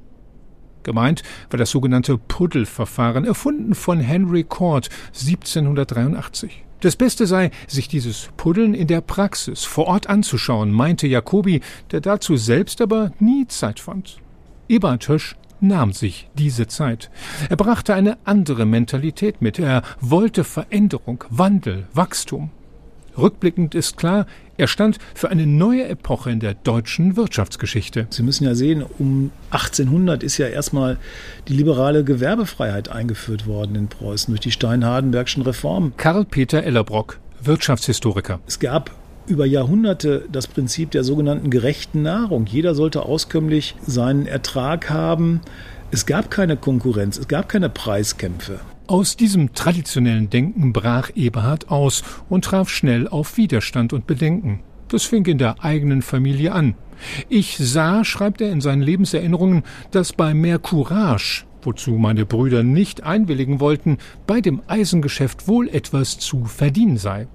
Gemeint 0.82 1.22
war 1.50 1.58
das 1.58 1.70
sogenannte 1.70 2.18
Puddelverfahren, 2.18 3.24
erfunden 3.24 3.74
von 3.74 4.00
Henry 4.00 4.44
Cord 4.44 4.88
1783. 5.12 6.64
Das 6.80 6.94
Beste 6.94 7.26
sei, 7.26 7.50
sich 7.66 7.88
dieses 7.88 8.28
Puddeln 8.36 8.72
in 8.72 8.86
der 8.86 9.00
Praxis 9.00 9.64
vor 9.64 9.88
Ort 9.88 10.08
anzuschauen, 10.08 10.70
meinte 10.70 11.08
Jacobi, 11.08 11.60
der 11.90 12.00
dazu 12.00 12.36
selbst 12.36 12.80
aber 12.80 13.10
nie 13.18 13.48
Zeit 13.48 13.80
fand. 13.80 14.18
Eberhard 14.68 15.08
Hösch 15.08 15.34
nahm 15.60 15.92
sich 15.92 16.28
diese 16.34 16.68
Zeit. 16.68 17.10
Er 17.48 17.56
brachte 17.56 17.94
eine 17.94 18.16
andere 18.24 18.64
Mentalität 18.64 19.42
mit. 19.42 19.58
Er 19.58 19.82
wollte 20.00 20.44
Veränderung, 20.44 21.24
Wandel, 21.30 21.88
Wachstum. 21.94 22.50
Rückblickend 23.16 23.74
ist 23.74 23.96
klar, 23.96 24.26
er 24.58 24.66
stand 24.66 24.98
für 25.14 25.30
eine 25.30 25.46
neue 25.46 25.86
Epoche 25.88 26.32
in 26.32 26.40
der 26.40 26.54
deutschen 26.54 27.16
Wirtschaftsgeschichte. 27.16 28.08
Sie 28.10 28.24
müssen 28.24 28.44
ja 28.44 28.56
sehen, 28.56 28.84
um 28.98 29.30
1800 29.50 30.24
ist 30.24 30.36
ja 30.36 30.48
erstmal 30.48 30.98
die 31.46 31.52
liberale 31.52 32.02
Gewerbefreiheit 32.02 32.88
eingeführt 32.88 33.46
worden 33.46 33.76
in 33.76 33.86
Preußen 33.86 34.32
durch 34.32 34.40
die 34.40 34.50
Stein-Hardenbergschen 34.50 35.44
Reformen. 35.44 35.92
Karl-Peter 35.96 36.64
Ellerbrock, 36.64 37.20
Wirtschaftshistoriker. 37.40 38.40
Es 38.48 38.58
gab 38.58 38.90
über 39.28 39.46
Jahrhunderte 39.46 40.24
das 40.32 40.48
Prinzip 40.48 40.90
der 40.90 41.04
sogenannten 41.04 41.50
gerechten 41.50 42.02
Nahrung. 42.02 42.46
Jeder 42.46 42.74
sollte 42.74 43.02
auskömmlich 43.02 43.76
seinen 43.86 44.26
Ertrag 44.26 44.90
haben. 44.90 45.40
Es 45.92 46.04
gab 46.04 46.32
keine 46.32 46.56
Konkurrenz, 46.56 47.16
es 47.16 47.28
gab 47.28 47.48
keine 47.48 47.68
Preiskämpfe. 47.68 48.58
Aus 48.88 49.18
diesem 49.18 49.52
traditionellen 49.52 50.30
Denken 50.30 50.72
brach 50.72 51.10
Eberhard 51.14 51.70
aus 51.70 52.02
und 52.30 52.46
traf 52.46 52.70
schnell 52.70 53.06
auf 53.06 53.36
Widerstand 53.36 53.92
und 53.92 54.06
Bedenken. 54.06 54.60
Das 54.88 55.04
fing 55.04 55.26
in 55.26 55.36
der 55.36 55.62
eigenen 55.62 56.00
Familie 56.00 56.52
an. 56.52 56.74
Ich 57.28 57.58
sah, 57.58 58.02
schreibt 58.02 58.40
er 58.40 58.50
in 58.50 58.62
seinen 58.62 58.80
Lebenserinnerungen, 58.80 59.62
dass 59.90 60.14
bei 60.14 60.32
mehr 60.32 60.58
Courage, 60.58 61.44
wozu 61.60 61.98
meine 61.98 62.24
Brüder 62.24 62.62
nicht 62.62 63.02
einwilligen 63.02 63.60
wollten, 63.60 63.98
bei 64.26 64.40
dem 64.40 64.62
Eisengeschäft 64.68 65.48
wohl 65.48 65.68
etwas 65.68 66.18
zu 66.18 66.46
verdienen 66.46 66.96
sei. 66.96 67.28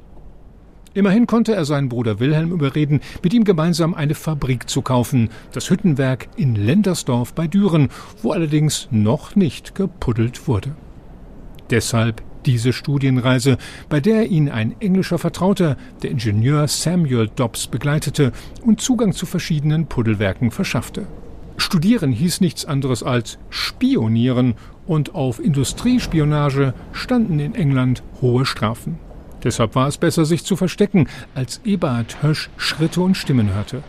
Immerhin 0.95 1.27
konnte 1.27 1.53
er 1.53 1.65
seinen 1.65 1.87
Bruder 1.87 2.19
Wilhelm 2.19 2.51
überreden, 2.51 2.99
mit 3.21 3.31
ihm 3.31 3.43
gemeinsam 3.43 3.93
eine 3.93 4.15
Fabrik 4.15 4.67
zu 4.71 4.81
kaufen, 4.81 5.29
das 5.51 5.69
Hüttenwerk 5.69 6.29
in 6.35 6.55
Lendersdorf 6.55 7.35
bei 7.35 7.45
Düren, 7.45 7.89
wo 8.23 8.31
allerdings 8.31 8.87
noch 8.89 9.35
nicht 9.35 9.75
gepuddelt 9.75 10.47
wurde. 10.47 10.75
Deshalb 11.69 12.21
diese 12.45 12.73
Studienreise, 12.73 13.57
bei 13.89 13.99
der 13.99 14.27
ihn 14.27 14.49
ein 14.49 14.75
englischer 14.79 15.17
Vertrauter, 15.17 15.77
der 16.01 16.11
Ingenieur 16.11 16.67
Samuel 16.67 17.29
Dobbs, 17.33 17.67
begleitete 17.67 18.31
und 18.65 18.81
Zugang 18.81 19.13
zu 19.13 19.25
verschiedenen 19.25 19.87
Puddelwerken 19.87 20.51
verschaffte. 20.51 21.07
Studieren 21.57 22.11
hieß 22.11 22.41
nichts 22.41 22.65
anderes 22.65 23.03
als 23.03 23.37
spionieren 23.49 24.55
und 24.85 25.15
auf 25.15 25.39
Industriespionage 25.39 26.73
standen 26.91 27.39
in 27.39 27.55
England 27.55 28.03
hohe 28.21 28.45
Strafen. 28.45 28.99
Deshalb 29.43 29.75
war 29.75 29.87
es 29.87 29.97
besser, 29.97 30.25
sich 30.25 30.43
zu 30.45 30.55
verstecken, 30.55 31.07
als 31.35 31.61
Eberhard 31.65 32.23
Hösch 32.23 32.49
Schritte 32.57 33.01
und 33.01 33.15
Stimmen 33.15 33.53
hörte. 33.53 33.83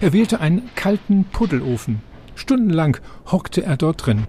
Er 0.00 0.12
wählte 0.12 0.40
einen 0.40 0.70
kalten 0.74 1.24
Puddelofen, 1.24 2.02
Stundenlang 2.34 2.98
hockte 3.30 3.62
er 3.62 3.76
dort 3.76 4.06
drin. 4.06 4.26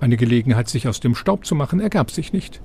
Eine 0.00 0.16
Gelegenheit, 0.16 0.68
sich 0.68 0.88
aus 0.88 1.00
dem 1.00 1.14
Staub 1.14 1.46
zu 1.46 1.54
machen, 1.54 1.80
ergab 1.80 2.10
sich 2.10 2.32
nicht. 2.32 2.60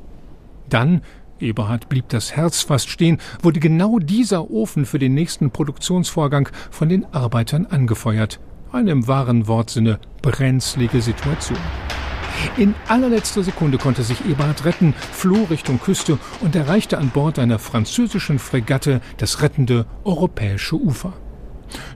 Dann, 0.70 1.02
Eberhard 1.40 1.90
blieb 1.90 2.10
das 2.10 2.36
Herz 2.36 2.62
fast 2.62 2.90
stehen, 2.90 3.18
wurde 3.42 3.60
genau 3.60 4.00
dieser 4.00 4.52
Ofen 4.52 4.86
für 4.86 5.00
den 5.00 5.14
nächsten 5.14 5.52
Produktionsvorgang 5.52 6.50
von 6.70 6.90
den 6.90 7.06
Arbeitern 7.14 7.66
angefeuert. 7.66 8.40
Eine 8.72 8.92
im 8.92 9.08
wahren 9.08 9.48
Wortsinne 9.48 10.00
brenzlige 10.22 11.02
Situation. 11.02 11.58
In 12.58 12.76
allerletzter 12.88 13.44
Sekunde 13.44 13.78
konnte 13.78 14.04
sich 14.04 14.26
Eberhard 14.26 14.66
retten, 14.66 14.94
floh 15.12 15.46
Richtung 15.50 15.80
Küste 15.80 16.18
und 16.42 16.56
erreichte 16.56 16.98
an 16.98 17.10
Bord 17.10 17.40
einer 17.40 17.60
französischen 17.60 18.40
Fregatte 18.40 19.02
das 19.18 19.42
rettende 19.42 19.86
europäische 20.04 20.76
Ufer. 20.76 21.14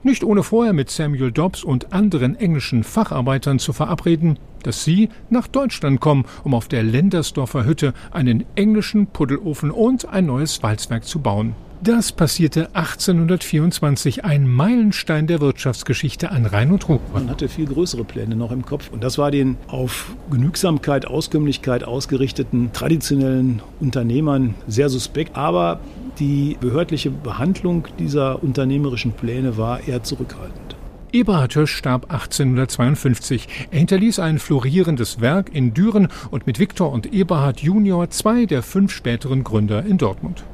Nicht 0.02 0.24
ohne 0.24 0.42
vorher 0.42 0.72
mit 0.72 0.90
Samuel 0.90 1.32
Dobbs 1.32 1.64
und 1.64 1.92
anderen 1.92 2.36
englischen 2.36 2.84
Facharbeitern 2.84 3.58
zu 3.58 3.72
verabreden, 3.72 4.38
dass 4.62 4.84
sie 4.84 5.08
nach 5.30 5.46
Deutschland 5.46 6.00
kommen, 6.00 6.24
um 6.42 6.54
auf 6.54 6.68
der 6.68 6.82
Lendersdorfer 6.82 7.64
Hütte 7.64 7.92
einen 8.10 8.44
englischen 8.54 9.06
Puddelofen 9.06 9.70
und 9.70 10.08
ein 10.08 10.26
neues 10.26 10.62
Walzwerk 10.62 11.04
zu 11.04 11.20
bauen. 11.20 11.54
Das 11.84 12.12
passierte 12.12 12.74
1824, 12.74 14.24
ein 14.24 14.48
Meilenstein 14.48 15.26
der 15.26 15.42
Wirtschaftsgeschichte 15.42 16.30
an 16.30 16.46
Rhein 16.46 16.70
und 16.70 16.88
Ruhr. 16.88 16.98
Man 17.12 17.28
hatte 17.28 17.46
viel 17.46 17.66
größere 17.66 18.04
Pläne 18.04 18.36
noch 18.36 18.52
im 18.52 18.64
Kopf 18.64 18.90
und 18.90 19.04
das 19.04 19.18
war 19.18 19.30
den 19.30 19.58
auf 19.66 20.16
Genügsamkeit, 20.30 21.06
Auskömmlichkeit 21.06 21.84
ausgerichteten 21.84 22.72
traditionellen 22.72 23.60
Unternehmern 23.80 24.54
sehr 24.66 24.88
suspekt, 24.88 25.36
aber 25.36 25.80
die 26.18 26.56
behördliche 26.60 27.10
Behandlung 27.10 27.88
dieser 27.98 28.42
unternehmerischen 28.42 29.12
Pläne 29.12 29.56
war 29.56 29.86
eher 29.86 30.02
zurückhaltend. 30.02 30.76
Eberhard 31.12 31.54
Hösch 31.54 31.76
starb 31.76 32.10
1852. 32.10 33.48
Er 33.70 33.78
hinterließ 33.78 34.18
ein 34.18 34.40
florierendes 34.40 35.20
Werk 35.20 35.54
in 35.54 35.72
Düren 35.72 36.08
und 36.32 36.46
mit 36.48 36.58
Viktor 36.58 36.90
und 36.90 37.12
Eberhard 37.12 37.60
Junior 37.60 38.10
zwei 38.10 38.46
der 38.46 38.64
fünf 38.64 38.92
späteren 38.92 39.44
Gründer 39.44 39.84
in 39.84 39.96
Dortmund. 39.96 40.44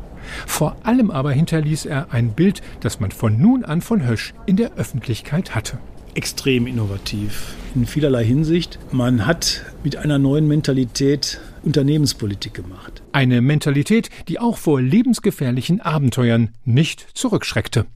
Vor 0.46 0.76
allem 0.82 1.10
aber 1.10 1.32
hinterließ 1.32 1.86
er 1.86 2.12
ein 2.12 2.32
Bild, 2.32 2.60
das 2.80 3.00
man 3.00 3.10
von 3.10 3.40
nun 3.40 3.64
an 3.64 3.80
von 3.80 4.06
Hösch 4.06 4.34
in 4.44 4.56
der 4.56 4.74
Öffentlichkeit 4.74 5.54
hatte. 5.54 5.78
Extrem 6.14 6.66
innovativ 6.66 7.54
in 7.76 7.86
vielerlei 7.86 8.24
Hinsicht. 8.24 8.80
Man 8.90 9.26
hat 9.26 9.64
mit 9.84 9.96
einer 9.96 10.18
neuen 10.18 10.48
Mentalität 10.48 11.40
Unternehmenspolitik 11.62 12.52
gemacht. 12.52 13.02
Eine 13.12 13.40
Mentalität, 13.40 14.10
die 14.26 14.40
auch 14.40 14.56
vor 14.56 14.80
lebensgefährlichen 14.80 15.80
Abenteuern 15.80 16.50
nicht 16.64 17.06
zurückschreckte. 17.14 17.86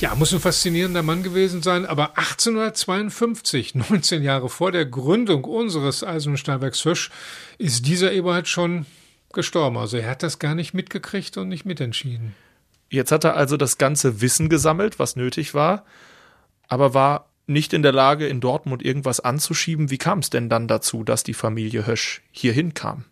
Ja, 0.00 0.14
muss 0.16 0.32
ein 0.32 0.40
faszinierender 0.40 1.02
Mann 1.02 1.22
gewesen 1.22 1.62
sein, 1.62 1.86
aber 1.86 2.18
1852, 2.18 3.76
19 3.76 4.22
Jahre 4.24 4.48
vor 4.48 4.72
der 4.72 4.86
Gründung 4.86 5.44
unseres 5.44 6.02
Eisen- 6.02 6.30
und 6.30 6.38
Stahlwerks 6.38 6.84
Hösch, 6.84 7.10
ist 7.58 7.86
dieser 7.86 8.12
Eberhard 8.12 8.48
schon 8.48 8.86
gestorben. 9.32 9.76
Also 9.76 9.96
er 9.96 10.10
hat 10.10 10.24
das 10.24 10.40
gar 10.40 10.54
nicht 10.56 10.74
mitgekriegt 10.74 11.36
und 11.36 11.48
nicht 11.48 11.64
mitentschieden. 11.64 12.34
Jetzt 12.90 13.12
hat 13.12 13.24
er 13.24 13.36
also 13.36 13.56
das 13.56 13.78
ganze 13.78 14.20
Wissen 14.20 14.48
gesammelt, 14.48 14.98
was 14.98 15.16
nötig 15.16 15.54
war, 15.54 15.84
aber 16.68 16.94
war 16.94 17.28
nicht 17.46 17.72
in 17.72 17.82
der 17.82 17.92
Lage, 17.92 18.26
in 18.26 18.40
Dortmund 18.40 18.84
irgendwas 18.84 19.20
anzuschieben. 19.20 19.90
Wie 19.90 19.98
kam 19.98 20.18
es 20.20 20.30
denn 20.30 20.48
dann 20.48 20.68
dazu, 20.68 21.02
dass 21.02 21.22
die 21.22 21.34
Familie 21.34 21.86
Hösch 21.86 22.22
hierhin 22.30 22.74
kam? 22.74 23.04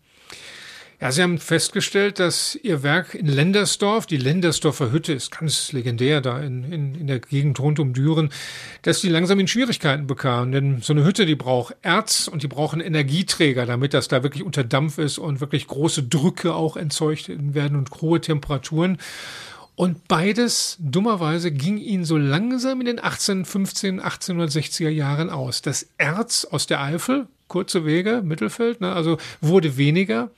Ja, 0.99 1.11
Sie 1.11 1.21
haben 1.21 1.37
festgestellt, 1.37 2.17
dass 2.17 2.55
Ihr 2.55 2.81
Werk 2.81 3.13
in 3.13 3.27
Lendersdorf, 3.27 4.07
die 4.07 4.17
Lendersdorfer 4.17 4.91
Hütte 4.91 5.13
ist 5.13 5.29
ganz 5.29 5.71
legendär 5.71 6.21
da 6.21 6.39
in, 6.39 6.63
in, 6.71 6.95
in 6.95 7.05
der 7.05 7.19
Gegend 7.19 7.59
rund 7.59 7.79
um 7.79 7.93
Düren, 7.93 8.31
dass 8.81 9.01
die 9.01 9.09
langsam 9.09 9.39
in 9.39 9.47
Schwierigkeiten 9.47 10.07
bekamen. 10.07 10.51
Denn 10.51 10.81
so 10.81 10.93
eine 10.93 11.03
Hütte, 11.03 11.27
die 11.27 11.35
braucht 11.35 11.75
Erz 11.83 12.27
und 12.27 12.41
die 12.41 12.47
brauchen 12.47 12.81
Energieträger, 12.81 13.67
damit 13.67 13.93
das 13.93 14.07
da 14.07 14.23
wirklich 14.23 14.41
unter 14.41 14.63
Dampf 14.63 14.97
ist 14.97 15.19
und 15.19 15.39
wirklich 15.39 15.67
große 15.67 16.01
Drücke 16.01 16.55
auch 16.55 16.75
entzeugt 16.77 17.29
werden 17.29 17.77
und 17.77 17.91
hohe 18.01 18.19
Temperaturen. 18.19 18.97
Und 19.77 20.07
beides, 20.07 20.75
dummerweise, 20.79 21.51
ging 21.51 21.77
ihnen 21.77 22.03
so 22.03 22.17
langsam 22.17 22.79
in 22.79 22.87
den 22.87 22.97
1815, 22.97 24.01
1860er 24.01 24.89
Jahren 24.89 25.29
aus. 25.29 25.61
Das 25.61 25.87
Erz 25.99 26.45
aus 26.45 26.65
der 26.65 26.81
Eifel, 26.81 27.27
kurze 27.47 27.85
Wege, 27.85 28.23
Mittelfeld, 28.23 28.81
ne, 28.81 28.91
also 28.91 29.19
wurde 29.39 29.77
weniger 29.77 30.31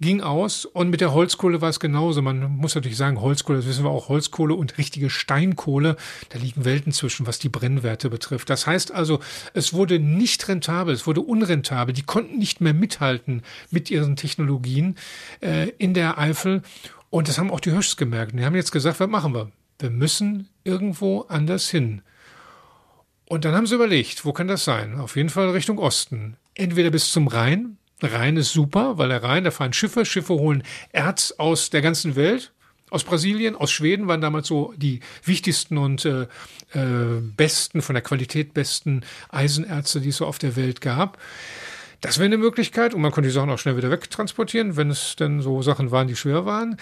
ging 0.00 0.20
aus 0.20 0.64
und 0.64 0.90
mit 0.90 1.00
der 1.00 1.14
Holzkohle 1.14 1.60
war 1.60 1.68
es 1.68 1.78
genauso. 1.78 2.20
Man 2.22 2.56
muss 2.56 2.74
natürlich 2.74 2.96
sagen, 2.96 3.20
Holzkohle, 3.20 3.58
das 3.58 3.68
wissen 3.68 3.84
wir 3.84 3.90
auch, 3.90 4.08
Holzkohle 4.08 4.54
und 4.54 4.76
richtige 4.76 5.10
Steinkohle, 5.10 5.96
da 6.30 6.38
liegen 6.38 6.64
Welten 6.64 6.92
zwischen, 6.92 7.28
was 7.28 7.38
die 7.38 7.48
Brennwerte 7.48 8.10
betrifft. 8.10 8.50
Das 8.50 8.66
heißt 8.66 8.90
also, 8.90 9.20
es 9.54 9.72
wurde 9.72 10.00
nicht 10.00 10.48
rentabel, 10.48 10.92
es 10.92 11.06
wurde 11.06 11.20
unrentabel. 11.20 11.94
Die 11.94 12.02
konnten 12.02 12.38
nicht 12.38 12.60
mehr 12.60 12.74
mithalten 12.74 13.42
mit 13.70 13.92
ihren 13.92 14.16
Technologien 14.16 14.96
äh, 15.40 15.68
in 15.78 15.94
der 15.94 16.18
Eifel. 16.18 16.62
Und 17.12 17.28
das 17.28 17.36
haben 17.36 17.50
auch 17.50 17.60
die 17.60 17.70
Hirschs 17.70 17.98
gemerkt. 17.98 18.32
die 18.32 18.42
haben 18.42 18.56
jetzt 18.56 18.72
gesagt, 18.72 18.98
was 18.98 19.08
machen 19.08 19.34
wir? 19.34 19.52
Wir 19.78 19.90
müssen 19.90 20.48
irgendwo 20.64 21.26
anders 21.28 21.68
hin. 21.68 22.00
Und 23.26 23.44
dann 23.44 23.54
haben 23.54 23.66
sie 23.66 23.74
überlegt, 23.74 24.24
wo 24.24 24.32
kann 24.32 24.48
das 24.48 24.64
sein? 24.64 24.98
Auf 24.98 25.16
jeden 25.16 25.28
Fall 25.28 25.50
Richtung 25.50 25.78
Osten. 25.78 26.38
Entweder 26.54 26.90
bis 26.90 27.12
zum 27.12 27.26
Rhein, 27.26 27.76
Rhein 28.00 28.38
ist 28.38 28.52
super, 28.52 28.96
weil 28.96 29.10
der 29.10 29.22
Rhein, 29.22 29.44
da 29.44 29.50
fahren 29.50 29.74
Schiffe, 29.74 30.06
Schiffe 30.06 30.32
holen 30.32 30.62
Erz 30.90 31.34
aus 31.36 31.68
der 31.68 31.82
ganzen 31.82 32.16
Welt, 32.16 32.50
aus 32.88 33.04
Brasilien, 33.04 33.56
aus 33.56 33.70
Schweden 33.70 34.08
waren 34.08 34.22
damals 34.22 34.48
so 34.48 34.72
die 34.78 35.00
wichtigsten 35.22 35.76
und 35.76 36.06
äh, 36.06 36.22
äh, 36.72 37.20
besten, 37.36 37.82
von 37.82 37.94
der 37.94 38.02
Qualität 38.02 38.54
besten 38.54 39.02
Eisenerze, 39.28 40.00
die 40.00 40.08
es 40.08 40.16
so 40.16 40.24
auf 40.24 40.38
der 40.38 40.56
Welt 40.56 40.80
gab. 40.80 41.18
Das 42.02 42.18
wäre 42.18 42.26
eine 42.26 42.36
Möglichkeit 42.36 42.94
und 42.94 43.00
man 43.00 43.12
konnte 43.12 43.28
die 43.28 43.32
Sachen 43.32 43.48
auch 43.48 43.58
schnell 43.58 43.76
wieder 43.76 43.90
wegtransportieren, 43.90 44.76
wenn 44.76 44.90
es 44.90 45.14
denn 45.14 45.40
so 45.40 45.62
Sachen 45.62 45.92
waren, 45.92 46.08
die 46.08 46.16
schwer 46.16 46.44
waren. 46.44 46.76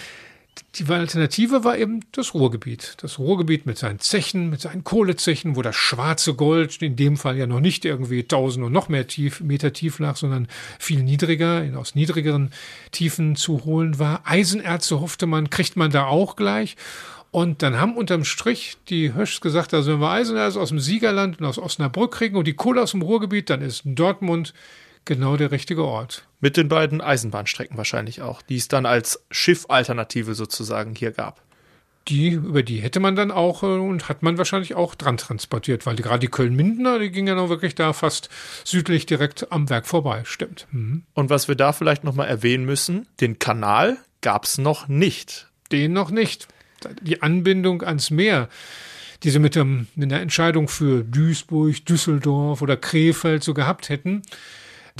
Die 0.76 0.86
Alternative 0.86 1.62
war 1.62 1.76
eben 1.76 2.00
das 2.12 2.32
Ruhrgebiet. 2.32 2.96
Das 3.02 3.18
Ruhrgebiet 3.18 3.66
mit 3.66 3.76
seinen 3.76 3.98
Zechen, 3.98 4.48
mit 4.48 4.62
seinen 4.62 4.82
Kohlezechen, 4.82 5.56
wo 5.56 5.62
das 5.62 5.76
schwarze 5.76 6.34
Gold 6.34 6.80
in 6.80 6.96
dem 6.96 7.18
Fall 7.18 7.36
ja 7.36 7.46
noch 7.46 7.60
nicht 7.60 7.84
irgendwie 7.84 8.24
tausend 8.24 8.64
und 8.64 8.72
noch 8.72 8.88
mehr 8.88 9.06
tief, 9.06 9.40
Meter 9.40 9.74
tief 9.74 9.98
lag, 9.98 10.16
sondern 10.16 10.48
viel 10.78 11.02
niedriger, 11.02 11.64
aus 11.76 11.94
niedrigeren 11.94 12.50
Tiefen 12.90 13.36
zu 13.36 13.64
holen 13.64 13.98
war. 13.98 14.22
Eisenerze 14.24 15.00
hoffte 15.00 15.26
man, 15.26 15.50
kriegt 15.50 15.76
man 15.76 15.90
da 15.90 16.06
auch 16.06 16.34
gleich. 16.34 16.76
Und 17.30 17.62
dann 17.62 17.78
haben 17.78 17.96
unterm 17.96 18.24
Strich 18.24 18.78
die 18.88 19.14
Höschs 19.14 19.42
gesagt, 19.42 19.74
also 19.74 19.92
wenn 19.92 20.00
wir 20.00 20.10
Eisenerz 20.10 20.56
aus 20.56 20.70
dem 20.70 20.80
Siegerland 20.80 21.40
und 21.40 21.46
aus 21.46 21.58
Osnabrück 21.58 22.12
kriegen 22.12 22.36
und 22.36 22.46
die 22.46 22.54
Kohle 22.54 22.82
aus 22.82 22.92
dem 22.92 23.02
Ruhrgebiet, 23.02 23.50
dann 23.50 23.60
ist 23.60 23.82
Dortmund 23.84 24.54
genau 25.04 25.36
der 25.36 25.50
richtige 25.50 25.84
Ort. 25.84 26.26
Mit 26.40 26.56
den 26.56 26.68
beiden 26.68 27.00
Eisenbahnstrecken 27.00 27.76
wahrscheinlich 27.76 28.22
auch, 28.22 28.42
die 28.42 28.56
es 28.56 28.68
dann 28.68 28.86
als 28.86 29.24
Schiffalternative 29.30 30.34
sozusagen 30.34 30.94
hier 30.94 31.12
gab. 31.12 31.42
Die, 32.08 32.30
über 32.30 32.62
die 32.62 32.80
hätte 32.80 32.98
man 32.98 33.14
dann 33.14 33.30
auch 33.30 33.62
äh, 33.62 33.66
und 33.66 34.08
hat 34.08 34.22
man 34.22 34.38
wahrscheinlich 34.38 34.74
auch 34.74 34.94
dran 34.94 35.16
transportiert, 35.16 35.84
weil 35.86 35.96
die, 35.96 36.02
gerade 36.02 36.20
die 36.20 36.28
Köln-Mindener, 36.28 36.98
die 36.98 37.10
ging 37.10 37.26
ja 37.26 37.34
noch 37.34 37.50
wirklich 37.50 37.74
da 37.74 37.92
fast 37.92 38.30
südlich 38.64 39.06
direkt 39.06 39.52
am 39.52 39.68
Werk 39.68 39.86
vorbei, 39.86 40.22
stimmt. 40.24 40.66
Mhm. 40.72 41.04
Und 41.12 41.30
was 41.30 41.46
wir 41.46 41.56
da 41.56 41.72
vielleicht 41.72 42.02
nochmal 42.02 42.28
erwähnen 42.28 42.64
müssen, 42.64 43.06
den 43.20 43.38
Kanal 43.38 43.98
gab 44.22 44.44
es 44.44 44.58
noch 44.58 44.88
nicht. 44.88 45.48
Den 45.72 45.92
noch 45.92 46.10
nicht. 46.10 46.48
Die 47.02 47.22
Anbindung 47.22 47.82
ans 47.82 48.10
Meer, 48.10 48.48
die 49.22 49.30
sie 49.30 49.38
mit, 49.38 49.54
dem, 49.54 49.86
mit 49.94 50.10
der 50.10 50.22
Entscheidung 50.22 50.68
für 50.68 51.04
Duisburg, 51.04 51.84
Düsseldorf 51.84 52.62
oder 52.62 52.76
Krefeld 52.78 53.44
so 53.44 53.52
gehabt 53.52 53.90
hätten, 53.90 54.22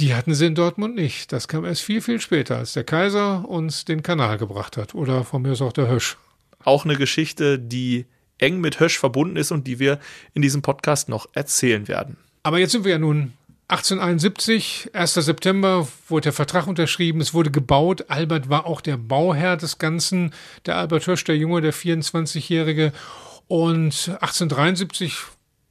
die 0.01 0.15
hatten 0.15 0.35
sie 0.35 0.47
in 0.47 0.55
Dortmund 0.55 0.97
nicht. 0.97 1.33
Das 1.33 1.47
kam 1.47 1.65
erst 1.65 1.83
viel, 1.83 2.01
viel 2.01 2.21
später, 2.21 2.57
als 2.57 2.73
der 2.73 2.85
Kaiser 2.85 3.49
uns 3.49 3.85
den 3.85 4.03
Kanal 4.03 4.39
gebracht 4.39 4.77
hat. 4.77 4.95
Oder 4.95 5.25
von 5.25 5.43
mir 5.43 5.53
ist 5.53 5.63
auch 5.63 5.73
der 5.73 5.89
Hösch. 5.89 6.17
Auch 6.65 6.85
eine 6.85 6.97
Geschichte, 6.97 7.59
die 7.59 8.07
eng 8.39 8.61
mit 8.61 8.81
Hösch 8.81 8.99
verbunden 8.99 9.37
ist 9.37 9.51
und 9.51 9.67
die 9.67 9.79
wir 9.79 9.99
in 10.35 10.43
diesem 10.43 10.63
Podcast 10.63 11.09
noch 11.09 11.29
erzählen 11.35 11.87
werden. 11.89 12.17
Aber 12.43 12.59
jetzt 12.59 12.73
sind 12.73 12.85
wir 12.85 12.93
ja 12.93 12.99
nun 12.99 13.35
1871, 13.69 14.91
1. 14.95 15.15
September 15.15 15.87
wurde 16.09 16.25
der 16.25 16.33
Vertrag 16.33 16.67
unterschrieben, 16.67 17.21
es 17.21 17.35
wurde 17.35 17.51
gebaut. 17.51 18.07
Albert 18.09 18.49
war 18.49 18.67
auch 18.67 18.81
der 18.81 18.97
Bauherr 18.97 19.57
des 19.57 19.79
Ganzen, 19.79 20.33
der 20.67 20.77
Albert 20.77 21.07
Hösch, 21.07 21.23
der 21.25 21.37
Junge, 21.37 21.61
der 21.61 21.73
24-Jährige. 21.73 22.93
Und 23.47 24.09
1873 24.09 25.15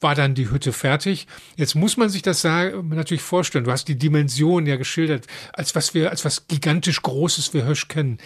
war 0.02 0.16
dann 0.16 0.36
die 0.36 0.50
Hütte 0.50 0.74
fertig. 0.74 1.28
Jetzt 1.56 1.76
muss 1.76 1.98
man 1.98 2.10
sich 2.10 2.22
das 2.22 2.44
natürlich 2.44 3.22
vorstellen. 3.22 3.66
Du 3.66 3.72
hast 3.72 3.88
die 3.88 3.98
Dimension 3.98 4.66
ja 4.66 4.78
geschildert, 4.78 5.28
als 5.54 5.76
was 5.76 5.94
wir, 5.94 6.10
als 6.10 6.26
was 6.26 6.48
gigantisch 6.48 7.02
Großes 7.02 7.54
wir 7.54 7.66
Hösch 7.66 7.88
kennen. 7.88 8.18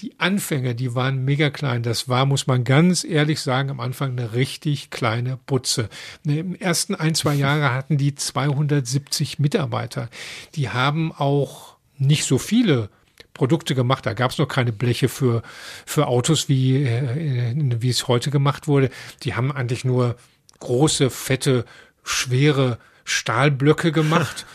Die 0.00 0.18
Anfänge, 0.18 0.74
die 0.74 0.94
waren 0.94 1.24
mega 1.24 1.50
klein. 1.50 1.82
Das 1.82 2.08
war, 2.08 2.26
muss 2.26 2.46
man 2.46 2.64
ganz 2.64 3.04
ehrlich 3.04 3.40
sagen, 3.40 3.70
am 3.70 3.78
Anfang 3.78 4.12
eine 4.12 4.32
richtig 4.32 4.90
kleine 4.90 5.38
Butze. 5.46 5.88
Ne, 6.24 6.40
Im 6.40 6.54
ersten 6.54 6.94
ein, 6.94 7.14
zwei 7.14 7.34
Jahre 7.34 7.72
hatten 7.72 7.98
die 7.98 8.14
270 8.14 9.38
Mitarbeiter. 9.38 10.08
Die 10.56 10.70
haben 10.70 11.12
auch 11.12 11.76
nicht 11.98 12.24
so 12.24 12.38
viele 12.38 12.88
Produkte 13.34 13.74
gemacht. 13.74 14.04
Da 14.06 14.14
gab 14.14 14.30
es 14.30 14.38
noch 14.38 14.48
keine 14.48 14.72
Bleche 14.72 15.08
für, 15.08 15.42
für 15.86 16.06
Autos, 16.06 16.48
wie, 16.48 16.84
äh, 16.84 17.54
wie 17.80 17.90
es 17.90 18.08
heute 18.08 18.30
gemacht 18.30 18.66
wurde. 18.66 18.90
Die 19.22 19.34
haben 19.34 19.52
eigentlich 19.52 19.84
nur 19.84 20.16
große, 20.62 21.10
fette, 21.10 21.64
schwere 22.04 22.78
Stahlblöcke 23.04 23.92
gemacht. 23.92 24.46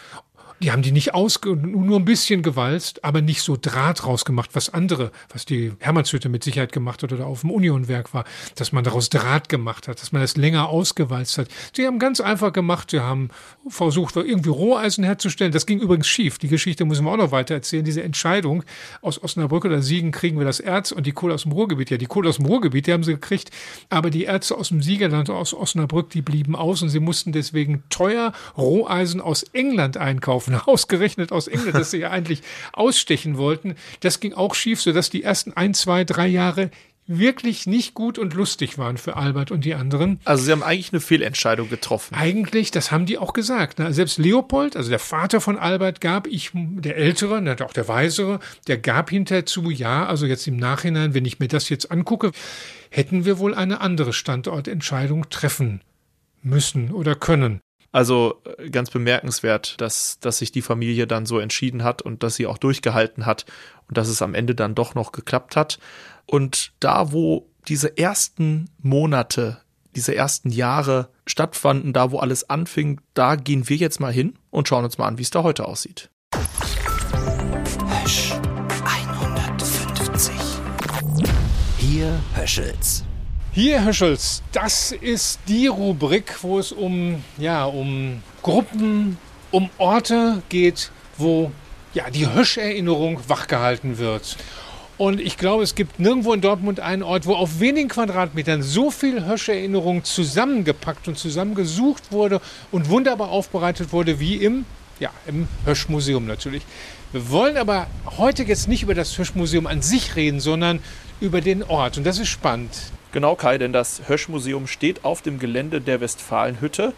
Die 0.61 0.71
haben 0.71 0.81
die 0.81 0.91
nicht 0.91 1.13
ausge, 1.13 1.55
nur 1.55 1.99
ein 1.99 2.05
bisschen 2.05 2.41
gewalzt, 2.41 3.03
aber 3.03 3.21
nicht 3.21 3.41
so 3.41 3.57
Draht 3.59 4.05
rausgemacht, 4.05 4.55
was 4.55 4.73
andere, 4.73 5.11
was 5.29 5.45
die 5.45 5.73
Hermannshütte 5.79 6.29
mit 6.29 6.43
Sicherheit 6.43 6.71
gemacht 6.71 7.03
hat 7.03 7.13
oder 7.13 7.27
auf 7.27 7.41
dem 7.41 7.51
Unionwerk 7.51 8.13
war, 8.13 8.25
dass 8.55 8.71
man 8.71 8.83
daraus 8.83 9.09
Draht 9.09 9.49
gemacht 9.49 9.87
hat, 9.87 10.01
dass 10.01 10.11
man 10.11 10.21
das 10.21 10.35
länger 10.35 10.69
ausgewalzt 10.69 11.37
hat. 11.37 11.47
Sie 11.75 11.85
haben 11.85 11.99
ganz 11.99 12.21
einfach 12.21 12.53
gemacht, 12.53 12.91
sie 12.91 12.99
haben 12.99 13.29
versucht, 13.67 14.15
irgendwie 14.15 14.49
Roheisen 14.49 15.03
herzustellen. 15.03 15.51
Das 15.51 15.65
ging 15.65 15.79
übrigens 15.79 16.07
schief. 16.07 16.39
Die 16.39 16.47
Geschichte 16.47 16.85
müssen 16.85 17.05
wir 17.05 17.11
auch 17.11 17.17
noch 17.17 17.31
weiter 17.31 17.53
erzählen. 17.53 17.85
Diese 17.85 18.01
Entscheidung 18.01 18.63
aus 19.01 19.21
Osnabrück 19.21 19.65
oder 19.65 19.81
Siegen 19.81 20.11
kriegen 20.11 20.39
wir 20.39 20.45
das 20.45 20.59
Erz 20.59 20.91
und 20.91 21.05
die 21.05 21.11
Kohle 21.11 21.35
aus 21.35 21.43
dem 21.43 21.51
Ruhrgebiet. 21.51 21.91
Ja, 21.91 21.97
die 21.97 22.07
Kohle 22.07 22.29
aus 22.29 22.37
dem 22.37 22.45
Ruhrgebiet, 22.45 22.87
die 22.87 22.93
haben 22.93 23.03
sie 23.03 23.13
gekriegt, 23.13 23.51
aber 23.89 24.09
die 24.09 24.25
Erze 24.25 24.57
aus 24.57 24.69
dem 24.69 24.81
Siegerland, 24.81 25.29
aus 25.29 25.53
Osnabrück, 25.53 26.09
die 26.09 26.21
blieben 26.21 26.55
aus 26.55 26.81
und 26.81 26.89
sie 26.89 26.99
mussten 26.99 27.31
deswegen 27.31 27.83
teuer 27.89 28.33
Roheisen 28.57 29.21
aus 29.21 29.43
England 29.53 29.97
einkaufen, 29.97 30.46
ausgerechnet 30.65 31.31
aus 31.31 31.47
England, 31.47 31.75
das 31.75 31.91
sie 31.91 31.99
ja 31.99 32.11
eigentlich 32.11 32.41
ausstechen 32.73 33.37
wollten. 33.37 33.75
Das 34.01 34.19
ging 34.19 34.33
auch 34.33 34.55
schief, 34.55 34.81
sodass 34.81 35.09
die 35.09 35.23
ersten 35.23 35.53
ein, 35.53 35.73
zwei, 35.73 36.03
drei 36.03 36.27
Jahre 36.27 36.71
wirklich 37.07 37.65
nicht 37.65 37.93
gut 37.93 38.19
und 38.19 38.33
lustig 38.33 38.77
waren 38.77 38.97
für 38.97 39.15
Albert 39.15 39.49
und 39.49 39.63
die 39.63 39.73
anderen. 39.73 40.19
Also 40.25 40.43
sie 40.43 40.51
haben 40.51 40.63
eigentlich 40.63 40.91
eine 40.91 40.99
Fehlentscheidung 40.99 41.69
getroffen. 41.69 42.15
Eigentlich, 42.15 42.69
das 42.69 42.91
haben 42.91 43.05
die 43.05 43.17
auch 43.17 43.33
gesagt. 43.33 43.79
Ne? 43.79 43.93
Selbst 43.93 44.17
Leopold, 44.17 44.75
also 44.75 44.89
der 44.89 44.99
Vater 44.99 45.39
von 45.39 45.57
Albert, 45.57 46.01
gab 46.01 46.27
ich, 46.27 46.51
der 46.53 46.97
Ältere, 46.97 47.41
ne, 47.41 47.55
auch 47.63 47.73
der 47.73 47.87
Weisere, 47.87 48.39
der 48.67 48.77
gab 48.77 49.09
hinterher 49.09 49.45
zu, 49.45 49.69
ja, 49.71 50.05
also 50.05 50.25
jetzt 50.25 50.45
im 50.47 50.57
Nachhinein, 50.57 51.13
wenn 51.13 51.25
ich 51.25 51.39
mir 51.39 51.47
das 51.47 51.69
jetzt 51.69 51.91
angucke, 51.91 52.31
hätten 52.89 53.25
wir 53.25 53.39
wohl 53.39 53.55
eine 53.55 53.79
andere 53.79 54.11
Standortentscheidung 54.11 55.29
treffen 55.29 55.81
müssen 56.43 56.91
oder 56.91 57.15
können. 57.15 57.61
Also 57.91 58.41
äh, 58.57 58.69
ganz 58.69 58.89
bemerkenswert, 58.89 59.79
dass, 59.81 60.19
dass 60.19 60.39
sich 60.39 60.51
die 60.51 60.61
Familie 60.61 61.07
dann 61.07 61.25
so 61.25 61.39
entschieden 61.39 61.83
hat 61.83 62.01
und 62.01 62.23
dass 62.23 62.35
sie 62.35 62.47
auch 62.47 62.57
durchgehalten 62.57 63.25
hat 63.25 63.45
und 63.87 63.97
dass 63.97 64.07
es 64.07 64.21
am 64.21 64.33
Ende 64.33 64.55
dann 64.55 64.75
doch 64.75 64.95
noch 64.95 65.11
geklappt 65.11 65.55
hat. 65.55 65.79
Und 66.25 66.73
da, 66.79 67.11
wo 67.11 67.49
diese 67.67 67.97
ersten 67.97 68.69
Monate, 68.81 69.61
diese 69.95 70.15
ersten 70.15 70.49
Jahre 70.49 71.09
stattfanden, 71.25 71.93
da, 71.93 72.11
wo 72.11 72.19
alles 72.19 72.49
anfing, 72.49 73.01
da 73.13 73.35
gehen 73.35 73.67
wir 73.69 73.77
jetzt 73.77 73.99
mal 73.99 74.13
hin 74.13 74.37
und 74.49 74.67
schauen 74.67 74.85
uns 74.85 74.97
mal 74.97 75.07
an, 75.07 75.17
wie 75.17 75.23
es 75.23 75.29
da 75.29 75.43
heute 75.43 75.65
aussieht. 75.65 76.09
Hösch 78.03 78.33
150. 78.85 80.33
Hier 81.77 82.19
Höschels. 82.35 83.03
Hier, 83.59 83.83
Höschels, 83.83 84.43
das 84.51 84.91
ist 84.91 85.39
die 85.47 85.65
Rubrik, 85.65 86.43
wo 86.43 86.59
es 86.59 86.71
um, 86.71 87.23
ja, 87.39 87.65
um 87.65 88.21
Gruppen, 88.43 89.17
um 89.49 89.71
Orte 89.79 90.43
geht, 90.49 90.91
wo 91.17 91.51
ja, 91.95 92.11
die 92.11 92.31
Hösch-Erinnerung 92.31 93.19
wachgehalten 93.27 93.97
wird. 93.97 94.37
Und 94.99 95.19
ich 95.19 95.39
glaube, 95.39 95.63
es 95.63 95.73
gibt 95.73 95.99
nirgendwo 95.99 96.33
in 96.33 96.41
Dortmund 96.41 96.79
einen 96.79 97.01
Ort, 97.01 97.25
wo 97.25 97.33
auf 97.33 97.59
wenigen 97.59 97.89
Quadratmetern 97.89 98.61
so 98.61 98.91
viel 98.91 99.25
Hösch-Erinnerung 99.25 100.03
zusammengepackt 100.03 101.07
und 101.07 101.17
zusammengesucht 101.17 102.11
wurde 102.11 102.41
und 102.71 102.89
wunderbar 102.89 103.29
aufbereitet 103.29 103.91
wurde 103.91 104.19
wie 104.19 104.35
im, 104.35 104.65
ja, 104.99 105.09
im 105.25 105.47
Hösch-Museum 105.65 106.27
natürlich. 106.27 106.61
Wir 107.11 107.31
wollen 107.31 107.57
aber 107.57 107.87
heute 108.17 108.43
jetzt 108.43 108.67
nicht 108.67 108.83
über 108.83 108.93
das 108.93 109.17
Hösch-Museum 109.17 109.65
an 109.65 109.81
sich 109.81 110.15
reden, 110.15 110.41
sondern 110.41 110.79
über 111.19 111.41
den 111.41 111.63
Ort. 111.63 111.97
Und 111.97 112.03
das 112.03 112.19
ist 112.19 112.27
spannend. 112.27 112.69
Genau, 113.11 113.35
Kai, 113.35 113.57
denn 113.57 113.73
das 113.73 114.01
Hösch-Museum 114.07 114.67
steht 114.67 115.05
auf 115.05 115.21
dem 115.21 115.39
Gelände 115.39 115.79
der 115.81 116.01
Westfalenhütte. 116.01 116.93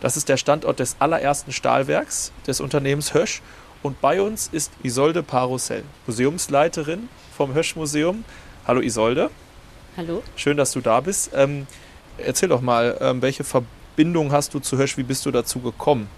Das 0.00 0.16
ist 0.16 0.28
der 0.28 0.36
Standort 0.36 0.80
des 0.80 0.96
allerersten 0.98 1.52
Stahlwerks 1.52 2.32
des 2.46 2.60
Unternehmens 2.60 3.14
Hösch. 3.14 3.40
Und 3.82 4.00
bei 4.00 4.20
uns 4.20 4.48
ist 4.52 4.72
Isolde 4.82 5.22
Parussell, 5.22 5.82
Museumsleiterin 6.06 7.08
vom 7.36 7.54
Hösch-Museum. 7.54 8.24
Hallo 8.66 8.80
Isolde. 8.80 9.30
Hallo. 9.96 10.22
Schön, 10.36 10.56
dass 10.56 10.72
du 10.72 10.80
da 10.80 11.00
bist. 11.00 11.30
Ähm, 11.34 11.66
erzähl 12.18 12.48
doch 12.48 12.60
mal, 12.60 12.98
ähm, 13.00 13.22
welche 13.22 13.44
Verbindung 13.44 14.32
hast 14.32 14.52
du 14.54 14.60
zu 14.60 14.76
Hösch? 14.76 14.96
Wie 14.96 15.02
bist 15.02 15.24
du 15.24 15.30
dazu 15.30 15.60
gekommen? 15.60 16.08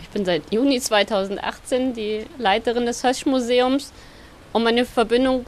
Ich 0.00 0.08
bin 0.08 0.24
seit 0.24 0.52
Juni 0.52 0.80
2018 0.80 1.94
die 1.94 2.26
Leiterin 2.38 2.86
des 2.86 3.04
Hösch-Museums. 3.04 3.92
Und 4.52 4.64
meine 4.64 4.84
Verbindung 4.84 5.46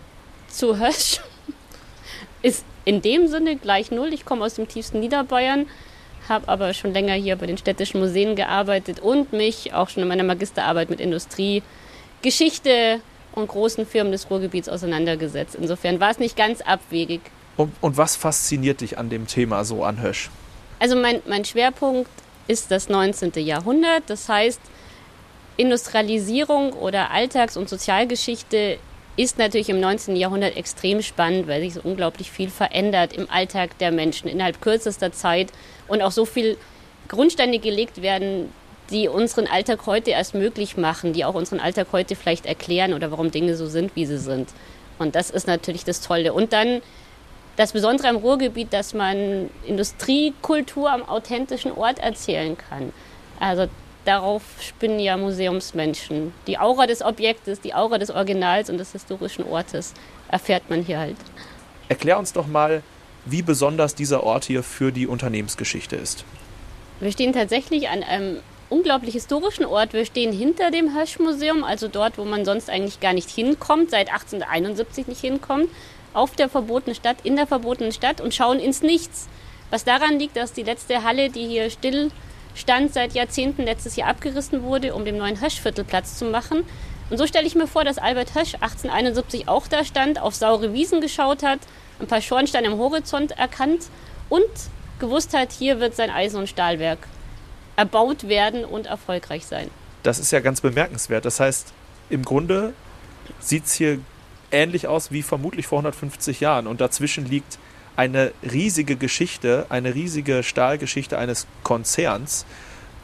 zu 0.49 0.79
Hösch 0.79 1.21
ist 2.43 2.65
in 2.85 3.03
dem 3.03 3.29
Sinne 3.29 3.57
gleich 3.57 3.91
null. 3.91 4.13
Ich 4.13 4.25
komme 4.25 4.45
aus 4.45 4.55
dem 4.55 4.69
tiefsten 4.69 5.01
Niederbayern, 5.01 5.67
habe 6.29 6.49
aber 6.49 6.75
schon 6.75 6.93
länger 6.93 7.15
hier 7.15 7.37
bei 7.37 7.47
den 7.47 7.59
städtischen 7.59 8.01
Museen 8.01 8.37
gearbeitet 8.37 9.01
und 9.01 9.33
mich 9.33 9.73
auch 9.75 9.89
schon 9.89 10.03
in 10.03 10.09
meiner 10.09 10.25
Magisterarbeit 10.25 10.91
mit 10.91 11.01
Industrie, 11.01 11.63
Geschichte 12.23 13.01
und 13.33 13.49
großen 13.49 13.87
Firmen 13.87 14.13
des 14.13 14.31
Ruhrgebiets 14.31 14.69
auseinandergesetzt. 14.69 15.57
Insofern 15.59 16.01
war 16.01 16.11
es 16.11 16.19
nicht 16.19 16.37
ganz 16.37 16.61
abwegig. 16.61 17.21
Und, 17.57 17.73
und 17.81 17.97
was 17.97 18.17
fasziniert 18.17 18.81
dich 18.81 18.99
an 18.99 19.11
dem 19.11 19.27
Thema 19.27 19.65
so 19.65 19.85
an 19.85 20.01
Hösch? 20.01 20.31
Also 20.79 20.97
mein, 20.97 21.21
mein 21.27 21.45
Schwerpunkt 21.45 22.11
ist 22.49 22.71
das 22.71 22.89
19. 22.89 23.33
Jahrhundert. 23.37 24.03
Das 24.07 24.29
heißt, 24.29 24.61
Industrialisierung 25.57 26.73
oder 26.73 27.11
Alltags- 27.11 27.57
und 27.57 27.69
Sozialgeschichte 27.69 28.79
ist 29.17 29.39
natürlich 29.39 29.69
im 29.69 29.81
19. 29.81 30.17
Jahrhundert 30.17 30.57
extrem 30.57 31.03
spannend, 31.03 31.47
weil 31.47 31.61
sich 31.61 31.75
so 31.75 31.81
unglaublich 31.83 32.31
viel 32.31 32.49
verändert 32.49 33.13
im 33.13 33.31
Alltag 33.31 33.79
der 33.79 33.93
Menschen 33.93 34.29
innerhalb 34.29 34.61
kürzester 34.61 35.13
Zeit 35.13 35.53
und 35.89 36.01
auch 36.03 36.13
so 36.13 36.25
viel 36.25 36.57
Grundsteine 37.09 37.59
gelegt 37.59 38.01
werden, 38.01 38.51
die 38.91 39.09
unseren 39.09 39.47
Alltag 39.47 39.87
heute 39.87 40.11
erst 40.11 40.35
möglich 40.35 40.77
machen, 40.77 41.13
die 41.13 41.25
auch 41.25 41.35
unseren 41.35 41.61
Alltag 41.61 41.89
heute 41.93 42.17
vielleicht 42.17 42.47
erklären 42.47 42.95
oder 42.95 43.11
warum 43.11 43.31
Dinge 43.31 43.57
so 43.57 43.67
sind, 43.67 43.95
wie 43.97 44.07
sie 44.07 44.19
sind. 44.19 44.49
Und 44.99 45.15
das 45.15 45.31
ist 45.31 45.47
natürlich 45.47 45.85
das 45.85 46.01
Tolle. 46.01 46.33
Und 46.33 46.53
dann 46.53 46.81
das 47.57 47.73
Besondere 47.73 48.09
am 48.09 48.17
Ruhrgebiet, 48.17 48.73
dass 48.73 48.95
man 48.95 49.51
Industriekultur 49.67 50.91
am 50.91 51.03
authentischen 51.03 51.73
Ort 51.73 51.99
erzählen 51.99 52.57
kann. 52.57 52.93
Also 53.39 53.67
darauf 54.05 54.43
spinnen 54.61 54.99
ja 54.99 55.17
Museumsmenschen. 55.17 56.33
Die 56.47 56.59
Aura 56.59 56.87
des 56.87 57.03
Objektes, 57.03 57.61
die 57.61 57.75
Aura 57.75 57.99
des 57.99 58.11
Originals 58.11 58.71
und 58.71 58.79
des 58.79 58.93
historischen 58.93 59.45
Ortes 59.45 59.95
erfährt 60.29 60.71
man 60.71 60.83
hier 60.83 60.99
halt. 60.99 61.17
Erklär 61.89 62.19
uns 62.19 62.33
doch 62.33 62.47
mal, 62.47 62.83
wie 63.25 63.43
besonders 63.43 63.95
dieser 63.95 64.25
Ort 64.25 64.45
hier 64.45 64.63
für 64.63 64.93
die 64.93 65.07
Unternehmensgeschichte 65.07 65.97
ist. 65.97 66.25
Wir 67.01 67.13
stehen 67.13 67.33
tatsächlich 67.33 67.89
an 67.89 68.03
einem 68.03 68.39
unglaublich 68.69 69.15
historischen 69.15 69.65
Ort. 69.65 69.93
Wir 69.93 70.07
stehen 70.07 70.33
hinter 70.33 70.71
dem 70.71 70.97
Hösch-Museum, 70.97 71.63
also 71.63 71.89
dort, 71.89 72.19
wo 72.19 72.25
man 72.25 72.45
sonst 72.45 72.71
eigentlich 72.71 73.01
gar 73.01 73.13
nicht 73.13 73.31
hinkommt, 73.31 73.91
seit 73.91 74.09
1871 74.09 75.07
nicht 75.07 75.21
hinkommt, 75.21 75.69
auf 76.15 76.35
der 76.35 76.49
verbotenen 76.49 76.95
Stadt, 76.95 77.19
in 77.23 77.37
der 77.37 77.47
verbotenen 77.47 77.93
Stadt 77.93 78.21
und 78.21 78.35
schauen 78.35 78.59
ins 78.59 78.83
Nichts. 78.83 79.29
Was 79.71 79.85
daran 79.85 80.19
liegt, 80.19 80.37
dass 80.37 80.53
die 80.53 80.63
letzte 80.63 81.03
Halle, 81.03 81.31
die 81.31 81.47
hier 81.47 81.71
still 81.71 82.11
stand, 82.55 82.93
seit 82.93 83.15
Jahrzehnten 83.15 83.63
letztes 83.63 83.97
Jahr 83.97 84.09
abgerissen 84.09 84.63
wurde, 84.63 84.95
um 84.95 85.05
dem 85.05 85.17
neuen 85.17 85.41
Höschviertel 85.41 85.85
Platz 85.85 86.19
zu 86.19 86.27
machen. 86.27 86.65
Und 87.11 87.19
so 87.19 87.27
stelle 87.27 87.47
ich 87.47 87.55
mir 87.55 87.67
vor, 87.67 87.85
dass 87.85 87.99
Albert 87.99 88.35
Hösch 88.35 88.55
1871 88.55 89.49
auch 89.49 89.67
da 89.67 89.85
stand, 89.85 90.21
auf 90.21 90.35
saure 90.35 90.73
Wiesen 90.73 91.01
geschaut 91.01 91.43
hat, 91.43 91.61
ein 92.01 92.07
paar 92.07 92.21
Schornsteine 92.21 92.69
am 92.69 92.79
Horizont 92.79 93.33
erkannt 93.33 93.83
und 94.29 94.49
gewusst 94.99 95.35
hat, 95.35 95.53
hier 95.53 95.81
wird 95.81 95.95
sein 95.95 96.11
Eisen- 96.11 96.39
und 96.39 96.49
Stahlwerk 96.49 96.99
erbaut 97.77 98.29
werden 98.29 98.65
und 98.65 98.87
erfolgreich 98.87 99.45
sein. 99.47 99.71
Das 100.03 100.19
ist 100.19 100.31
ja 100.33 100.41
ganz 100.41 100.61
bemerkenswert. 100.61 101.25
Das 101.25 101.41
heißt, 101.41 101.73
im 102.11 102.25
Grunde 102.25 102.73
sieht 103.41 103.67
es 103.67 103.75
hier 103.75 103.99
ähnlich 104.51 104.87
aus 104.87 105.11
wie 105.11 105.23
vermutlich 105.23 105.67
vor 105.67 105.79
150 105.79 106.41
Jahren. 106.41 106.67
Und 106.67 106.81
dazwischen 106.81 107.29
liegt 107.29 107.59
eine 107.97 108.33
riesige 108.43 108.97
Geschichte, 108.97 109.67
eine 109.69 109.95
riesige 109.95 110.43
Stahlgeschichte 110.43 111.19
eines 111.19 111.47
Konzerns. 111.63 112.47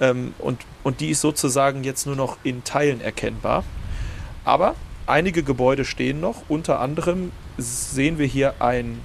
Ähm, 0.00 0.34
und, 0.38 0.60
und 0.82 1.00
die 1.00 1.10
ist 1.10 1.20
sozusagen 1.20 1.84
jetzt 1.84 2.06
nur 2.06 2.16
noch 2.16 2.38
in 2.42 2.64
Teilen 2.64 3.00
erkennbar. 3.00 3.64
Aber 4.44 4.74
einige 5.06 5.42
Gebäude 5.42 5.84
stehen 5.84 6.20
noch. 6.20 6.42
Unter 6.48 6.80
anderem 6.80 7.32
sehen 7.58 8.18
wir 8.18 8.26
hier 8.26 8.54
ein 8.60 9.00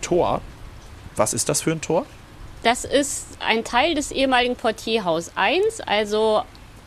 Tor. 0.00 0.40
Was 1.16 1.34
ist 1.34 1.48
das 1.48 1.62
für 1.62 1.72
ein 1.72 1.80
Tor? 1.80 2.06
Das 2.62 2.84
ist 2.84 3.26
ein 3.40 3.64
Teil 3.64 3.94
des 3.94 4.10
ehemaligen 4.10 4.56
Portierhaus 4.56 5.32
1, 5.36 5.80
also 5.82 6.42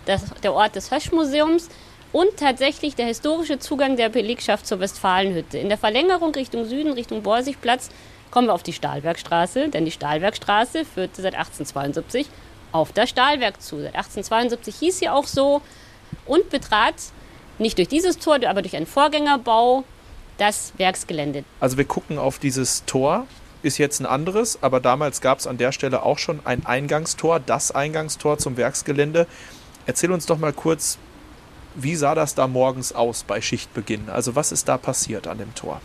das, 0.06 0.26
der 0.44 0.54
Ort 0.54 0.76
des 0.76 0.92
Hösch-Museums 0.92 1.70
und 2.12 2.36
tatsächlich 2.38 2.96
der 2.96 3.06
historische 3.06 3.60
Zugang 3.60 3.96
der 3.96 4.10
Belegschaft 4.10 4.68
zur 4.68 4.80
Westfalenhütte. 4.80 5.58
In 5.58 5.70
der 5.70 5.78
Verlängerung 5.78 6.34
Richtung 6.36 6.66
Süden, 6.66 6.92
Richtung 6.92 7.24
Borsigplatz, 7.24 7.90
kommen 8.32 8.48
wir 8.48 8.54
auf 8.54 8.64
die 8.64 8.74
Stahlwerkstraße, 8.74 9.70
denn 9.70 9.86
die 9.86 9.92
Stahlwerkstraße 9.92 10.86
führte 10.86 11.22
seit 11.22 11.36
1872 11.36 12.28
auf 12.72 12.92
das 12.94 13.10
Stahlwerk 13.10 13.62
zu. 13.62 13.78
Seit 13.78 13.96
1872 13.96 14.76
hieß 14.76 15.00
sie 15.00 15.10
auch 15.10 15.28
so 15.28 15.62
und 16.26 16.50
betrat 16.50 16.96
nicht 17.60 17.78
durch 17.78 17.90
dieses 17.90 18.18
Tor, 18.18 18.40
aber 18.48 18.62
durch 18.62 18.76
einen 18.76 18.88
Vorgängerbau 18.88 19.84
das 20.38 20.74
Werksgelände. 20.78 21.44
Also 21.60 21.78
wir 21.78 21.86
gucken 21.86 22.18
auf 22.18 22.40
dieses 22.40 22.86
Tor, 22.86 23.28
ist 23.62 23.78
jetzt 23.78 24.00
ein 24.00 24.08
anderes, 24.08 24.64
aber 24.64 24.80
damals 24.80 25.22
gab 25.22 25.38
es 25.38 25.46
an 25.46 25.58
der 25.58 25.72
Stelle 25.72 26.02
auch 26.02 26.18
schon 26.18 26.40
ein 26.46 26.66
Eingangstor, 26.66 27.40
das 27.40 27.72
Eingangstor 27.72 28.40
zum 28.40 28.58
Werksgelände. 28.58 29.28
Erzähl 29.86 30.12
uns 30.12 30.26
doch 30.26 30.40
mal 30.40 30.54
kurz, 30.54 30.98
Wie 31.76 31.96
sah 31.96 32.16
das 32.16 32.36
da 32.36 32.48
morgens 32.48 32.94
aus 32.94 33.24
bei 33.24 33.42
Schichtbeginn? 33.42 34.10
Also 34.10 34.36
was 34.36 34.52
ist 34.52 34.68
da 34.68 34.78
passiert 34.78 35.28
an 35.28 35.38
dem 35.38 35.56
Tor? 35.56 35.82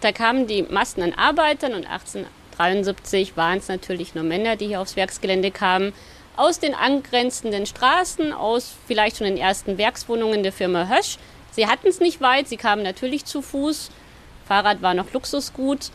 Da 0.00 0.12
kamen 0.12 0.46
die 0.46 0.62
Massen 0.62 1.02
an 1.02 1.12
Arbeitern 1.14 1.74
und 1.74 1.86
1873 1.86 3.36
waren 3.36 3.58
es 3.58 3.68
natürlich 3.68 4.14
nur 4.14 4.24
Männer, 4.24 4.56
die 4.56 4.68
hier 4.68 4.80
aufs 4.80 4.96
Werksgelände 4.96 5.50
kamen, 5.50 5.92
aus 6.36 6.60
den 6.60 6.74
angrenzenden 6.74 7.66
Straßen, 7.66 8.32
aus 8.32 8.74
vielleicht 8.86 9.16
schon 9.16 9.26
den 9.26 9.36
ersten 9.36 9.76
Werkswohnungen 9.76 10.44
der 10.44 10.52
Firma 10.52 10.88
Hösch. 10.88 11.18
Sie 11.50 11.66
hatten 11.66 11.88
es 11.88 11.98
nicht 11.98 12.20
weit, 12.20 12.46
sie 12.46 12.56
kamen 12.56 12.84
natürlich 12.84 13.24
zu 13.24 13.42
Fuß, 13.42 13.90
Fahrrad 14.46 14.82
war 14.82 14.94
noch 14.94 15.12
Luxusgut 15.12 15.90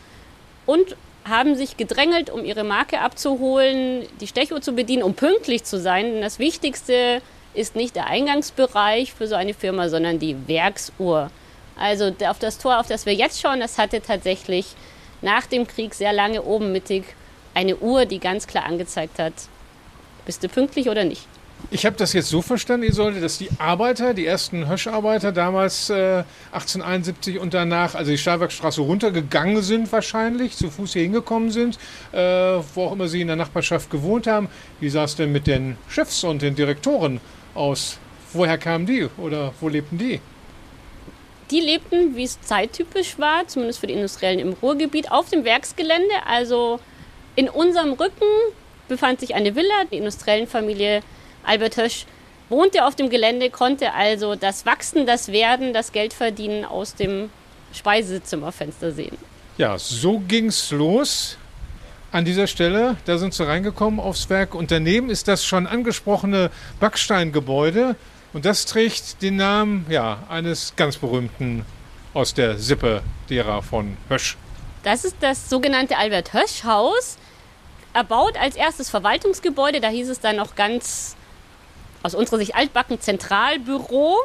und 0.65 0.97
haben 1.23 1.55
sich 1.55 1.77
gedrängelt, 1.77 2.29
um 2.29 2.43
ihre 2.43 2.65
Marke 2.65 2.99
abzuholen, 2.99 4.05
die 4.19 4.27
Stechuhr 4.27 4.61
zu 4.61 4.73
bedienen, 4.73 5.03
um 5.03 5.13
pünktlich 5.13 5.63
zu 5.63 5.79
sein. 5.79 6.11
Denn 6.11 6.21
das 6.21 6.39
Wichtigste 6.39 7.21
ist 7.53 7.77
nicht 7.77 7.95
der 7.95 8.07
Eingangsbereich 8.07 9.13
für 9.13 9.27
so 9.27 9.35
eine 9.35 9.53
Firma, 9.53 9.87
sondern 9.87 10.19
die 10.19 10.47
Werksuhr. 10.47 11.31
Also 11.77 12.11
auf 12.25 12.39
das 12.39 12.57
Tor, 12.57 12.79
auf 12.79 12.87
das 12.87 13.05
wir 13.05 13.13
jetzt 13.13 13.41
schauen, 13.41 13.59
das 13.59 13.77
hatte 13.77 14.01
tatsächlich 14.01 14.67
nach 15.21 15.45
dem 15.45 15.67
Krieg 15.67 15.93
sehr 15.93 16.13
lange 16.13 16.43
oben 16.43 16.71
mittig 16.71 17.03
eine 17.53 17.77
Uhr, 17.77 18.05
die 18.05 18.19
ganz 18.19 18.47
klar 18.47 18.65
angezeigt 18.65 19.19
hat, 19.19 19.33
bist 20.25 20.43
du 20.43 20.49
pünktlich 20.49 20.89
oder 20.89 21.03
nicht. 21.03 21.27
Ich 21.71 21.85
habe 21.85 21.95
das 21.95 22.11
jetzt 22.13 22.27
so 22.27 22.41
verstanden, 22.41 22.85
Isolde, 22.85 23.21
dass 23.21 23.37
die 23.37 23.49
Arbeiter, 23.57 24.13
die 24.13 24.25
ersten 24.25 24.67
Höscharbeiter 24.67 25.31
damals 25.31 25.89
äh, 25.89 26.23
1871 26.51 27.39
und 27.39 27.53
danach, 27.53 27.95
also 27.95 28.11
die 28.11 28.17
Stahlwerkstraße 28.17 28.81
runtergegangen 28.81 29.61
sind 29.61 29.91
wahrscheinlich, 29.91 30.57
zu 30.57 30.69
Fuß 30.69 30.93
hier 30.93 31.03
hingekommen 31.03 31.51
sind, 31.51 31.79
äh, 32.11 32.17
wo 32.17 32.85
auch 32.85 32.91
immer 32.91 33.07
sie 33.07 33.21
in 33.21 33.27
der 33.27 33.37
Nachbarschaft 33.37 33.89
gewohnt 33.89 34.27
haben. 34.27 34.49
Wie 34.81 34.89
sah 34.89 35.05
es 35.05 35.15
denn 35.15 35.31
mit 35.31 35.47
den 35.47 35.77
Chefs 35.87 36.23
und 36.25 36.41
den 36.41 36.55
Direktoren 36.55 37.21
aus? 37.55 37.97
Woher 38.33 38.57
kamen 38.57 38.85
die 38.85 39.07
oder 39.17 39.53
wo 39.61 39.69
lebten 39.69 39.97
die? 39.97 40.19
Die 41.53 41.59
lebten, 41.59 42.15
wie 42.15 42.23
es 42.23 42.41
zeittypisch 42.41 43.19
war, 43.19 43.47
zumindest 43.47 43.79
für 43.79 43.85
die 43.85 43.93
Industriellen 43.93 44.39
im 44.39 44.53
Ruhrgebiet, 44.53 45.11
auf 45.11 45.29
dem 45.29 45.45
Werksgelände. 45.45 46.15
Also 46.25 46.79
in 47.35 47.47
unserem 47.47 47.93
Rücken 47.93 48.25
befand 48.87 49.19
sich 49.19 49.35
eine 49.35 49.55
Villa. 49.55 49.83
Die 49.91 49.97
Industriellenfamilie 49.97 51.01
Albert 51.43 51.77
Hösch 51.77 52.07
wohnte 52.49 52.85
auf 52.85 52.95
dem 52.95 53.11
Gelände, 53.11 53.51
konnte 53.51 53.93
also 53.93 54.33
das 54.33 54.65
Wachsen, 54.65 55.05
das 55.05 55.27
Werden, 55.27 55.73
das 55.73 55.91
Geldverdienen 55.91 56.65
aus 56.65 56.95
dem 56.95 57.29
Speisezimmerfenster 57.71 58.91
sehen. 58.91 59.15
Ja, 59.59 59.77
so 59.77 60.17
ging's 60.27 60.71
los. 60.71 61.37
An 62.11 62.25
dieser 62.25 62.47
Stelle, 62.47 62.97
da 63.05 63.19
sind 63.19 63.35
sie 63.35 63.45
reingekommen 63.45 63.99
aufs 63.99 64.27
Werk 64.31 64.55
und 64.55 64.71
daneben 64.71 65.11
ist 65.11 65.27
das 65.27 65.45
schon 65.45 65.67
angesprochene 65.67 66.49
Backsteingebäude 66.79 67.95
und 68.33 68.45
das 68.45 68.65
trägt 68.65 69.21
den 69.21 69.37
Namen 69.37 69.85
ja, 69.89 70.23
eines 70.29 70.75
ganz 70.75 70.97
berühmten 70.97 71.65
aus 72.13 72.33
der 72.33 72.57
Sippe 72.57 73.01
derer 73.29 73.61
von 73.61 73.97
Hösch. 74.09 74.37
Das 74.83 75.05
ist 75.05 75.15
das 75.21 75.49
sogenannte 75.49 75.97
Albert 75.97 76.33
Hösch 76.33 76.63
Haus, 76.63 77.17
erbaut 77.93 78.37
als 78.37 78.55
erstes 78.55 78.89
Verwaltungsgebäude, 78.89 79.79
da 79.79 79.87
hieß 79.87 80.09
es 80.09 80.19
dann 80.19 80.35
noch 80.35 80.55
ganz 80.55 81.15
aus 82.01 82.15
unserer 82.15 82.39
Sicht 82.39 82.55
altbacken 82.55 82.99
Zentralbüro. 82.99 84.17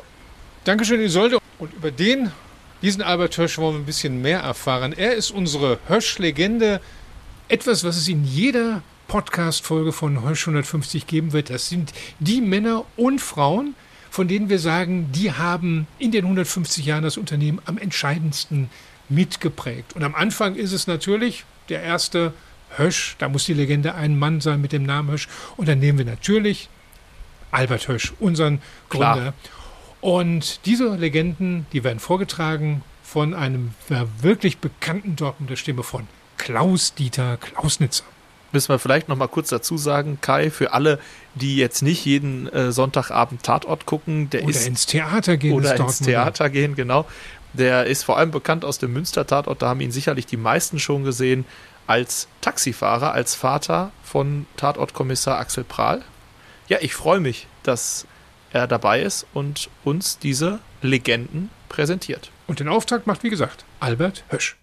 Dankeschön, 0.65 1.01
Isolde. 1.01 1.39
Und 1.59 1.73
über 1.75 1.91
den, 1.91 2.33
diesen 2.83 3.03
Albert 3.03 3.39
Hösch 3.39 3.59
wollen 3.59 3.75
wir 3.75 3.81
ein 3.81 3.87
bisschen 3.87 4.21
mehr 4.21 4.41
erfahren. 4.41 4.93
Er 4.93 5.15
ist 5.15 5.31
unsere 5.31 5.79
Hösch-Legende. 5.89 6.81
Etwas, 7.49 7.85
was 7.85 7.97
es 7.97 8.09
in 8.09 8.25
jeder 8.25 8.83
Podcast-Folge 9.07 9.93
von 9.93 10.29
Hösch 10.29 10.43
150 10.43 11.07
geben 11.07 11.33
wird, 11.33 11.51
das 11.51 11.69
sind 11.69 11.93
die 12.19 12.41
Männer 12.41 12.85
und 12.97 13.21
Frauen, 13.21 13.75
von 14.19 14.27
denen 14.27 14.49
wir 14.49 14.59
sagen, 14.59 15.13
die 15.13 15.31
haben 15.31 15.87
in 16.01 16.11
den 16.11 16.25
150 16.25 16.85
Jahren 16.85 17.05
das 17.05 17.17
Unternehmen 17.17 17.61
am 17.67 17.79
entscheidendsten 17.79 18.69
mitgeprägt. 19.09 19.95
Und 19.95 20.03
am 20.03 20.17
Anfang 20.17 20.57
ist 20.57 20.73
es 20.73 20.89
natürlich 20.89 21.45
der 21.69 21.85
erste 21.85 22.33
Hösch, 22.71 23.15
da 23.21 23.29
muss 23.29 23.45
die 23.45 23.55
Legende 23.55 23.95
ein 23.95 24.19
Mann 24.19 24.41
sein 24.41 24.61
mit 24.61 24.73
dem 24.73 24.83
Namen 24.83 25.13
Hösch. 25.13 25.29
Und 25.57 25.69
dann 25.69 25.79
nehmen 25.79 25.99
wir 25.99 26.05
natürlich 26.05 26.69
Albert 27.53 27.87
Hösch, 27.87 28.13
unseren 28.19 28.61
Gründer. 28.89 29.15
Klar. 29.15 29.35
Und 30.01 30.67
diese 30.67 30.97
Legenden, 30.97 31.67
die 31.73 31.85
werden 31.85 32.01
vorgetragen 32.01 32.83
von 33.05 33.35
einem 33.35 33.73
wirklich 34.21 34.59
bekannten 34.59 35.15
Dortmunder 35.15 35.55
Stimme 35.55 35.85
von 35.85 36.09
Klaus-Dieter 36.39 37.37
Klausnitzer. 37.37 38.03
Müssen 38.53 38.71
wir 38.71 38.79
vielleicht 38.79 39.09
noch 39.09 39.17
mal 39.17 39.29
kurz 39.29 39.51
dazu 39.51 39.77
sagen, 39.77 40.19
Kai, 40.21 40.51
für 40.51 40.73
alle, 40.73 40.99
die 41.35 41.57
jetzt 41.57 41.83
nicht 41.83 42.05
jeden 42.05 42.49
äh, 42.49 42.73
Sonntagabend 42.73 43.43
Tatort 43.43 43.85
gucken, 43.85 44.31
der 44.31 44.43
oder 44.43 44.51
ist 44.51 44.67
ins 44.67 44.87
Theater 44.87 45.37
gehen, 45.37 45.53
oder 45.53 45.77
ins 45.77 45.99
Theater 45.99 46.49
gehen, 46.49 46.75
genau. 46.75 47.07
Der 47.53 47.87
ist 47.87 48.05
vor 48.05 48.19
allem 48.19 48.31
bekannt 48.31 48.65
aus 48.65 48.79
dem 48.79 48.93
Münster 48.93 49.27
Tatort. 49.27 49.63
Da 49.63 49.69
haben 49.69 49.81
ihn 49.81 49.91
sicherlich 49.91 50.27
die 50.27 50.37
meisten 50.37 50.79
schon 50.79 51.05
gesehen 51.05 51.45
als 51.87 52.29
Taxifahrer, 52.41 53.13
als 53.13 53.35
Vater 53.35 53.91
von 54.03 54.47
Tatortkommissar 54.57 55.39
Axel 55.39 55.65
Prahl. 55.65 56.03
Ja, 56.69 56.79
ich 56.81 56.95
freue 56.95 57.21
mich, 57.21 57.47
dass 57.63 58.07
er 58.53 58.67
dabei 58.67 59.03
ist 59.03 59.27
und 59.35 59.71
uns 59.85 60.19
diese 60.19 60.61
Legenden 60.83 61.51
präsentiert. 61.69 62.31
Und 62.47 62.61
den 62.61 62.69
Auftakt 62.69 63.07
macht, 63.07 63.23
wie 63.23 63.31
gesagt, 63.31 63.65
Albert. 63.81 64.25
Hösch 64.29 64.57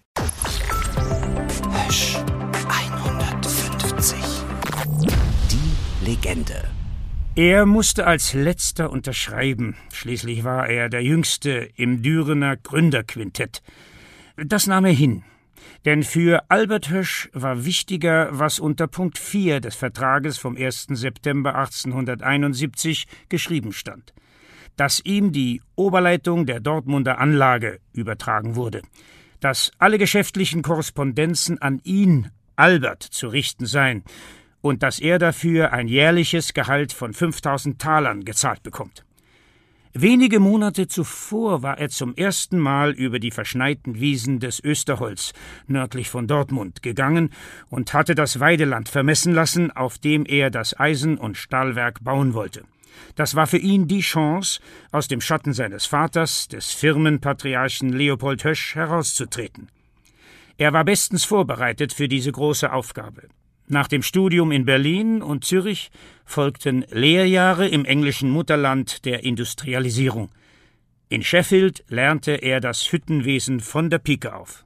Legende. 6.06 6.62
Er 7.34 7.66
musste 7.66 8.06
als 8.06 8.32
letzter 8.32 8.90
unterschreiben. 8.90 9.74
Schließlich 9.92 10.44
war 10.44 10.68
er 10.68 10.88
der 10.88 11.02
Jüngste 11.02 11.68
im 11.74 12.00
Dürener 12.00 12.56
Gründerquintett. 12.56 13.60
Das 14.36 14.68
nahm 14.68 14.84
er 14.84 14.92
hin. 14.92 15.24
Denn 15.84 16.04
für 16.04 16.48
Albert 16.48 16.90
Hösch 16.90 17.28
war 17.32 17.64
wichtiger, 17.64 18.28
was 18.30 18.60
unter 18.60 18.86
Punkt 18.86 19.18
4 19.18 19.60
des 19.60 19.74
Vertrages 19.74 20.38
vom 20.38 20.56
1. 20.56 20.86
September 20.90 21.56
1871 21.56 23.06
geschrieben 23.28 23.72
stand, 23.72 24.14
dass 24.76 25.00
ihm 25.04 25.32
die 25.32 25.60
Oberleitung 25.74 26.46
der 26.46 26.60
Dortmunder 26.60 27.18
Anlage 27.18 27.80
übertragen 27.92 28.54
wurde, 28.54 28.82
dass 29.40 29.72
alle 29.78 29.98
geschäftlichen 29.98 30.62
Korrespondenzen 30.62 31.60
an 31.60 31.80
ihn, 31.82 32.30
Albert, 32.54 33.02
zu 33.02 33.26
richten 33.26 33.66
seien 33.66 34.04
und 34.60 34.82
dass 34.82 34.98
er 34.98 35.18
dafür 35.18 35.72
ein 35.72 35.88
jährliches 35.88 36.54
Gehalt 36.54 36.92
von 36.92 37.12
5000 37.12 37.78
Talern 37.80 38.24
gezahlt 38.24 38.62
bekommt. 38.62 39.04
Wenige 39.98 40.40
Monate 40.40 40.88
zuvor 40.88 41.62
war 41.62 41.78
er 41.78 41.88
zum 41.88 42.14
ersten 42.16 42.58
Mal 42.58 42.90
über 42.90 43.18
die 43.18 43.30
verschneiten 43.30 43.98
Wiesen 43.98 44.40
des 44.40 44.62
Österholz 44.62 45.32
nördlich 45.68 46.10
von 46.10 46.26
Dortmund 46.26 46.82
gegangen 46.82 47.30
und 47.70 47.94
hatte 47.94 48.14
das 48.14 48.38
Weideland 48.38 48.90
vermessen 48.90 49.32
lassen, 49.32 49.70
auf 49.70 49.96
dem 49.96 50.26
er 50.26 50.50
das 50.50 50.78
Eisen- 50.78 51.16
und 51.16 51.38
Stahlwerk 51.38 52.04
bauen 52.04 52.34
wollte. 52.34 52.64
Das 53.14 53.36
war 53.36 53.46
für 53.46 53.56
ihn 53.56 53.88
die 53.88 54.00
Chance, 54.00 54.60
aus 54.92 55.08
dem 55.08 55.22
Schatten 55.22 55.54
seines 55.54 55.86
Vaters, 55.86 56.46
des 56.48 56.72
Firmenpatriarchen 56.72 57.90
Leopold 57.90 58.44
Hösch, 58.44 58.74
herauszutreten. 58.74 59.70
Er 60.58 60.74
war 60.74 60.84
bestens 60.84 61.24
vorbereitet 61.24 61.94
für 61.94 62.08
diese 62.08 62.32
große 62.32 62.70
Aufgabe. 62.70 63.28
Nach 63.68 63.88
dem 63.88 64.02
Studium 64.02 64.52
in 64.52 64.64
Berlin 64.64 65.22
und 65.22 65.44
Zürich 65.44 65.90
folgten 66.24 66.84
Lehrjahre 66.90 67.66
im 67.66 67.84
englischen 67.84 68.30
Mutterland 68.30 69.04
der 69.04 69.24
Industrialisierung. 69.24 70.30
In 71.08 71.22
Sheffield 71.22 71.84
lernte 71.88 72.32
er 72.32 72.60
das 72.60 72.92
Hüttenwesen 72.92 73.60
von 73.60 73.90
der 73.90 73.98
Pike 73.98 74.34
auf. 74.34 74.64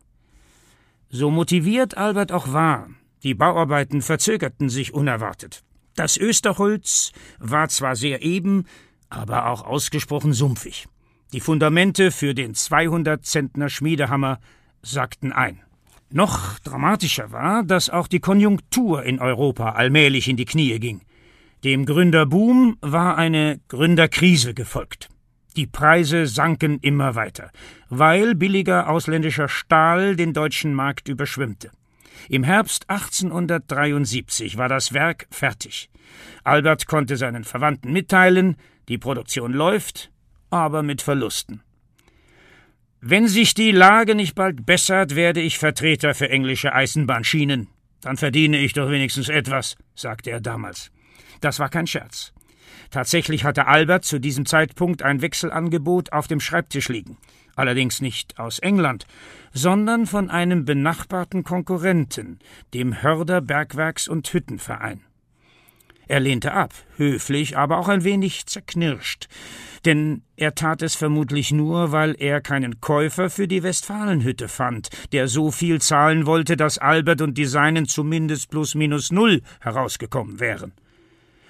So 1.08 1.30
motiviert 1.30 1.96
Albert 1.96 2.30
auch 2.30 2.52
war, 2.52 2.88
die 3.22 3.34
Bauarbeiten 3.34 4.02
verzögerten 4.02 4.68
sich 4.68 4.94
unerwartet. 4.94 5.62
Das 5.96 6.16
Österholz 6.16 7.12
war 7.38 7.68
zwar 7.68 7.96
sehr 7.96 8.22
eben, 8.22 8.66
aber 9.08 9.46
auch 9.46 9.64
ausgesprochen 9.64 10.32
sumpfig. 10.32 10.86
Die 11.32 11.40
Fundamente 11.40 12.10
für 12.10 12.34
den 12.34 12.54
200 12.54 13.24
Zentner 13.24 13.68
Schmiedehammer 13.68 14.40
sackten 14.82 15.32
ein. 15.32 15.60
Noch 16.12 16.58
dramatischer 16.60 17.30
war, 17.30 17.62
dass 17.62 17.88
auch 17.88 18.08
die 18.08 18.18
Konjunktur 18.18 19.04
in 19.04 19.20
Europa 19.20 19.70
allmählich 19.72 20.28
in 20.28 20.36
die 20.36 20.44
Knie 20.44 20.80
ging. 20.80 21.02
Dem 21.62 21.86
Gründerboom 21.86 22.78
war 22.80 23.16
eine 23.16 23.60
Gründerkrise 23.68 24.52
gefolgt. 24.52 25.08
Die 25.56 25.68
Preise 25.68 26.26
sanken 26.26 26.78
immer 26.80 27.14
weiter, 27.14 27.50
weil 27.90 28.34
billiger 28.34 28.88
ausländischer 28.88 29.48
Stahl 29.48 30.16
den 30.16 30.32
deutschen 30.32 30.74
Markt 30.74 31.08
überschwemmte. 31.08 31.70
Im 32.28 32.42
Herbst 32.42 32.90
1873 32.90 34.56
war 34.56 34.68
das 34.68 34.92
Werk 34.92 35.28
fertig. 35.30 35.90
Albert 36.42 36.86
konnte 36.86 37.16
seinen 37.16 37.44
Verwandten 37.44 37.92
mitteilen, 37.92 38.56
die 38.88 38.98
Produktion 38.98 39.52
läuft, 39.52 40.10
aber 40.50 40.82
mit 40.82 41.02
Verlusten. 41.02 41.62
Wenn 43.02 43.28
sich 43.28 43.54
die 43.54 43.72
Lage 43.72 44.14
nicht 44.14 44.34
bald 44.34 44.66
bessert, 44.66 45.16
werde 45.16 45.40
ich 45.40 45.58
Vertreter 45.58 46.14
für 46.14 46.28
englische 46.28 46.74
Eisenbahnschienen. 46.74 47.68
Dann 48.02 48.18
verdiene 48.18 48.58
ich 48.58 48.74
doch 48.74 48.90
wenigstens 48.90 49.30
etwas, 49.30 49.76
sagte 49.94 50.30
er 50.30 50.40
damals. 50.40 50.90
Das 51.40 51.58
war 51.58 51.70
kein 51.70 51.86
Scherz. 51.86 52.34
Tatsächlich 52.90 53.44
hatte 53.44 53.66
Albert 53.66 54.04
zu 54.04 54.18
diesem 54.18 54.44
Zeitpunkt 54.44 55.02
ein 55.02 55.22
Wechselangebot 55.22 56.12
auf 56.12 56.28
dem 56.28 56.40
Schreibtisch 56.40 56.90
liegen. 56.90 57.16
Allerdings 57.56 58.02
nicht 58.02 58.38
aus 58.38 58.58
England, 58.58 59.06
sondern 59.52 60.06
von 60.06 60.28
einem 60.28 60.66
benachbarten 60.66 61.42
Konkurrenten, 61.42 62.38
dem 62.74 63.02
Hörder 63.02 63.40
Bergwerks- 63.40 64.08
und 64.08 64.30
Hüttenverein. 64.30 65.00
Er 66.10 66.18
lehnte 66.18 66.54
ab, 66.54 66.74
höflich, 66.96 67.56
aber 67.56 67.78
auch 67.78 67.86
ein 67.86 68.02
wenig 68.02 68.46
zerknirscht, 68.46 69.28
denn 69.84 70.22
er 70.34 70.56
tat 70.56 70.82
es 70.82 70.96
vermutlich 70.96 71.52
nur, 71.52 71.92
weil 71.92 72.16
er 72.18 72.40
keinen 72.40 72.80
Käufer 72.80 73.30
für 73.30 73.46
die 73.46 73.62
Westfalenhütte 73.62 74.48
fand, 74.48 74.88
der 75.12 75.28
so 75.28 75.52
viel 75.52 75.80
zahlen 75.80 76.26
wollte, 76.26 76.56
dass 76.56 76.78
Albert 76.78 77.20
und 77.20 77.38
die 77.38 77.44
Seinen 77.44 77.86
zumindest 77.86 78.50
plus 78.50 78.74
minus 78.74 79.12
null 79.12 79.42
herausgekommen 79.60 80.40
wären. 80.40 80.72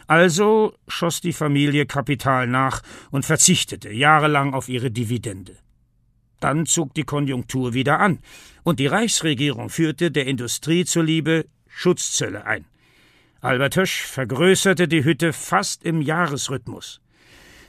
Also 0.06 0.74
schoss 0.88 1.22
die 1.22 1.32
Familie 1.32 1.86
Kapital 1.86 2.46
nach 2.46 2.82
und 3.10 3.24
verzichtete 3.24 3.90
jahrelang 3.90 4.52
auf 4.52 4.68
ihre 4.68 4.90
Dividende. 4.90 5.56
Dann 6.38 6.66
zog 6.66 6.92
die 6.92 7.04
Konjunktur 7.04 7.72
wieder 7.72 7.98
an, 7.98 8.18
und 8.62 8.78
die 8.78 8.88
Reichsregierung 8.88 9.70
führte 9.70 10.10
der 10.10 10.26
Industrie 10.26 10.84
zuliebe 10.84 11.46
Schutzzölle 11.66 12.44
ein. 12.44 12.66
Albert 13.42 13.76
Hösch 13.76 14.02
vergrößerte 14.02 14.86
die 14.86 15.02
Hütte 15.02 15.32
fast 15.32 15.82
im 15.84 16.02
Jahresrhythmus. 16.02 17.00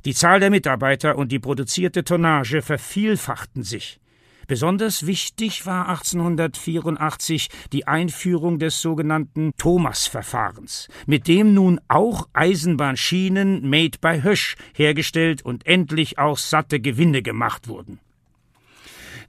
Die 0.04 0.14
Zahl 0.14 0.42
der 0.42 0.50
Mitarbeiter 0.50 1.18
und 1.18 1.32
die 1.32 1.40
produzierte 1.40 2.04
Tonnage 2.04 2.62
vervielfachten 2.62 3.64
sich. 3.64 4.02
Besonders 4.48 5.08
wichtig 5.08 5.66
war 5.66 5.88
1884 5.88 7.48
die 7.72 7.88
Einführung 7.88 8.60
des 8.60 8.82
sogenannten 8.82 9.54
Thomas-Verfahrens, 9.58 10.90
mit 11.06 11.30
dem 11.30 11.54
nun 11.54 11.80
auch 11.88 12.28
Eisenbahnschienen 12.34 13.70
made 13.70 13.98
by 14.02 14.24
Hösch 14.24 14.58
hergestellt 14.74 15.42
und 15.42 15.66
endlich 15.66 16.20
auch 16.20 16.38
satte 16.38 16.82
Gewinne 16.82 17.22
gemacht 17.22 17.70
wurden. 17.70 18.00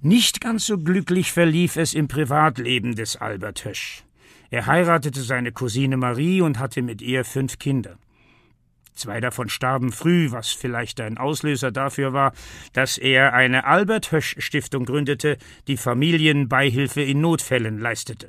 Nicht 0.00 0.40
ganz 0.40 0.66
so 0.66 0.76
glücklich 0.78 1.30
verlief 1.30 1.76
es 1.76 1.94
im 1.94 2.08
Privatleben 2.08 2.96
des 2.96 3.14
Albert 3.14 3.64
Hösch. 3.64 4.02
Er 4.52 4.66
heiratete 4.66 5.22
seine 5.22 5.50
Cousine 5.50 5.96
Marie 5.96 6.42
und 6.42 6.58
hatte 6.58 6.82
mit 6.82 7.00
ihr 7.00 7.24
fünf 7.24 7.58
Kinder. 7.58 7.96
Zwei 8.92 9.18
davon 9.18 9.48
starben 9.48 9.92
früh, 9.92 10.30
was 10.30 10.50
vielleicht 10.50 11.00
ein 11.00 11.16
Auslöser 11.16 11.72
dafür 11.72 12.12
war, 12.12 12.34
dass 12.74 12.98
er 12.98 13.32
eine 13.32 13.64
Albert 13.64 14.12
Hösch 14.12 14.36
Stiftung 14.40 14.84
gründete, 14.84 15.38
die 15.68 15.78
Familienbeihilfe 15.78 17.00
in 17.00 17.22
Notfällen 17.22 17.78
leistete. 17.78 18.28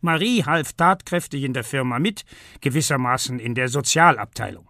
Marie 0.00 0.44
half 0.44 0.74
tatkräftig 0.74 1.42
in 1.42 1.54
der 1.54 1.64
Firma 1.64 1.98
mit, 1.98 2.24
gewissermaßen 2.60 3.40
in 3.40 3.56
der 3.56 3.66
Sozialabteilung. 3.66 4.68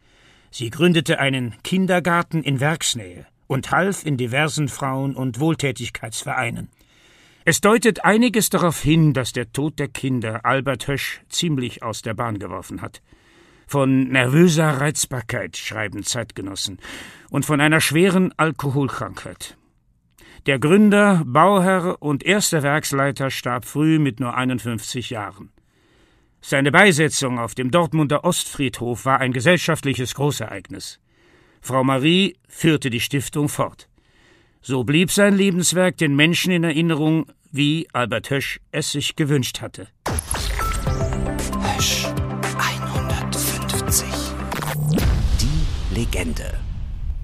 Sie 0.51 0.71
gründete 0.71 1.19
einen 1.19 1.55
Kindergarten 1.63 2.43
in 2.43 2.61
Werksnähe 2.61 3.27
und 3.47 3.71
half 3.71 4.07
in 4.07 4.17
diversen 4.17 4.69
Frauen- 4.69 5.17
und 5.17 5.39
Wohltätigkeitsvereinen. 5.39 6.71
Es 7.47 7.61
deutet 7.61 8.07
einiges 8.07 8.49
darauf 8.49 8.81
hin, 8.81 9.13
dass 9.13 9.33
der 9.35 9.53
Tod 9.53 9.79
der 9.79 9.89
Kinder 9.89 10.47
Albert 10.47 10.89
Hösch 10.89 11.21
ziemlich 11.29 11.83
aus 11.83 12.01
der 12.01 12.15
Bahn 12.15 12.39
geworfen 12.39 12.81
hat. 12.81 13.03
Von 13.67 14.09
nervöser 14.09 14.81
Reizbarkeit 14.81 15.59
schreiben 15.59 16.05
Zeitgenossen 16.05 16.79
und 17.29 17.45
von 17.45 17.61
einer 17.61 17.83
schweren 17.83 18.33
Alkoholkrankheit. 18.39 19.59
Der 20.47 20.59
Gründer, 20.59 21.23
Bauherr 21.27 22.01
und 22.01 22.23
erster 22.23 22.63
Werksleiter 22.63 23.31
starb 23.31 23.67
früh 23.67 23.99
mit 23.99 24.21
nur 24.21 24.35
51 24.35 25.11
Jahren. 25.11 25.51
Seine 26.41 26.73
Beisetzung 26.73 27.39
auf 27.39 27.55
dem 27.55 27.71
Dortmunder 27.71 28.25
Ostfriedhof 28.25 29.05
war 29.05 29.21
ein 29.21 29.35
gesellschaftliches 29.35 30.15
Großereignis. 30.15 30.99
Frau 31.61 31.85
Marie 31.85 32.37
führte 32.49 32.89
die 32.89 33.01
Stiftung 33.01 33.51
fort. 33.51 33.89
So 34.67 34.83
blieb 34.83 35.13
sein 35.13 35.37
Lebenswerk 35.37 35.99
den 35.99 36.17
Menschen 36.17 36.51
in 36.51 36.65
Erinnerung, 36.65 37.27
wie 37.53 37.87
Albert 37.93 38.31
Hösch 38.31 38.61
es 38.73 38.93
sich 38.93 39.15
gewünscht 39.15 39.61
hatte. 39.61 39.89
Hösch 41.77 42.07
150. 42.57 44.07
Die 45.39 45.95
Legende. 45.95 46.59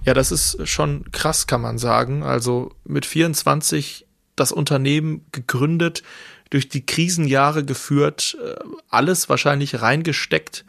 Ja, 0.05 0.13
das 0.13 0.31
ist 0.33 0.69
schon 0.69 1.11
krass, 1.13 1.47
kann 1.47 1.63
man 1.63 1.79
sagen. 1.79 2.23
Also 2.23 2.73
mit 2.85 3.07
24 3.07 4.07
das 4.37 4.53
Unternehmen 4.53 5.25
gegründet, 5.33 6.03
durch 6.51 6.69
die 6.69 6.85
Krisenjahre 6.85 7.65
geführt, 7.65 8.37
äh, 8.45 8.57
alles 8.91 9.31
wahrscheinlich 9.31 9.81
reingesteckt, 9.81 10.67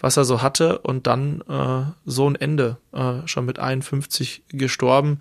was 0.00 0.16
er 0.16 0.24
so 0.24 0.40
hatte 0.40 0.78
und 0.78 1.06
dann 1.06 1.42
äh, 1.42 1.92
so 2.06 2.26
ein 2.26 2.36
Ende, 2.36 2.78
äh, 2.94 3.16
schon 3.26 3.44
mit 3.44 3.58
51 3.58 4.44
gestorben 4.48 5.20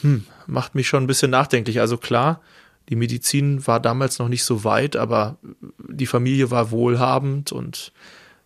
hm, 0.00 0.24
macht 0.46 0.74
mich 0.74 0.88
schon 0.88 1.04
ein 1.04 1.06
bisschen 1.06 1.30
nachdenklich. 1.30 1.80
Also 1.80 1.96
klar, 1.96 2.40
die 2.88 2.96
Medizin 2.96 3.66
war 3.66 3.80
damals 3.80 4.18
noch 4.18 4.28
nicht 4.28 4.44
so 4.44 4.64
weit, 4.64 4.96
aber 4.96 5.36
die 5.78 6.06
Familie 6.06 6.50
war 6.50 6.70
wohlhabend 6.70 7.52
und 7.52 7.92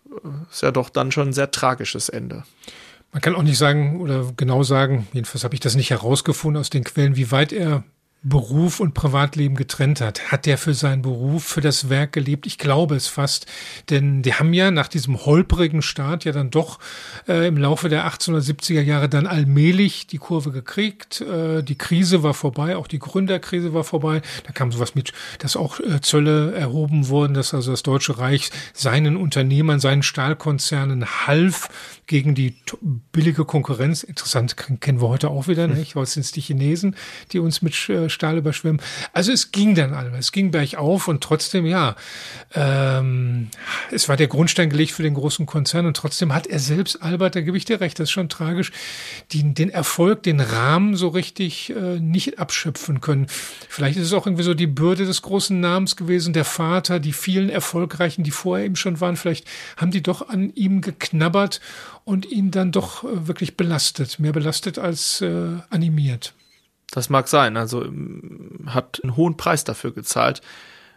äh, 0.09 0.51
ist 0.51 0.61
ja 0.61 0.71
doch 0.71 0.89
dann 0.89 1.11
schon 1.11 1.29
ein 1.29 1.33
sehr 1.33 1.51
tragisches 1.51 2.09
Ende. 2.09 2.43
Man 3.11 3.21
kann 3.21 3.35
auch 3.35 3.43
nicht 3.43 3.57
sagen 3.57 4.01
oder 4.01 4.33
genau 4.35 4.63
sagen, 4.63 5.07
jedenfalls 5.13 5.43
habe 5.43 5.53
ich 5.53 5.61
das 5.61 5.75
nicht 5.75 5.89
herausgefunden 5.89 6.59
aus 6.59 6.69
den 6.69 6.83
Quellen, 6.83 7.15
wie 7.15 7.31
weit 7.31 7.53
er 7.53 7.83
Beruf 8.27 8.79
und 8.79 8.95
Privatleben 8.95 9.55
getrennt 9.55 10.01
hat. 10.01 10.31
Hat 10.31 10.47
der 10.47 10.57
für 10.57 10.73
seinen 10.73 11.03
Beruf, 11.03 11.43
für 11.43 11.61
das 11.61 11.89
Werk 11.89 12.11
gelebt? 12.11 12.47
Ich 12.47 12.57
glaube 12.57 12.95
es 12.95 13.07
fast. 13.07 13.45
Denn 13.91 14.23
die 14.23 14.33
haben 14.33 14.51
ja 14.51 14.71
nach 14.71 14.87
diesem 14.87 15.25
holprigen 15.25 15.83
Start 15.83 16.25
ja 16.25 16.31
dann 16.31 16.49
doch 16.49 16.79
äh, 17.27 17.47
im 17.47 17.57
Laufe 17.57 17.87
der 17.87 18.09
1870er 18.09 18.81
Jahre 18.81 19.09
dann 19.09 19.27
allmählich 19.27 20.07
die 20.07 20.17
Kurve 20.17 20.51
gekriegt. 20.51 21.21
Äh, 21.21 21.61
die 21.61 21.77
Krise 21.77 22.23
war 22.23 22.33
vorbei, 22.33 22.77
auch 22.77 22.87
die 22.87 22.97
Gründerkrise 22.97 23.75
war 23.75 23.83
vorbei. 23.83 24.23
Da 24.43 24.51
kam 24.53 24.71
sowas 24.71 24.95
mit, 24.95 25.13
dass 25.37 25.55
auch 25.55 25.79
äh, 25.79 26.01
Zölle 26.01 26.55
erhoben 26.55 27.09
wurden, 27.09 27.35
dass 27.35 27.53
also 27.53 27.69
das 27.69 27.83
Deutsche 27.83 28.17
Reich 28.17 28.49
seinen 28.73 29.17
Unternehmern, 29.17 29.79
seinen 29.79 30.01
Stahlkonzernen 30.01 31.27
half 31.27 31.69
gegen 32.07 32.35
die 32.35 32.55
billige 33.11 33.45
Konkurrenz. 33.45 34.03
Interessant, 34.03 34.55
kennen 34.57 35.01
wir 35.01 35.07
heute 35.07 35.29
auch 35.29 35.47
wieder, 35.47 35.67
nicht? 35.67 35.95
Weil 35.95 36.03
es 36.03 36.13
sind 36.13 36.35
die 36.35 36.41
Chinesen, 36.41 36.95
die 37.31 37.39
uns 37.39 37.61
mit 37.61 37.89
äh, 37.89 38.09
Stahl 38.09 38.37
überschwemmen. 38.37 38.81
Also 39.13 39.31
es 39.31 39.51
ging 39.51 39.75
dann 39.75 39.93
alles, 39.93 40.13
es 40.17 40.31
ging 40.31 40.51
bergauf 40.51 41.07
und 41.07 41.21
trotzdem, 41.21 41.65
ja, 41.65 41.95
ähm, 42.53 43.49
es 43.91 44.07
war 44.07 44.17
der 44.17 44.27
Grundstein 44.27 44.69
gelegt 44.69 44.91
für 44.91 45.03
den 45.03 45.15
großen 45.15 45.45
Konzern 45.45 45.85
und 45.85 45.97
trotzdem 45.97 46.33
hat 46.33 46.47
er 46.47 46.59
selbst, 46.59 47.01
Albert, 47.01 47.35
da 47.35 47.41
gebe 47.41 47.57
ich 47.57 47.65
dir 47.65 47.81
recht, 47.81 47.99
das 47.99 48.05
ist 48.05 48.11
schon 48.11 48.29
tragisch, 48.29 48.71
die, 49.31 49.53
den 49.53 49.69
Erfolg, 49.69 50.23
den 50.23 50.39
Rahmen 50.39 50.95
so 50.95 51.07
richtig 51.07 51.71
äh, 51.71 51.99
nicht 51.99 52.37
abschöpfen 52.39 53.01
können. 53.01 53.27
Vielleicht 53.67 53.97
ist 53.97 54.07
es 54.07 54.13
auch 54.13 54.27
irgendwie 54.27 54.43
so 54.43 54.53
die 54.53 54.67
Bürde 54.67 55.05
des 55.05 55.21
großen 55.23 55.59
Namens 55.59 55.95
gewesen, 55.95 56.33
der 56.33 56.45
Vater, 56.45 56.99
die 56.99 57.13
vielen 57.13 57.49
Erfolgreichen, 57.49 58.23
die 58.23 58.31
vorher 58.31 58.65
eben 58.65 58.75
schon 58.75 59.01
waren, 59.01 59.15
vielleicht 59.15 59.47
haben 59.77 59.91
die 59.91 60.03
doch 60.03 60.29
an 60.29 60.51
ihm 60.53 60.81
geknabbert 60.81 61.61
und 62.05 62.25
ihn 62.25 62.51
dann 62.51 62.71
doch 62.71 63.03
äh, 63.03 63.27
wirklich 63.27 63.57
belastet, 63.57 64.19
mehr 64.19 64.31
belastet 64.31 64.79
als 64.79 65.21
äh, 65.21 65.57
animiert. 65.69 66.33
Das 66.91 67.09
mag 67.09 67.27
sein. 67.27 67.57
Also 67.57 67.83
ähm, 67.83 68.67
hat 68.67 69.01
einen 69.03 69.17
hohen 69.17 69.35
Preis 69.35 69.63
dafür 69.65 69.91
gezahlt, 69.91 70.41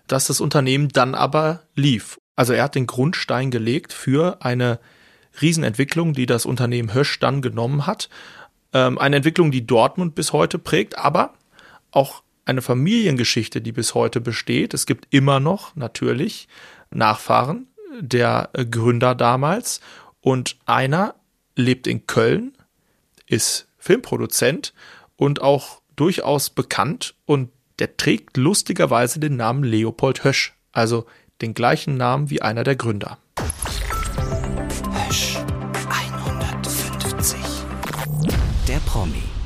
dass 0.06 0.26
das 0.26 0.40
Unternehmen 0.40 0.88
dann 0.88 1.14
aber 1.14 1.62
lief. 1.74 2.20
Also 2.36 2.52
er 2.52 2.62
hat 2.64 2.76
den 2.76 2.86
Grundstein 2.86 3.50
gelegt 3.50 3.92
für 3.92 4.42
eine 4.42 4.78
Riesenentwicklung, 5.40 6.12
die 6.12 6.26
das 6.26 6.46
Unternehmen 6.46 6.94
Hösch 6.94 7.18
dann 7.18 7.42
genommen 7.42 7.86
hat. 7.86 8.08
Ähm, 8.72 8.98
eine 8.98 9.16
Entwicklung, 9.16 9.50
die 9.50 9.66
Dortmund 9.66 10.14
bis 10.14 10.32
heute 10.32 10.58
prägt, 10.58 10.98
aber 10.98 11.34
auch 11.90 12.22
eine 12.44 12.62
Familiengeschichte, 12.62 13.60
die 13.60 13.72
bis 13.72 13.94
heute 13.94 14.20
besteht. 14.20 14.74
Es 14.74 14.86
gibt 14.86 15.06
immer 15.10 15.40
noch 15.40 15.74
natürlich 15.74 16.48
Nachfahren 16.90 17.66
der 18.00 18.50
Gründer 18.70 19.14
damals 19.14 19.80
und 20.20 20.56
einer 20.66 21.14
lebt 21.56 21.86
in 21.86 22.06
Köln, 22.06 22.56
ist 23.26 23.68
Filmproduzent 23.78 24.74
und 25.16 25.42
auch 25.42 25.82
durchaus 25.96 26.50
bekannt 26.50 27.14
und 27.26 27.50
der 27.78 27.96
trägt 27.96 28.36
lustigerweise 28.36 29.20
den 29.20 29.36
Namen 29.36 29.62
Leopold 29.62 30.24
Hösch, 30.24 30.54
also 30.72 31.06
den 31.40 31.54
gleichen 31.54 31.96
Namen 31.96 32.30
wie 32.30 32.42
einer 32.42 32.64
der 32.64 32.76
Gründer. 32.76 33.18
Hösch 35.06 35.38
150. 35.88 37.38
Der 38.66 38.78
Promi. 38.78 39.37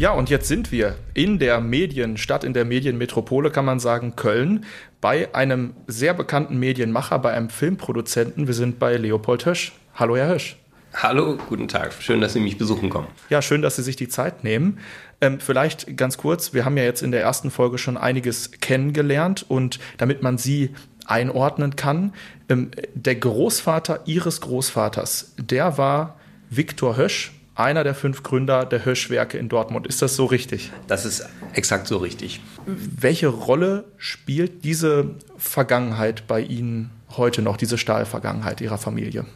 Ja, 0.00 0.12
und 0.12 0.30
jetzt 0.30 0.48
sind 0.48 0.72
wir 0.72 0.96
in 1.12 1.38
der 1.38 1.60
Medienstadt, 1.60 2.42
in 2.42 2.54
der 2.54 2.64
Medienmetropole, 2.64 3.50
kann 3.50 3.66
man 3.66 3.80
sagen, 3.80 4.16
Köln, 4.16 4.64
bei 5.02 5.34
einem 5.34 5.74
sehr 5.88 6.14
bekannten 6.14 6.58
Medienmacher, 6.58 7.18
bei 7.18 7.32
einem 7.32 7.50
Filmproduzenten. 7.50 8.46
Wir 8.46 8.54
sind 8.54 8.78
bei 8.78 8.96
Leopold 8.96 9.44
Hösch. 9.44 9.72
Hallo, 9.94 10.16
Herr 10.16 10.32
Hösch. 10.32 10.56
Hallo, 10.94 11.36
guten 11.50 11.68
Tag. 11.68 11.92
Schön, 12.00 12.22
dass 12.22 12.32
Sie 12.32 12.40
mich 12.40 12.56
besuchen 12.56 12.88
kommen. 12.88 13.08
Ja, 13.28 13.42
schön, 13.42 13.60
dass 13.60 13.76
Sie 13.76 13.82
sich 13.82 13.94
die 13.94 14.08
Zeit 14.08 14.42
nehmen. 14.42 14.78
Ähm, 15.20 15.38
vielleicht 15.38 15.98
ganz 15.98 16.16
kurz, 16.16 16.54
wir 16.54 16.64
haben 16.64 16.78
ja 16.78 16.84
jetzt 16.84 17.02
in 17.02 17.10
der 17.10 17.20
ersten 17.20 17.50
Folge 17.50 17.76
schon 17.76 17.98
einiges 17.98 18.52
kennengelernt 18.52 19.44
und 19.50 19.80
damit 19.98 20.22
man 20.22 20.38
Sie 20.38 20.70
einordnen 21.04 21.76
kann, 21.76 22.14
ähm, 22.48 22.70
der 22.94 23.16
Großvater 23.16 24.00
Ihres 24.06 24.40
Großvaters, 24.40 25.34
der 25.36 25.76
war 25.76 26.18
Viktor 26.48 26.96
Hösch, 26.96 27.32
einer 27.62 27.84
der 27.84 27.94
fünf 27.94 28.22
Gründer 28.22 28.64
der 28.64 28.84
Höschwerke 28.84 29.38
in 29.38 29.48
Dortmund. 29.48 29.86
Ist 29.86 30.02
das 30.02 30.16
so 30.16 30.24
richtig? 30.24 30.70
Das 30.86 31.04
ist 31.04 31.28
exakt 31.52 31.86
so 31.86 31.98
richtig. 31.98 32.40
Welche 32.66 33.28
Rolle 33.28 33.84
spielt 33.96 34.64
diese 34.64 35.10
Vergangenheit 35.36 36.26
bei 36.26 36.40
Ihnen 36.40 36.90
heute 37.16 37.42
noch, 37.42 37.56
diese 37.56 37.78
Stahlvergangenheit 37.78 38.60
Ihrer 38.60 38.78
Familie? 38.78 39.26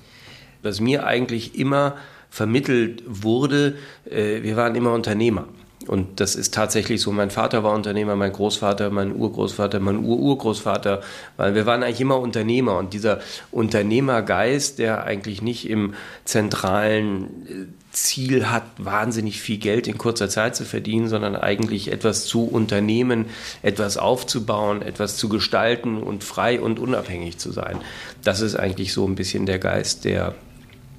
Was 0.62 0.80
mir 0.80 1.06
eigentlich 1.06 1.58
immer 1.58 1.96
vermittelt 2.30 3.02
wurde, 3.06 3.76
äh, 4.10 4.42
wir 4.42 4.56
waren 4.56 4.74
immer 4.74 4.92
Unternehmer. 4.92 5.46
Und 5.86 6.20
das 6.20 6.34
ist 6.34 6.54
tatsächlich 6.54 7.00
so. 7.02 7.12
Mein 7.12 7.30
Vater 7.30 7.62
war 7.62 7.74
Unternehmer, 7.74 8.16
mein 8.16 8.32
Großvater, 8.32 8.90
mein 8.90 9.14
Urgroßvater, 9.14 9.80
mein 9.80 9.98
Ururgroßvater, 9.98 11.02
weil 11.36 11.54
wir 11.54 11.66
waren 11.66 11.82
eigentlich 11.82 12.00
immer 12.00 12.18
Unternehmer. 12.18 12.78
Und 12.78 12.94
dieser 12.94 13.20
Unternehmergeist, 13.50 14.78
der 14.78 15.04
eigentlich 15.04 15.42
nicht 15.42 15.68
im 15.68 15.94
zentralen 16.24 17.24
äh, 17.46 17.83
Ziel 17.94 18.50
hat, 18.50 18.64
wahnsinnig 18.78 19.40
viel 19.40 19.58
Geld 19.58 19.86
in 19.86 19.98
kurzer 19.98 20.28
Zeit 20.28 20.54
zu 20.56 20.64
verdienen, 20.64 21.08
sondern 21.08 21.36
eigentlich 21.36 21.90
etwas 21.90 22.26
zu 22.26 22.44
unternehmen, 22.44 23.26
etwas 23.62 23.96
aufzubauen, 23.96 24.82
etwas 24.82 25.16
zu 25.16 25.28
gestalten 25.28 26.02
und 26.02 26.22
frei 26.24 26.60
und 26.60 26.78
unabhängig 26.78 27.38
zu 27.38 27.52
sein. 27.52 27.80
Das 28.22 28.40
ist 28.40 28.56
eigentlich 28.56 28.92
so 28.92 29.06
ein 29.06 29.14
bisschen 29.14 29.46
der 29.46 29.58
Geist, 29.58 30.04
der, 30.04 30.34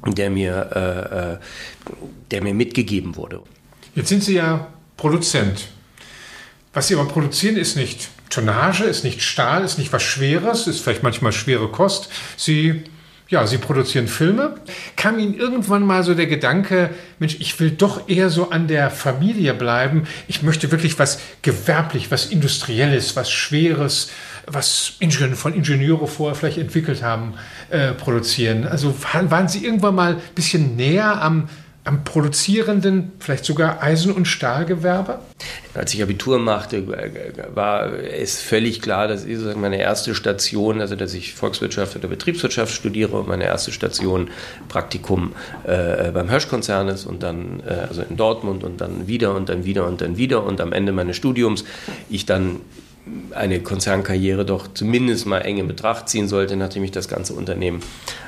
der, 0.05 0.29
mir, 0.29 0.69
äh, 0.73 1.33
äh 1.33 1.37
der 2.31 2.41
mir 2.41 2.53
mitgegeben 2.53 3.15
wurde. 3.15 3.41
Jetzt 3.93 4.09
sind 4.09 4.23
Sie 4.23 4.35
ja 4.35 4.67
Produzent. 4.97 5.67
Was 6.73 6.87
Sie 6.87 6.95
aber 6.95 7.07
produzieren, 7.07 7.57
ist 7.57 7.77
nicht 7.77 8.09
Tonnage, 8.29 8.83
ist 8.83 9.03
nicht 9.03 9.21
Stahl, 9.21 9.63
ist 9.63 9.77
nicht 9.77 9.93
was 9.93 10.03
Schweres, 10.03 10.67
ist 10.67 10.81
vielleicht 10.81 11.03
manchmal 11.03 11.31
schwere 11.31 11.69
Kost. 11.69 12.09
Sie, 12.35 12.83
ja, 13.27 13.47
Sie 13.47 13.57
produzieren 13.57 14.07
Filme. 14.07 14.55
Kam 14.95 15.17
Ihnen 15.17 15.33
irgendwann 15.33 15.83
mal 15.83 16.03
so 16.03 16.13
der 16.13 16.27
Gedanke, 16.27 16.91
Mensch, 17.17 17.37
ich 17.39 17.59
will 17.59 17.71
doch 17.71 18.07
eher 18.07 18.29
so 18.29 18.51
an 18.51 18.67
der 18.67 18.91
Familie 18.91 19.53
bleiben. 19.55 20.03
Ich 20.27 20.43
möchte 20.43 20.71
wirklich 20.71 20.99
was 20.99 21.19
gewerblich, 21.41 22.11
was 22.11 22.27
Industrielles, 22.27 23.15
was 23.15 23.31
Schweres, 23.31 24.11
was 24.45 24.93
Ingenieur, 24.99 25.35
von 25.35 25.53
Ingenieure 25.53 26.07
vorher 26.07 26.35
vielleicht 26.35 26.59
entwickelt 26.59 27.01
haben, 27.01 27.33
äh, 27.69 27.93
produzieren. 27.93 28.67
Also 28.67 28.93
waren 29.01 29.47
Sie 29.47 29.65
irgendwann 29.65 29.95
mal 29.95 30.13
ein 30.13 30.21
bisschen 30.35 30.75
näher 30.75 31.21
am 31.21 31.49
am 31.85 32.03
produzierenden, 32.03 33.11
vielleicht 33.19 33.45
sogar 33.45 33.81
Eisen- 33.83 34.11
und 34.11 34.25
Stahlgewerbe? 34.25 35.19
Als 35.75 35.93
ich 35.93 36.01
Abitur 36.01 36.39
machte, 36.39 36.87
war 37.53 37.93
es 37.93 38.41
völlig 38.41 38.81
klar, 38.81 39.07
dass 39.07 39.23
ich 39.23 39.37
meine 39.55 39.79
erste 39.79 40.15
Station, 40.15 40.81
also 40.81 40.95
dass 40.95 41.13
ich 41.13 41.35
Volkswirtschaft 41.35 41.95
oder 41.95 42.07
Betriebswirtschaft 42.07 42.73
studiere 42.73 43.15
und 43.15 43.27
meine 43.27 43.43
erste 43.43 43.71
Station 43.71 44.29
Praktikum 44.67 45.33
äh, 45.63 46.11
beim 46.11 46.31
Hösch-Konzern 46.31 46.87
ist 46.87 47.05
und 47.05 47.21
dann 47.21 47.61
äh, 47.67 47.87
also 47.87 48.01
in 48.01 48.17
Dortmund 48.17 48.63
und 48.63 48.81
dann 48.81 49.07
wieder 49.07 49.35
und 49.35 49.49
dann 49.49 49.63
wieder 49.63 49.85
und 49.85 50.01
dann 50.01 50.17
wieder 50.17 50.43
und 50.43 50.61
am 50.61 50.73
Ende 50.73 50.91
meines 50.91 51.15
Studiums 51.17 51.65
ich 52.09 52.25
dann 52.25 52.61
eine 53.31 53.59
Konzernkarriere 53.59 54.45
doch 54.45 54.67
zumindest 54.73 55.25
mal 55.25 55.39
eng 55.39 55.57
in 55.57 55.67
Betracht 55.67 56.09
ziehen 56.09 56.27
sollte, 56.27 56.55
nachdem 56.55 56.83
ich 56.83 56.91
das 56.91 57.07
ganze 57.07 57.33
Unternehmen 57.33 57.81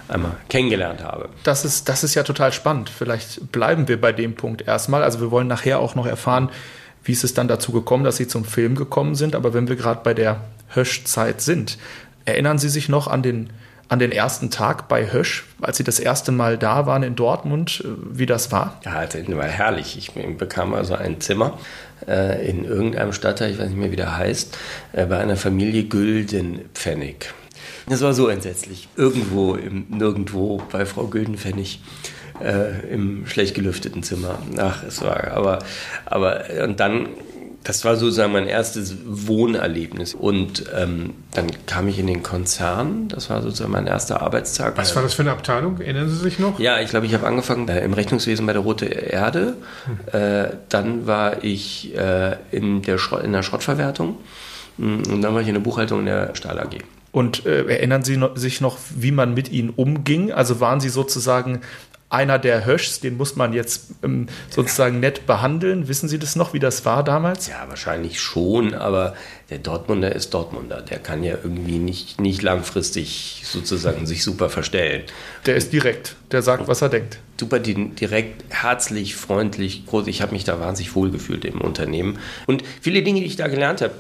einmal 0.07 0.35
kennengelernt 0.49 1.03
habe. 1.03 1.29
Das 1.43 1.65
ist, 1.65 1.89
das 1.89 2.03
ist 2.03 2.13
ja 2.15 2.23
total 2.23 2.51
spannend. 2.53 2.89
Vielleicht 2.89 3.51
bleiben 3.51 3.87
wir 3.87 3.99
bei 3.99 4.11
dem 4.11 4.35
Punkt 4.35 4.67
erstmal. 4.67 5.03
Also 5.03 5.19
wir 5.19 5.31
wollen 5.31 5.47
nachher 5.47 5.79
auch 5.79 5.95
noch 5.95 6.05
erfahren, 6.05 6.49
wie 7.03 7.13
ist 7.13 7.23
es 7.23 7.33
dann 7.33 7.47
dazu 7.47 7.71
gekommen, 7.71 8.03
dass 8.03 8.17
Sie 8.17 8.27
zum 8.27 8.45
Film 8.45 8.75
gekommen 8.75 9.15
sind. 9.15 9.35
Aber 9.35 9.53
wenn 9.53 9.67
wir 9.67 9.75
gerade 9.77 10.01
bei 10.03 10.13
der 10.13 10.41
Hösch-Zeit 10.69 11.41
sind, 11.41 11.77
erinnern 12.25 12.59
Sie 12.59 12.69
sich 12.69 12.89
noch 12.89 13.07
an 13.07 13.23
den, 13.23 13.49
an 13.89 13.99
den 13.99 14.11
ersten 14.11 14.49
Tag 14.49 14.87
bei 14.87 15.11
Hösch, 15.11 15.45
als 15.61 15.77
Sie 15.77 15.83
das 15.83 15.99
erste 15.99 16.31
Mal 16.31 16.57
da 16.57 16.85
waren 16.85 17.03
in 17.03 17.15
Dortmund, 17.15 17.83
wie 18.11 18.25
das 18.25 18.51
war? 18.51 18.79
Ja, 18.83 19.05
das 19.05 19.15
war 19.29 19.45
herrlich. 19.45 19.97
Ich 19.97 20.11
bekam 20.37 20.73
also 20.73 20.95
ein 20.95 21.21
Zimmer 21.21 21.57
äh, 22.07 22.49
in 22.49 22.65
irgendeinem 22.65 23.13
Stadtteil, 23.13 23.51
ich 23.51 23.59
weiß 23.59 23.69
nicht 23.69 23.77
mehr, 23.77 23.91
wie 23.91 23.95
der 23.97 24.17
heißt, 24.17 24.57
äh, 24.93 25.05
bei 25.05 25.19
einer 25.19 25.37
Familie 25.37 25.85
Güldenpfennig. 25.85 27.33
Das 27.87 28.01
war 28.01 28.13
so 28.13 28.27
entsetzlich. 28.27 28.89
Irgendwo, 28.97 29.55
im, 29.55 29.85
nirgendwo 29.89 30.61
bei 30.71 30.85
Frau 30.85 31.07
Güldenpfennig. 31.07 31.79
Äh, 32.43 32.93
im 32.93 33.25
schlecht 33.25 33.55
gelüfteten 33.55 34.03
Zimmer. 34.03 34.37
Ach, 34.57 34.83
es 34.83 35.01
war, 35.01 35.31
aber, 35.31 35.59
aber, 36.05 36.43
und 36.63 36.79
dann 36.79 37.09
das 37.63 37.83
war 37.83 37.97
sozusagen 37.97 38.31
mein 38.31 38.47
erstes 38.47 38.95
Wohnerlebnis. 39.05 40.13
Und 40.13 40.63
ähm, 40.73 41.15
dann 41.33 41.47
kam 41.65 41.87
ich 41.87 41.99
in 41.99 42.07
den 42.07 42.23
Konzern. 42.23 43.09
Das 43.09 43.29
war 43.29 43.41
sozusagen 43.41 43.71
mein 43.71 43.87
erster 43.87 44.21
Arbeitstag. 44.21 44.77
Was 44.77 44.95
war 44.95 45.03
das 45.03 45.13
für 45.13 45.23
eine 45.23 45.31
Abteilung? 45.31 45.79
Erinnern 45.81 46.09
Sie 46.09 46.15
sich 46.15 46.39
noch? 46.39 46.59
Ja, 46.59 46.79
ich 46.79 46.89
glaube, 46.89 47.05
ich 47.05 47.13
habe 47.13 47.27
angefangen 47.27 47.67
äh, 47.67 47.83
im 47.83 47.93
Rechnungswesen 47.93 48.45
bei 48.45 48.53
der 48.53 48.61
Rote 48.61 48.85
Erde. 48.85 49.57
Hm. 49.85 50.19
Äh, 50.19 50.49
dann 50.69 51.07
war 51.07 51.43
ich 51.43 51.93
äh, 51.95 52.37
in, 52.51 52.83
der 52.83 52.99
in 53.23 53.33
der 53.33 53.43
Schrottverwertung. 53.43 54.17
Hm, 54.77 55.03
und 55.11 55.21
dann 55.21 55.33
war 55.33 55.41
ich 55.41 55.47
in 55.47 55.55
der 55.55 55.61
Buchhaltung 55.61 55.99
in 55.99 56.05
der 56.05 56.35
Stahl 56.35 56.59
AG. 56.59 56.77
Und 57.11 57.45
äh, 57.45 57.63
erinnern 57.65 58.03
Sie 58.03 58.15
noch, 58.15 58.37
sich 58.37 58.61
noch, 58.61 58.77
wie 58.95 59.11
man 59.11 59.33
mit 59.33 59.51
Ihnen 59.51 59.71
umging? 59.71 60.31
Also 60.31 60.59
waren 60.59 60.79
Sie 60.79 60.89
sozusagen 60.89 61.61
einer 62.09 62.39
der 62.39 62.65
Höschs, 62.65 63.01
den 63.01 63.17
muss 63.17 63.35
man 63.35 63.51
jetzt 63.51 63.87
ähm, 64.01 64.27
sozusagen 64.49 64.99
nett 65.01 65.27
behandeln. 65.27 65.89
Wissen 65.89 66.07
Sie 66.07 66.17
das 66.17 66.37
noch, 66.37 66.53
wie 66.53 66.59
das 66.59 66.85
war 66.85 67.03
damals? 67.03 67.47
Ja, 67.47 67.65
wahrscheinlich 67.67 68.21
schon, 68.21 68.73
aber 68.73 69.13
der 69.49 69.57
Dortmunder 69.57 70.15
ist 70.15 70.33
Dortmunder. 70.33 70.81
Der 70.81 70.99
kann 70.99 71.23
ja 71.23 71.35
irgendwie 71.43 71.79
nicht, 71.79 72.21
nicht 72.21 72.41
langfristig 72.41 73.43
sozusagen 73.45 74.05
sich 74.05 74.23
super 74.23 74.49
verstellen. 74.49 75.03
Der 75.45 75.55
ist 75.57 75.73
direkt, 75.73 76.15
der 76.31 76.41
sagt, 76.41 76.67
was 76.67 76.81
er 76.81 76.89
denkt. 76.89 77.19
Super 77.39 77.59
direkt, 77.59 78.43
herzlich, 78.49 79.15
freundlich, 79.15 79.85
groß. 79.85 80.07
Ich 80.07 80.21
habe 80.21 80.33
mich 80.33 80.43
da 80.43 80.59
wahnsinnig 80.59 80.95
wohlgefühlt 80.95 81.45
im 81.45 81.61
Unternehmen. 81.61 82.19
Und 82.47 82.63
viele 82.81 83.01
Dinge, 83.03 83.21
die 83.21 83.27
ich 83.27 83.37
da 83.37 83.47
gelernt 83.47 83.81
habe, 83.81 83.93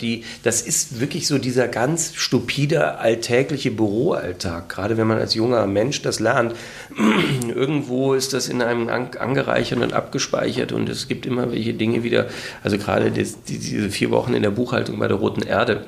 das 0.43 0.61
ist 0.61 0.99
wirklich 0.99 1.27
so 1.27 1.37
dieser 1.37 1.67
ganz 1.67 2.15
stupide, 2.15 2.97
alltägliche 2.97 3.71
Büroalltag. 3.71 4.67
Gerade 4.67 4.97
wenn 4.97 5.07
man 5.07 5.19
als 5.19 5.35
junger 5.35 5.67
Mensch 5.67 6.01
das 6.01 6.19
lernt. 6.19 6.55
Irgendwo 7.47 8.13
ist 8.13 8.33
das 8.33 8.49
in 8.49 8.61
einem 8.61 8.89
angereichert 8.89 9.79
und 9.79 9.93
abgespeichert 9.93 10.71
und 10.71 10.89
es 10.89 11.07
gibt 11.07 11.25
immer 11.25 11.51
welche 11.51 11.75
Dinge 11.75 12.03
wieder. 12.03 12.27
Also 12.63 12.77
gerade 12.77 13.11
das, 13.11 13.43
diese 13.43 13.89
vier 13.89 14.11
Wochen 14.11 14.33
in 14.33 14.43
der 14.43 14.51
Buchhaltung 14.51 14.99
bei 14.99 15.07
der 15.07 15.17
Roten 15.17 15.43
Erde 15.43 15.85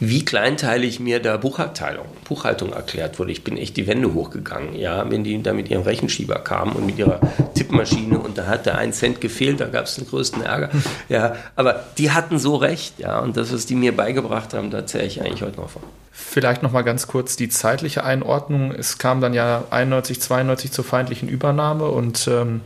wie 0.00 0.24
kleinteilig 0.24 1.00
mir 1.00 1.20
da 1.20 1.36
Buchhaltung, 1.36 2.06
Buchhaltung 2.24 2.72
erklärt 2.72 3.18
wurde. 3.18 3.32
Ich 3.32 3.44
bin 3.44 3.56
echt 3.56 3.76
die 3.76 3.86
Wände 3.86 4.14
hochgegangen, 4.14 4.74
ja, 4.76 5.10
wenn 5.10 5.24
die 5.24 5.42
da 5.42 5.52
mit 5.52 5.70
ihrem 5.70 5.82
Rechenschieber 5.82 6.36
kamen 6.36 6.72
und 6.72 6.86
mit 6.86 6.98
ihrer 6.98 7.20
Tippmaschine 7.54 8.18
und 8.18 8.38
da 8.38 8.46
hat 8.46 8.66
der 8.66 8.78
ein 8.78 8.92
Cent 8.92 9.20
gefehlt, 9.20 9.60
da 9.60 9.66
gab 9.66 9.86
es 9.86 9.96
den 9.96 10.06
größten 10.06 10.42
Ärger. 10.42 10.70
Ja, 11.08 11.36
aber 11.54 11.84
die 11.98 12.10
hatten 12.10 12.38
so 12.38 12.56
recht, 12.56 12.98
ja, 12.98 13.18
und 13.20 13.36
das, 13.36 13.52
was 13.52 13.66
die 13.66 13.74
mir 13.74 13.96
beigebracht 13.96 14.54
haben, 14.54 14.70
da 14.70 14.86
zähle 14.86 15.06
ich 15.06 15.20
eigentlich 15.20 15.42
heute 15.42 15.60
noch 15.60 15.70
von. 15.70 15.82
Vielleicht 16.12 16.62
noch 16.62 16.72
mal 16.72 16.82
ganz 16.82 17.06
kurz 17.06 17.36
die 17.36 17.48
zeitliche 17.48 18.02
Einordnung. 18.02 18.72
Es 18.72 18.98
kam 18.98 19.20
dann 19.20 19.34
ja 19.34 19.64
91, 19.70 20.20
92 20.20 20.72
zur 20.72 20.84
feindlichen 20.84 21.28
Übernahme 21.28 21.86
und 21.86 22.26
ähm, 22.28 22.62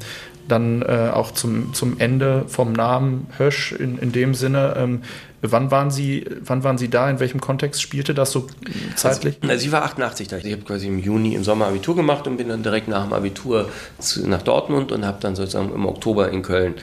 dann 0.49 0.83
äh, 0.83 1.11
auch 1.13 1.33
zum, 1.33 1.75
zum 1.75 1.99
Ende 1.99 2.45
vom 2.49 2.73
Namen 2.73 3.27
Hösch 3.39 3.73
in, 3.73 3.99
in 3.99 4.13
dem 4.13 4.35
Sinne. 4.35 4.75
Ähm, 4.77 5.03
Wann 5.43 5.71
waren 5.71 5.91
Sie, 5.91 6.27
wann 6.45 6.65
waren 6.65 6.77
Sie 6.77 6.89
da? 6.89 7.09
In 7.09 7.19
welchem 7.19 7.41
Kontext 7.41 7.81
spielte 7.81 8.13
das 8.13 8.31
so 8.31 8.47
zeitlich? 8.95 9.39
Also, 9.41 9.53
also 9.53 9.67
ich 9.67 9.73
war 9.73 9.85
88 9.85 10.29
da. 10.29 10.37
Ich 10.37 10.53
habe 10.53 10.63
quasi 10.63 10.87
im 10.87 10.99
Juni, 10.99 11.35
im 11.35 11.45
Sommer 11.45 11.67
Abitur 11.67 11.97
gemacht 11.97 12.27
und 12.27 12.37
bin 12.37 12.49
dann 12.49 12.63
direkt 12.63 12.89
nach 12.89 13.05
dem 13.05 13.13
Abitur 13.15 13.71
zu, 13.99 14.29
nach 14.29 14.43
Dortmund 14.43 14.93
und 14.93 15.07
habe 15.07 15.19
dann 15.21 15.37
sozusagen 15.37 15.73
im 15.73 15.87
Oktober 15.87 16.31
in 16.31 16.43
Köln 16.43 16.75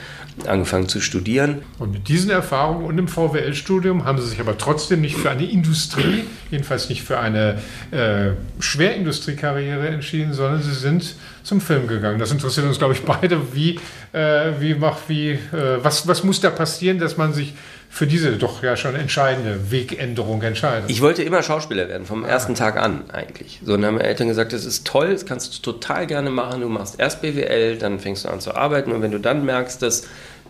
angefangen 0.46 0.88
zu 0.88 1.02
studieren. 1.02 1.62
Und 1.80 1.92
mit 1.92 2.08
diesen 2.08 2.30
Erfahrungen 2.30 2.86
und 2.86 2.98
im 2.98 3.08
VWL-Studium 3.08 4.06
haben 4.06 4.20
Sie 4.20 4.28
sich 4.28 4.40
aber 4.40 4.58
trotzdem 4.58 5.02
nicht 5.02 5.18
für 5.18 5.30
eine 5.30 5.46
Industrie, 5.46 6.26
jedenfalls 6.52 6.90
nicht 6.90 7.04
für 7.04 7.20
eine 7.20 7.60
äh, 7.92 8.32
Schwerindustriekarriere 8.60 9.88
entschieden, 9.88 10.34
sondern 10.34 10.62
Sie 10.62 10.74
sind 10.74 11.16
zum 11.44 11.62
Film 11.62 11.88
gegangen. 11.88 12.20
Das 12.20 12.32
interessiert 12.32 12.66
uns, 12.66 12.78
glaube 12.78 12.94
ich, 12.94 13.04
beide. 13.04 13.54
Wie, 13.54 13.80
äh, 14.14 14.52
wie 14.60 14.76
macht, 14.76 15.10
wie, 15.10 15.32
äh, 15.32 15.40
was, 15.82 16.08
was 16.08 16.24
muss 16.24 16.42
da 16.42 16.50
passieren, 16.50 17.00
dass 17.00 17.18
man 17.18 17.34
sich 17.34 17.54
für 17.98 18.06
diese 18.06 18.34
doch 18.34 18.62
ja 18.62 18.78
schon 18.78 18.96
entscheidende 18.96 19.72
Wegänderung 19.72 20.44
entscheidet. 20.44 20.88
Ich 20.88 21.02
wollte 21.02 21.24
immer 21.24 21.42
Schauspieler 21.42 21.90
werden, 21.90 22.06
vom 22.06 22.24
ersten 22.24 22.54
Tag 22.54 22.78
an 22.78 23.10
eigentlich. 23.10 23.60
So, 23.66 23.72
dann 23.72 23.88
haben 23.88 23.96
meine 23.96 24.08
Eltern 24.08 24.28
gesagt, 24.28 24.54
das 24.54 24.66
ist 24.66 24.86
toll, 24.86 25.14
das 25.14 25.26
kannst 25.26 25.58
du 25.58 25.72
total 25.72 26.06
gerne 26.06 26.30
machen. 26.30 26.62
Du 26.62 26.70
machst 26.70 27.00
erst 27.00 27.24
BWL, 27.24 27.80
dann 27.80 28.00
fängst 28.00 28.26
du 28.26 28.30
an 28.30 28.40
zu 28.40 28.56
arbeiten 28.56 28.92
und 28.92 29.02
wenn 29.02 29.10
du 29.10 29.20
dann 29.20 29.44
merkst, 29.46 29.82
dass, 29.82 30.04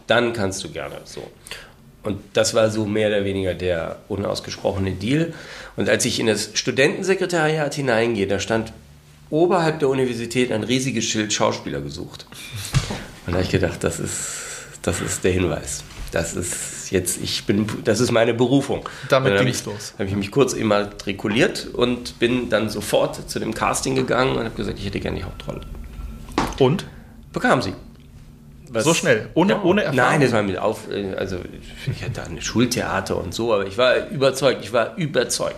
dann 0.07 0.33
kannst 0.33 0.61
du 0.65 0.71
gerne 0.71 0.97
so. 1.05 1.25
Und 2.03 2.19
das 2.33 2.53
war 2.53 2.69
so 2.69 2.85
mehr 2.85 3.07
oder 3.07 3.23
weniger 3.23 3.53
der 3.53 3.99
unausgesprochene 4.09 4.91
Deal. 4.91 5.33
Und 5.77 5.87
als 5.87 6.03
ich 6.03 6.19
in 6.19 6.27
das 6.27 6.49
Studentensekretariat 6.53 7.73
hineingehe, 7.73 8.27
da 8.27 8.41
stand 8.41 8.73
oberhalb 9.29 9.79
der 9.79 9.87
Universität 9.87 10.51
ein 10.51 10.65
riesiges 10.65 11.05
Schild 11.05 11.31
Schauspieler 11.31 11.79
gesucht. 11.79 12.25
Und 13.25 13.31
da 13.31 13.33
habe 13.35 13.43
ich 13.43 13.51
gedacht, 13.51 13.85
das 13.85 14.01
ist, 14.01 14.17
das 14.81 14.99
ist 14.99 15.23
der 15.23 15.31
Hinweis. 15.31 15.85
Das 16.11 16.33
ist 16.33 16.76
jetzt, 16.91 17.21
ich 17.21 17.45
bin, 17.45 17.67
das 17.83 17.99
ist 17.99 18.11
meine 18.11 18.33
Berufung. 18.33 18.87
Damit 19.09 19.37
ging 19.37 19.47
es 19.47 19.65
los. 19.65 19.93
habe 19.97 20.09
ich 20.09 20.15
mich 20.15 20.31
kurz 20.31 20.53
immatrikuliert 20.53 21.67
und 21.73 22.19
bin 22.19 22.49
dann 22.49 22.69
sofort 22.69 23.29
zu 23.29 23.39
dem 23.39 23.53
Casting 23.53 23.95
gegangen 23.95 24.37
und 24.37 24.45
habe 24.45 24.55
gesagt, 24.55 24.79
ich 24.79 24.85
hätte 24.85 24.99
gerne 24.99 25.17
die 25.17 25.23
Hauptrolle. 25.23 25.61
Und? 26.59 26.85
Bekam 27.33 27.61
sie. 27.61 27.73
Was, 28.69 28.83
so 28.83 28.93
schnell, 28.93 29.29
ohne, 29.33 29.53
ja, 29.53 29.63
ohne 29.63 29.83
Erfahrung? 29.83 30.11
Nein, 30.11 30.21
das 30.21 30.31
war 30.33 30.43
mit 30.43 30.57
auf, 30.57 30.91
äh, 30.91 31.13
also 31.15 31.37
ich 31.89 32.03
hatte 32.03 32.23
ein 32.23 32.41
Schultheater 32.41 33.17
und 33.17 33.33
so, 33.33 33.53
aber 33.53 33.65
ich 33.65 33.77
war 33.77 34.09
überzeugt, 34.09 34.63
ich 34.63 34.73
war 34.73 34.95
überzeugt. 34.97 35.55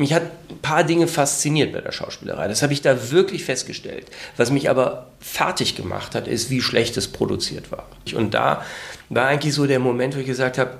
Mich 0.00 0.14
hat 0.14 0.22
ein 0.48 0.58
paar 0.62 0.82
Dinge 0.82 1.06
fasziniert 1.06 1.74
bei 1.74 1.82
der 1.82 1.92
Schauspielerei. 1.92 2.48
Das 2.48 2.62
habe 2.62 2.72
ich 2.72 2.80
da 2.80 3.10
wirklich 3.10 3.44
festgestellt. 3.44 4.06
Was 4.38 4.50
mich 4.50 4.70
aber 4.70 5.10
fertig 5.20 5.76
gemacht 5.76 6.14
hat, 6.14 6.26
ist, 6.26 6.48
wie 6.48 6.62
schlecht 6.62 6.96
es 6.96 7.06
produziert 7.06 7.70
war. 7.70 7.86
Und 8.14 8.32
da 8.32 8.64
war 9.10 9.26
eigentlich 9.26 9.52
so 9.52 9.66
der 9.66 9.78
Moment, 9.78 10.16
wo 10.16 10.20
ich 10.20 10.26
gesagt 10.26 10.56
habe, 10.56 10.78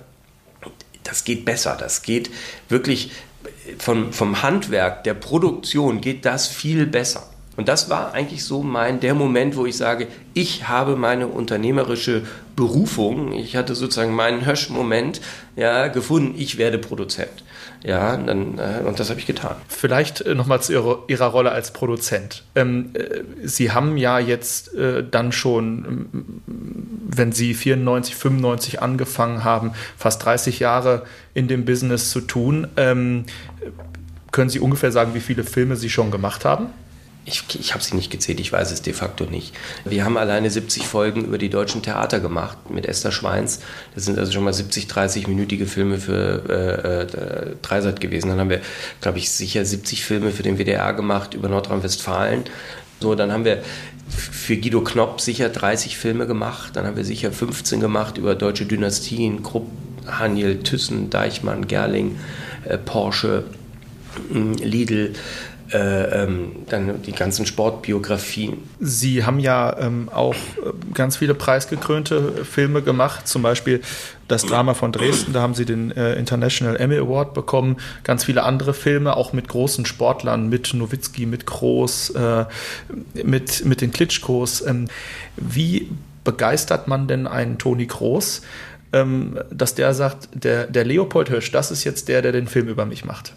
das 1.04 1.24
geht 1.24 1.44
besser, 1.44 1.76
das 1.78 2.00
geht 2.00 2.30
wirklich 2.70 3.10
vom, 3.76 4.14
vom 4.14 4.42
Handwerk, 4.42 5.04
der 5.04 5.12
Produktion 5.12 6.00
geht 6.00 6.24
das 6.24 6.48
viel 6.48 6.86
besser. 6.86 7.29
Und 7.60 7.68
das 7.68 7.90
war 7.90 8.14
eigentlich 8.14 8.42
so 8.42 8.62
mein 8.62 9.00
der 9.00 9.12
Moment, 9.12 9.54
wo 9.54 9.66
ich 9.66 9.76
sage, 9.76 10.06
ich 10.32 10.66
habe 10.70 10.96
meine 10.96 11.26
unternehmerische 11.26 12.22
Berufung, 12.56 13.32
ich 13.32 13.54
hatte 13.54 13.74
sozusagen 13.74 14.14
meinen 14.14 14.46
Hösch-Moment 14.46 15.20
ja, 15.56 15.88
gefunden, 15.88 16.36
ich 16.38 16.56
werde 16.56 16.78
Produzent. 16.78 17.44
Ja, 17.84 18.16
dann, 18.16 18.58
äh, 18.58 18.82
und 18.86 18.98
das 18.98 19.10
habe 19.10 19.20
ich 19.20 19.26
getan. 19.26 19.56
Vielleicht 19.68 20.22
äh, 20.22 20.34
nochmal 20.34 20.62
zu 20.62 20.72
ihrer, 20.72 21.00
ihrer, 21.08 21.26
Rolle 21.26 21.52
als 21.52 21.74
Produzent. 21.74 22.44
Ähm, 22.54 22.92
äh, 22.94 23.24
Sie 23.44 23.72
haben 23.72 23.98
ja 23.98 24.18
jetzt 24.18 24.74
äh, 24.74 25.04
dann 25.04 25.30
schon, 25.30 25.84
ähm, 25.86 26.42
wenn 27.10 27.32
Sie 27.32 27.52
94, 27.52 28.16
95 28.16 28.80
angefangen 28.80 29.44
haben, 29.44 29.72
fast 29.98 30.24
30 30.24 30.60
Jahre 30.60 31.02
in 31.34 31.46
dem 31.46 31.66
Business 31.66 32.08
zu 32.08 32.22
tun. 32.22 32.68
Ähm, 32.78 33.26
können 34.32 34.48
Sie 34.48 34.60
ungefähr 34.60 34.92
sagen, 34.92 35.12
wie 35.12 35.20
viele 35.20 35.44
Filme 35.44 35.76
Sie 35.76 35.90
schon 35.90 36.10
gemacht 36.10 36.46
haben? 36.46 36.68
Ich, 37.30 37.44
ich 37.60 37.74
habe 37.74 37.82
sie 37.84 37.94
nicht 37.94 38.10
gezählt, 38.10 38.40
ich 38.40 38.52
weiß 38.52 38.72
es 38.72 38.82
de 38.82 38.92
facto 38.92 39.24
nicht. 39.24 39.54
Wir 39.84 40.04
haben 40.04 40.16
alleine 40.16 40.50
70 40.50 40.86
Folgen 40.86 41.24
über 41.24 41.38
die 41.38 41.48
deutschen 41.48 41.82
Theater 41.82 42.18
gemacht 42.18 42.70
mit 42.70 42.86
Esther 42.86 43.12
Schweins. 43.12 43.60
Das 43.94 44.04
sind 44.04 44.18
also 44.18 44.32
schon 44.32 44.42
mal 44.42 44.52
70, 44.52 44.86
30-minütige 44.86 45.66
Filme 45.66 45.98
für 45.98 46.42
äh, 46.48 47.02
äh, 47.02 47.56
Dreisat 47.62 48.00
gewesen. 48.00 48.28
Dann 48.30 48.40
haben 48.40 48.50
wir, 48.50 48.60
glaube 49.00 49.18
ich, 49.18 49.30
sicher 49.30 49.64
70 49.64 50.04
Filme 50.04 50.32
für 50.32 50.42
den 50.42 50.58
WDR 50.58 50.92
gemacht 50.92 51.34
über 51.34 51.48
Nordrhein-Westfalen. 51.48 52.44
So, 52.98 53.14
dann 53.14 53.32
haben 53.32 53.44
wir 53.44 53.62
für 54.08 54.56
Guido 54.56 54.82
Knopp 54.82 55.20
sicher 55.20 55.48
30 55.48 55.96
Filme 55.96 56.26
gemacht. 56.26 56.74
Dann 56.74 56.86
haben 56.86 56.96
wir 56.96 57.04
sicher 57.04 57.30
15 57.30 57.78
gemacht 57.78 58.18
über 58.18 58.34
deutsche 58.34 58.66
Dynastien, 58.66 59.44
Krupp, 59.44 59.68
Haniel, 60.06 60.62
Thyssen, 60.62 61.10
Deichmann, 61.10 61.68
Gerling, 61.68 62.16
äh, 62.64 62.76
Porsche, 62.76 63.44
Lidl, 64.32 65.12
äh, 65.72 66.22
ähm, 66.24 66.52
dann 66.68 67.02
die 67.02 67.12
ganzen 67.12 67.46
Sportbiografien. 67.46 68.58
Sie 68.80 69.24
haben 69.24 69.38
ja 69.38 69.76
ähm, 69.78 70.08
auch 70.12 70.34
äh, 70.34 70.72
ganz 70.94 71.16
viele 71.16 71.34
preisgekrönte 71.34 72.44
Filme 72.44 72.82
gemacht, 72.82 73.28
zum 73.28 73.42
Beispiel 73.42 73.80
das 74.26 74.44
Drama 74.46 74.74
von 74.74 74.92
Dresden, 74.92 75.32
da 75.32 75.42
haben 75.42 75.54
Sie 75.54 75.64
den 75.64 75.90
äh, 75.90 76.14
International 76.14 76.76
Emmy 76.76 76.96
Award 76.96 77.34
bekommen, 77.34 77.76
ganz 78.04 78.24
viele 78.24 78.44
andere 78.44 78.74
Filme, 78.74 79.16
auch 79.16 79.32
mit 79.32 79.48
großen 79.48 79.86
Sportlern, 79.86 80.48
mit 80.48 80.72
Nowitzki, 80.72 81.26
mit 81.26 81.46
Groß, 81.46 82.10
äh, 82.10 82.44
mit, 83.24 83.64
mit 83.64 83.80
den 83.80 83.90
Klitschkos. 83.90 84.64
Ähm, 84.66 84.88
wie 85.36 85.88
begeistert 86.22 86.86
man 86.86 87.08
denn 87.08 87.26
einen 87.26 87.58
Toni 87.58 87.86
Groß? 87.86 88.42
Ähm, 88.92 89.38
dass 89.50 89.74
der 89.74 89.94
sagt, 89.94 90.28
der, 90.32 90.66
der 90.66 90.84
Leopold 90.84 91.28
Hirsch, 91.28 91.52
das 91.52 91.70
ist 91.70 91.84
jetzt 91.84 92.08
der, 92.08 92.22
der 92.22 92.32
den 92.32 92.48
Film 92.48 92.68
über 92.68 92.86
mich 92.86 93.04
macht. 93.04 93.34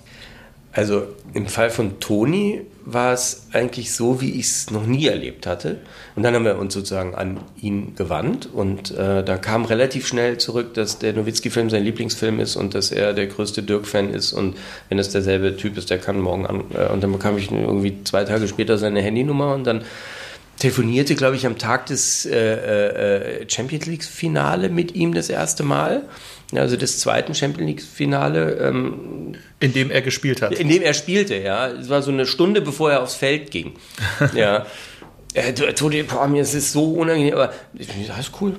Also 0.76 1.04
im 1.36 1.46
Fall 1.46 1.70
von 1.70 2.00
Toni 2.00 2.62
war 2.84 3.14
es 3.14 3.48
eigentlich 3.54 3.94
so, 3.94 4.22
wie 4.22 4.32
ich 4.40 4.48
es 4.48 4.72
noch 4.72 4.88
nie 4.88 5.06
erlebt 5.06 5.46
hatte. 5.46 5.78
Und 6.16 6.24
dann 6.24 6.34
haben 6.34 6.46
wir 6.46 6.58
uns 6.58 6.74
sozusagen 6.74 7.14
an 7.14 7.40
ihn 7.62 7.94
gewandt 7.96 8.50
und 8.52 8.92
äh, 8.92 9.24
da 9.24 9.38
kam 9.38 9.66
relativ 9.66 10.08
schnell 10.08 10.40
zurück, 10.40 10.74
dass 10.74 10.98
der 10.98 11.14
Nowitzki-Film 11.14 11.70
sein 11.70 11.84
Lieblingsfilm 11.84 12.40
ist 12.40 12.56
und 12.56 12.74
dass 12.74 12.92
er 12.92 13.14
der 13.14 13.28
größte 13.28 13.62
Dirk-Fan 13.62 14.10
ist 14.10 14.34
und 14.34 14.58
wenn 14.90 14.98
es 14.98 15.10
derselbe 15.10 15.56
Typ 15.56 15.78
ist, 15.78 15.92
der 15.92 16.00
kann 16.00 16.20
morgen 16.20 16.48
an. 16.48 16.64
Äh, 16.74 16.92
und 16.92 17.04
dann 17.04 17.12
bekam 17.12 17.38
ich 17.38 17.52
irgendwie 17.52 18.04
zwei 18.04 18.24
Tage 18.24 18.48
später 18.48 18.80
seine 18.80 19.02
Handynummer 19.02 19.54
und 19.54 19.66
dann 19.66 19.84
telefonierte, 20.60 21.16
glaube 21.16 21.36
ich, 21.36 21.46
am 21.46 21.58
Tag 21.58 21.88
des 21.88 22.26
äh, 22.26 23.42
äh, 23.42 23.50
Champions 23.50 23.86
League-Finale 23.86 24.70
mit 24.70 24.96
ihm 24.96 25.14
das 25.14 25.30
erste 25.30 25.64
Mal 25.64 26.04
also 26.58 26.76
des 26.76 27.00
zweiten 27.00 27.34
Champions 27.34 27.68
League-Finale. 27.68 28.58
Ähm, 28.62 29.36
in 29.60 29.74
dem 29.74 29.92
er 29.92 30.02
gespielt 30.02 30.42
hat. 30.42 30.54
In 30.54 30.70
dem 30.70 30.82
er 30.82 30.94
spielte, 30.94 31.36
ja. 31.36 31.68
Es 31.68 31.90
war 31.90 32.02
so 32.02 32.12
eine 32.12 32.26
Stunde, 32.26 32.62
bevor 32.62 32.92
er 32.92 33.02
aufs 33.02 33.16
Feld 33.16 33.52
ging. 33.52 33.74
ja. 34.34 34.66
Äh, 35.34 35.54
Toni, 35.54 36.04
boah, 36.04 36.28
mir 36.28 36.44
ist 36.44 36.54
es 36.54 36.72
so 36.72 36.94
unangenehm, 36.94 37.34
aber 37.34 37.54
das 37.74 37.88
ist 38.20 38.32
cool, 38.40 38.56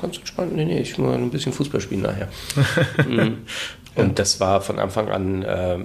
ganz 0.00 0.18
entspannt. 0.18 0.54
Nee, 0.54 0.64
nee, 0.64 0.80
ich 0.80 0.96
muss 0.96 1.14
ein 1.14 1.30
bisschen 1.30 1.52
Fußball 1.52 1.80
spielen 1.80 2.02
nachher. 2.02 2.28
Mhm. 3.08 3.38
Und 3.96 4.18
das 4.18 4.40
war 4.40 4.60
von 4.60 4.80
Anfang 4.80 5.08
an 5.08 5.42
äh, 5.42 5.78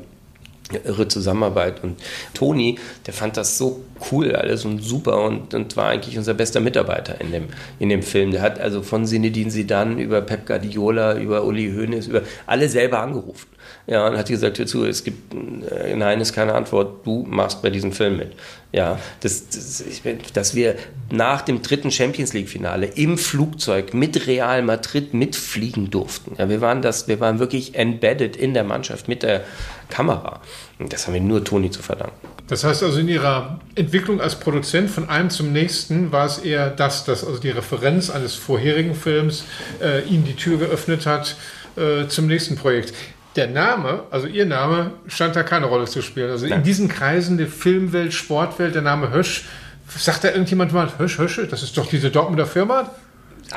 irre 0.84 1.08
Zusammenarbeit. 1.08 1.84
Und 1.84 2.00
Toni, 2.34 2.78
der 3.06 3.14
fand 3.14 3.38
das 3.38 3.58
so 3.58 3.84
cool 4.12 4.36
alles 4.36 4.66
und 4.66 4.80
super 4.80 5.24
und, 5.24 5.54
und 5.54 5.76
war 5.76 5.90
eigentlich 5.90 6.18
unser 6.18 6.34
bester 6.34 6.60
Mitarbeiter 6.60 7.20
in 7.20 7.32
dem, 7.32 7.48
in 7.80 7.90
dem 7.90 8.04
Film. 8.04 8.32
Der 8.32 8.42
hat 8.42 8.60
also 8.60 8.82
von 8.82 9.06
Sinedin 9.06 9.50
Sidan 9.50 10.00
über 10.00 10.22
Pep 10.22 10.46
Guardiola, 10.46 11.18
über 11.18 11.44
Uli 11.44 11.72
Hoeneß, 11.72 12.08
über 12.08 12.22
alle 12.46 12.70
selber 12.70 13.00
angerufen. 13.00 13.48
Ja, 13.88 14.08
und 14.08 14.18
hat 14.18 14.28
gesagt, 14.28 14.60
hör 14.60 14.68
zu, 14.68 14.86
es 14.86 15.04
gibt, 15.04 15.34
äh, 15.34 15.96
nein, 15.96 16.22
ist 16.22 16.34
keine 16.34 16.54
Antwort, 16.54 17.06
du 17.06 17.26
machst 17.28 17.62
bei 17.62 17.72
diesem 17.72 17.92
Film 17.92 18.18
mit. 18.18 18.34
Ja, 18.72 19.00
das, 19.22 19.50
das, 19.50 19.82
ich, 19.82 20.04
dass 20.32 20.54
wir 20.54 20.76
nach 21.12 21.42
dem 21.42 21.64
dritten 21.64 21.90
Champions 21.90 22.34
League 22.34 22.50
Finale 22.50 22.86
im 22.86 23.18
Flugzeug 23.18 23.96
mit 23.96 24.28
Real 24.28 24.62
Madrid 24.62 25.16
mitfliegen 25.16 25.90
durften. 25.90 26.36
Ja, 26.38 26.50
wir 26.50 26.62
waren 26.62 26.84
das, 26.84 27.08
wir 27.08 27.20
waren 27.20 27.40
wirklich 27.40 27.74
embedded 27.76 28.36
in 28.36 28.54
der 28.54 28.64
Mannschaft 28.64 29.08
mit 29.08 29.24
der 29.24 29.44
Kamera. 29.90 30.40
Und 30.78 30.94
das 30.94 31.08
haben 31.08 31.14
wir 31.14 31.22
nur 31.22 31.44
Toni 31.44 31.72
zu 31.72 31.82
verdanken. 31.82 32.16
Das 32.48 32.64
heißt 32.64 32.84
also, 32.84 33.00
in 33.00 33.08
Ihrer 33.08 33.60
Entwicklung 33.76 34.22
als 34.22 34.40
Produzent 34.40 34.90
von 34.90 35.10
einem 35.10 35.30
zum 35.30 35.52
nächsten 35.52 36.12
war 36.12 36.26
es 36.26 36.40
eher 36.40 36.70
das, 36.70 37.06
dass 37.06 37.24
also 37.24 37.40
die 37.40 37.50
Referenz 37.50 38.10
eines 38.10 38.36
vorherigen 38.36 38.96
Films 38.96 39.44
äh, 39.82 40.04
Ihnen 40.04 40.26
die 40.26 40.36
Tür 40.36 40.58
geöffnet 40.58 41.06
hat 41.06 41.36
äh, 41.76 42.08
zum 42.08 42.28
nächsten 42.28 42.56
Projekt 42.56 42.94
der 43.36 43.48
Name, 43.48 44.04
also 44.10 44.28
Ihr 44.28 44.46
Name, 44.46 44.92
scheint 45.08 45.36
da 45.36 45.44
keine 45.44 45.68
Rolle 45.68 45.86
zu 45.86 46.02
spielen. 46.02 46.32
Also 46.32 46.48
Nein. 46.48 46.60
in 46.60 46.64
diesen 46.64 46.88
Kreisen 46.88 47.38
der 47.38 47.48
Filmwelt, 47.48 48.14
Sportwelt, 48.14 48.76
der 48.76 48.82
Name 48.82 49.12
Hösch, 49.12 49.46
sagt 49.88 50.24
da 50.24 50.30
irgendjemand 50.30 50.74
mal, 50.74 50.92
Hösch, 50.98 51.18
Hösch, 51.20 51.40
das 51.50 51.64
ist 51.64 51.78
doch 51.78 51.88
diese 51.88 52.10
Dortmunder 52.10 52.46
Firma? 52.46 52.90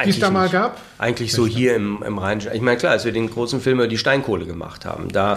Die 0.05 0.11
es 0.11 0.19
da 0.19 0.31
mal 0.31 0.49
gab? 0.49 0.81
Eigentlich 0.99 1.33
so 1.33 1.47
hier 1.47 1.77
im, 1.77 2.03
im 2.03 2.19
Rhein. 2.19 2.41
Ich 2.53 2.61
meine, 2.61 2.79
klar, 2.79 2.93
als 2.93 3.05
wir 3.05 3.13
den 3.13 3.31
großen 3.31 3.61
Film 3.61 3.79
über 3.79 3.89
die 3.89 3.99
Steinkohle 3.99 4.47
gemacht 4.47 4.85
haben, 4.85 5.09
da, 5.11 5.35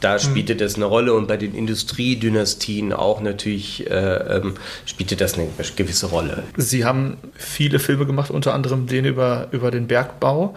da 0.00 0.14
hm. 0.14 0.20
spielte 0.20 0.52
hm. 0.52 0.58
das 0.58 0.76
eine 0.76 0.84
Rolle 0.84 1.14
und 1.14 1.26
bei 1.26 1.36
den 1.36 1.54
Industriedynastien 1.54 2.92
auch 2.92 3.20
natürlich 3.20 3.90
äh, 3.90 4.36
ähm, 4.36 4.54
spielte 4.84 5.16
das 5.16 5.34
eine 5.34 5.48
gewisse 5.76 6.06
Rolle. 6.06 6.44
Sie 6.56 6.84
haben 6.84 7.16
viele 7.34 7.78
Filme 7.78 8.06
gemacht, 8.06 8.30
unter 8.30 8.54
anderem 8.54 8.86
den 8.86 9.04
über, 9.04 9.48
über 9.50 9.70
den 9.70 9.86
Bergbau. 9.86 10.54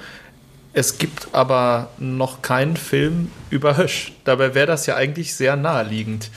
Es 0.73 0.97
gibt 0.97 1.29
aber 1.31 1.89
noch 1.97 2.41
keinen 2.41 2.77
Film 2.77 3.31
über 3.49 3.77
Hösch. 3.77 4.13
Dabei 4.23 4.53
wäre 4.53 4.67
das 4.67 4.85
ja 4.85 4.95
eigentlich 4.95 5.33
sehr 5.33 5.55
naheliegend. 5.55 6.29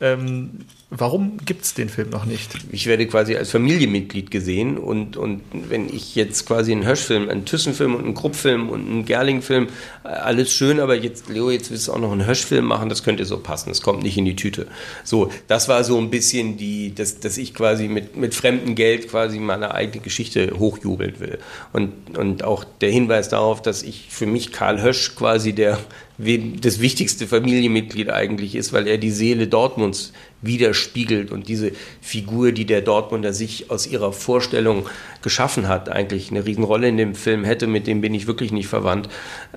Ähm, 0.00 0.60
Warum 0.90 1.36
gibt 1.44 1.64
es 1.64 1.74
den 1.74 1.90
Film 1.90 2.08
noch 2.08 2.24
nicht? 2.24 2.50
Ich 2.72 2.86
werde 2.86 3.06
quasi 3.06 3.36
als 3.36 3.50
Familienmitglied 3.50 4.30
gesehen 4.30 4.78
und, 4.78 5.18
und 5.18 5.42
wenn 5.52 5.86
ich 5.86 6.14
jetzt 6.14 6.46
quasi 6.46 6.72
einen 6.72 6.86
Höschfilm, 6.86 7.28
einen 7.28 7.44
Thyssen-Film 7.44 7.94
und 7.94 8.04
einen 8.04 8.14
Krupp-Film 8.14 8.70
und 8.70 8.88
einen 8.88 9.04
Gerling-Film, 9.04 9.68
äh, 10.04 10.08
alles 10.08 10.50
schön, 10.50 10.80
aber 10.80 10.94
jetzt, 10.94 11.28
Leo, 11.28 11.50
jetzt 11.50 11.70
willst 11.70 11.88
du 11.88 11.92
auch 11.92 11.98
noch 11.98 12.12
einen 12.12 12.26
Höschfilm 12.26 12.64
machen, 12.64 12.88
das 12.88 13.02
könnte 13.02 13.26
so 13.26 13.36
passen, 13.36 13.68
das 13.68 13.82
kommt 13.82 14.02
nicht 14.02 14.16
in 14.16 14.24
die 14.24 14.34
Tüte. 14.34 14.66
So, 15.04 15.30
das 15.46 15.68
war 15.68 15.84
so 15.84 15.98
ein 15.98 16.08
bisschen 16.08 16.56
die, 16.56 16.94
dass, 16.94 17.20
dass 17.20 17.36
ich 17.36 17.52
quasi 17.52 17.88
mit, 17.88 18.16
mit 18.16 18.34
fremdem 18.34 18.74
Geld 18.74 19.10
quasi 19.10 19.38
meine 19.40 19.74
eigene 19.74 20.02
Geschichte 20.02 20.54
hochjubeln 20.58 21.20
will. 21.20 21.38
Und, 21.74 22.16
und 22.16 22.44
auch 22.44 22.64
der 22.64 22.90
Hinweis 22.90 23.28
darauf, 23.28 23.60
dass 23.60 23.82
ich 23.82 24.06
für 24.08 24.26
mich 24.26 24.52
Karl 24.52 24.80
Hösch 24.80 25.14
quasi 25.14 25.52
der 25.52 25.78
das 26.18 26.80
wichtigste 26.80 27.28
Familienmitglied 27.28 28.10
eigentlich 28.10 28.56
ist, 28.56 28.72
weil 28.72 28.88
er 28.88 28.98
die 28.98 29.12
Seele 29.12 29.46
Dortmunds 29.46 30.12
widerspiegelt 30.42 31.32
und 31.32 31.48
diese 31.48 31.72
Figur, 32.00 32.52
die 32.52 32.64
der 32.64 32.80
Dortmunder 32.80 33.32
sich 33.32 33.70
aus 33.70 33.86
ihrer 33.86 34.12
Vorstellung 34.12 34.86
geschaffen 35.22 35.68
hat, 35.68 35.88
eigentlich 35.88 36.30
eine 36.30 36.44
Riesenrolle 36.44 36.88
in 36.88 36.96
dem 36.96 37.14
Film 37.14 37.44
hätte, 37.44 37.66
mit 37.66 37.86
dem 37.86 38.00
bin 38.00 38.14
ich 38.14 38.26
wirklich 38.26 38.52
nicht 38.52 38.68
verwandt. 38.68 39.08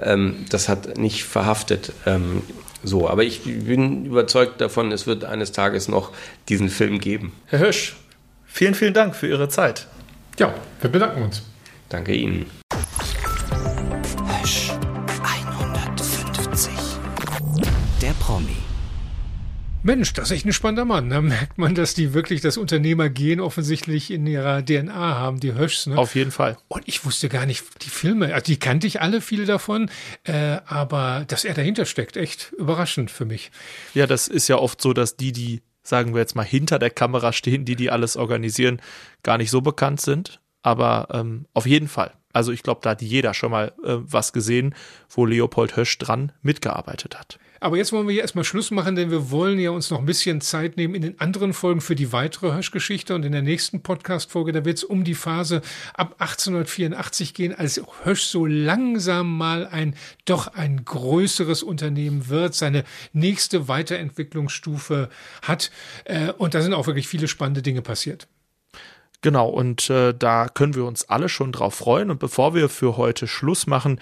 Ähm, 0.02 0.46
das 0.50 0.70
hat 0.70 0.98
nicht 0.98 1.24
verhaftet. 1.24 1.94
Ähm, 2.06 2.42
so, 2.84 3.08
aber 3.08 3.24
ich 3.24 3.42
bin 3.44 4.06
überzeugt 4.06 4.60
davon, 4.60 4.92
es 4.92 5.06
wird 5.06 5.24
eines 5.24 5.52
Tages 5.52 5.88
noch 5.88 6.12
diesen 6.50 6.70
Film 6.70 7.00
geben. 7.00 7.34
Herr 7.46 7.60
Hirsch, 7.60 7.96
vielen, 8.46 8.74
vielen 8.74 8.94
Dank 8.94 9.16
für 9.16 9.28
Ihre 9.28 9.50
Zeit. 9.50 9.88
Ja, 10.40 10.54
wir 10.80 10.90
bedanken 10.90 11.24
uns. 11.24 11.44
Danke 11.90 12.16
Ihnen. 12.16 12.48
Mensch, 19.84 20.14
das 20.14 20.30
ist 20.30 20.38
echt 20.38 20.46
ein 20.46 20.54
spannender 20.54 20.86
Mann. 20.86 21.10
Da 21.10 21.22
merkt 21.22 21.58
man, 21.58 21.74
dass 21.74 21.96
die 21.96 22.14
wirklich 22.14 22.42
das 22.42 22.58
Unternehmergehen 22.58 23.40
offensichtlich 23.40 24.12
in 24.12 24.28
ihrer 24.28 24.64
DNA 24.64 24.94
haben, 24.94 25.40
die 25.40 25.56
Höschs. 25.56 25.88
Ne? 25.88 25.98
Auf 25.98 26.14
jeden 26.14 26.30
Fall. 26.30 26.58
Und 26.68 26.84
ich 26.86 27.04
wusste 27.04 27.30
gar 27.30 27.48
nicht, 27.48 27.64
die 27.84 27.90
Filme, 27.90 28.34
also 28.34 28.46
die 28.46 28.60
kannte 28.60 28.86
ich 28.86 29.02
alle, 29.02 29.22
viele 29.22 29.46
davon, 29.46 29.90
äh, 30.24 30.58
aber 30.68 31.26
dass 31.28 31.46
er 31.46 31.56
dahinter 31.56 31.86
steckt, 31.86 32.16
echt 32.16 32.54
überraschend 32.58 33.10
für 33.10 33.26
mich. 33.26 33.50
Ja, 33.96 34.06
das 34.06 34.28
ist 34.28 34.48
ja 34.48 34.58
oft 34.58 34.82
so, 34.82 34.94
dass 34.94 35.18
die, 35.18 35.32
die, 35.32 35.64
sagen 35.82 36.14
wir 36.14 36.22
jetzt 36.22 36.36
mal, 36.36 36.46
hinter 36.46 36.78
der 36.78 36.92
Kamera 36.92 37.34
stehen, 37.34 37.66
die, 37.66 37.76
die 37.76 37.90
alles 37.90 38.18
organisieren, 38.18 38.82
gar 39.24 39.40
nicht 39.40 39.50
so 39.50 39.62
bekannt 39.62 40.00
sind. 40.00 40.42
Aber 40.62 41.08
ähm, 41.12 41.48
auf 41.56 41.66
jeden 41.66 41.88
Fall. 41.88 42.14
Also 42.34 42.52
ich 42.52 42.62
glaube, 42.62 42.82
da 42.84 42.92
hat 42.92 43.02
jeder 43.02 43.34
schon 43.34 43.50
mal 43.50 43.74
äh, 43.84 43.96
was 43.98 44.32
gesehen, 44.32 44.76
wo 45.10 45.26
Leopold 45.26 45.76
Hösch 45.76 45.98
dran 45.98 46.32
mitgearbeitet 46.44 47.18
hat. 47.18 47.40
Aber 47.64 47.78
jetzt 47.78 47.94
wollen 47.94 48.08
wir 48.08 48.14
hier 48.14 48.24
erstmal 48.24 48.44
Schluss 48.44 48.72
machen, 48.72 48.96
denn 48.96 49.12
wir 49.12 49.30
wollen 49.30 49.60
ja 49.60 49.70
uns 49.70 49.92
noch 49.92 50.00
ein 50.00 50.06
bisschen 50.08 50.42
Zeit 50.42 50.78
nehmen 50.78 50.96
in 50.96 51.04
den 51.04 51.20
anderen 51.20 51.54
Folgen 51.54 51.80
für 51.80 51.94
die 51.94 52.12
weitere 52.12 52.56
Hösch-Geschichte. 52.56 53.14
Und 53.14 53.24
in 53.24 53.34
der 53.34 53.44
nächsten 53.44 53.84
Podcast-Folge, 53.84 54.52
da 54.52 54.66
wird 54.66 54.80
es 54.80 54.84
um 54.84 55.04
die 55.04 55.14
Phase 55.14 55.62
ab 55.94 56.16
1884 56.18 57.36
gehen, 57.36 57.54
als 57.54 57.80
Hösch 58.04 58.24
so 58.24 58.48
langsam 58.48 59.38
mal 59.38 59.68
ein 59.68 59.96
doch 60.26 60.48
ein 60.48 60.86
größeres 60.86 61.62
Unternehmen 61.62 62.30
wird, 62.30 62.56
seine 62.56 62.84
nächste 63.14 63.68
Weiterentwicklungsstufe 63.68 65.10
hat. 65.44 65.70
Äh, 66.06 66.32
und 66.32 66.56
da 66.56 66.64
sind 66.64 66.74
auch 66.74 66.88
wirklich 66.88 67.08
viele 67.08 67.28
spannende 67.28 67.62
Dinge 67.62 67.84
passiert. 67.84 68.28
Genau, 69.22 69.48
und 69.48 69.88
äh, 69.92 70.16
da 70.18 70.50
können 70.50 70.74
wir 70.74 70.86
uns 70.86 71.08
alle 71.10 71.30
schon 71.30 71.52
drauf 71.52 71.76
freuen. 71.76 72.10
Und 72.10 72.20
bevor 72.20 72.56
wir 72.56 72.70
für 72.70 72.98
heute 72.98 73.28
Schluss 73.28 73.68
machen, 73.68 74.02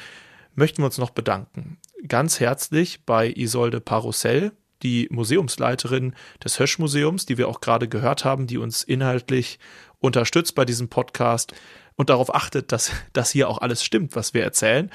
möchten 0.55 0.81
wir 0.81 0.85
uns 0.85 0.97
noch 0.97 1.09
bedanken. 1.09 1.77
Ganz 2.07 2.39
herzlich 2.39 3.05
bei 3.05 3.29
Isolde 3.29 3.81
Parussell, 3.81 4.51
die 4.83 5.07
Museumsleiterin 5.11 6.15
des 6.43 6.59
Hösch-Museums, 6.59 7.25
die 7.25 7.37
wir 7.37 7.47
auch 7.47 7.61
gerade 7.61 7.87
gehört 7.87 8.23
haben, 8.25 8.47
die 8.47 8.57
uns 8.57 8.83
inhaltlich 8.83 9.59
unterstützt 9.99 10.55
bei 10.55 10.65
diesem 10.65 10.87
Podcast 10.87 11.53
und 11.95 12.09
darauf 12.09 12.33
achtet, 12.33 12.71
dass 12.71 12.91
das 13.13 13.31
hier 13.31 13.49
auch 13.49 13.59
alles 13.59 13.83
stimmt, 13.83 14.15
was 14.15 14.33
wir 14.33 14.43
erzählen. 14.43 14.89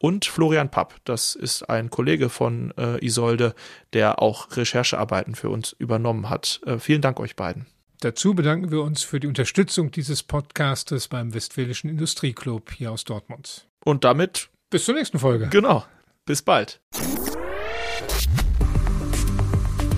Und 0.00 0.26
Florian 0.26 0.70
Papp, 0.70 0.94
das 1.04 1.34
ist 1.34 1.68
ein 1.68 1.90
Kollege 1.90 2.28
von 2.28 2.72
äh, 2.76 3.04
Isolde, 3.04 3.54
der 3.92 4.22
auch 4.22 4.56
Recherchearbeiten 4.56 5.34
für 5.34 5.50
uns 5.50 5.72
übernommen 5.72 6.30
hat. 6.30 6.60
Äh, 6.66 6.78
vielen 6.78 7.02
Dank 7.02 7.18
euch 7.18 7.34
beiden. 7.34 7.66
Dazu 8.00 8.34
bedanken 8.34 8.70
wir 8.70 8.82
uns 8.82 9.02
für 9.02 9.18
die 9.18 9.26
Unterstützung 9.26 9.90
dieses 9.90 10.22
Podcastes 10.22 11.08
beim 11.08 11.34
Westfälischen 11.34 11.90
Industrieclub 11.90 12.70
hier 12.70 12.92
aus 12.92 13.02
Dortmund. 13.02 13.66
Und 13.84 14.04
damit 14.04 14.50
bis 14.70 14.84
zur 14.84 14.94
nächsten 14.94 15.18
Folge. 15.18 15.48
Genau. 15.48 15.84
Bis 16.28 16.42
bald. 16.42 16.78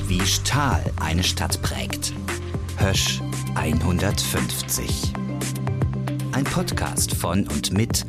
Wie 0.07 0.20
Stahl 0.20 0.85
eine 1.01 1.24
Stadt 1.24 1.61
prägt. 1.61 2.12
Hösch 2.76 3.20
150. 3.57 5.12
Ein 6.31 6.45
Podcast 6.45 7.16
von 7.16 7.49
und 7.49 7.72
mit 7.72 8.07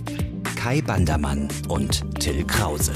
Kai 0.56 0.84
Bandermann 0.84 1.48
und 1.68 2.04
Till 2.20 2.46
Krause. 2.46 2.94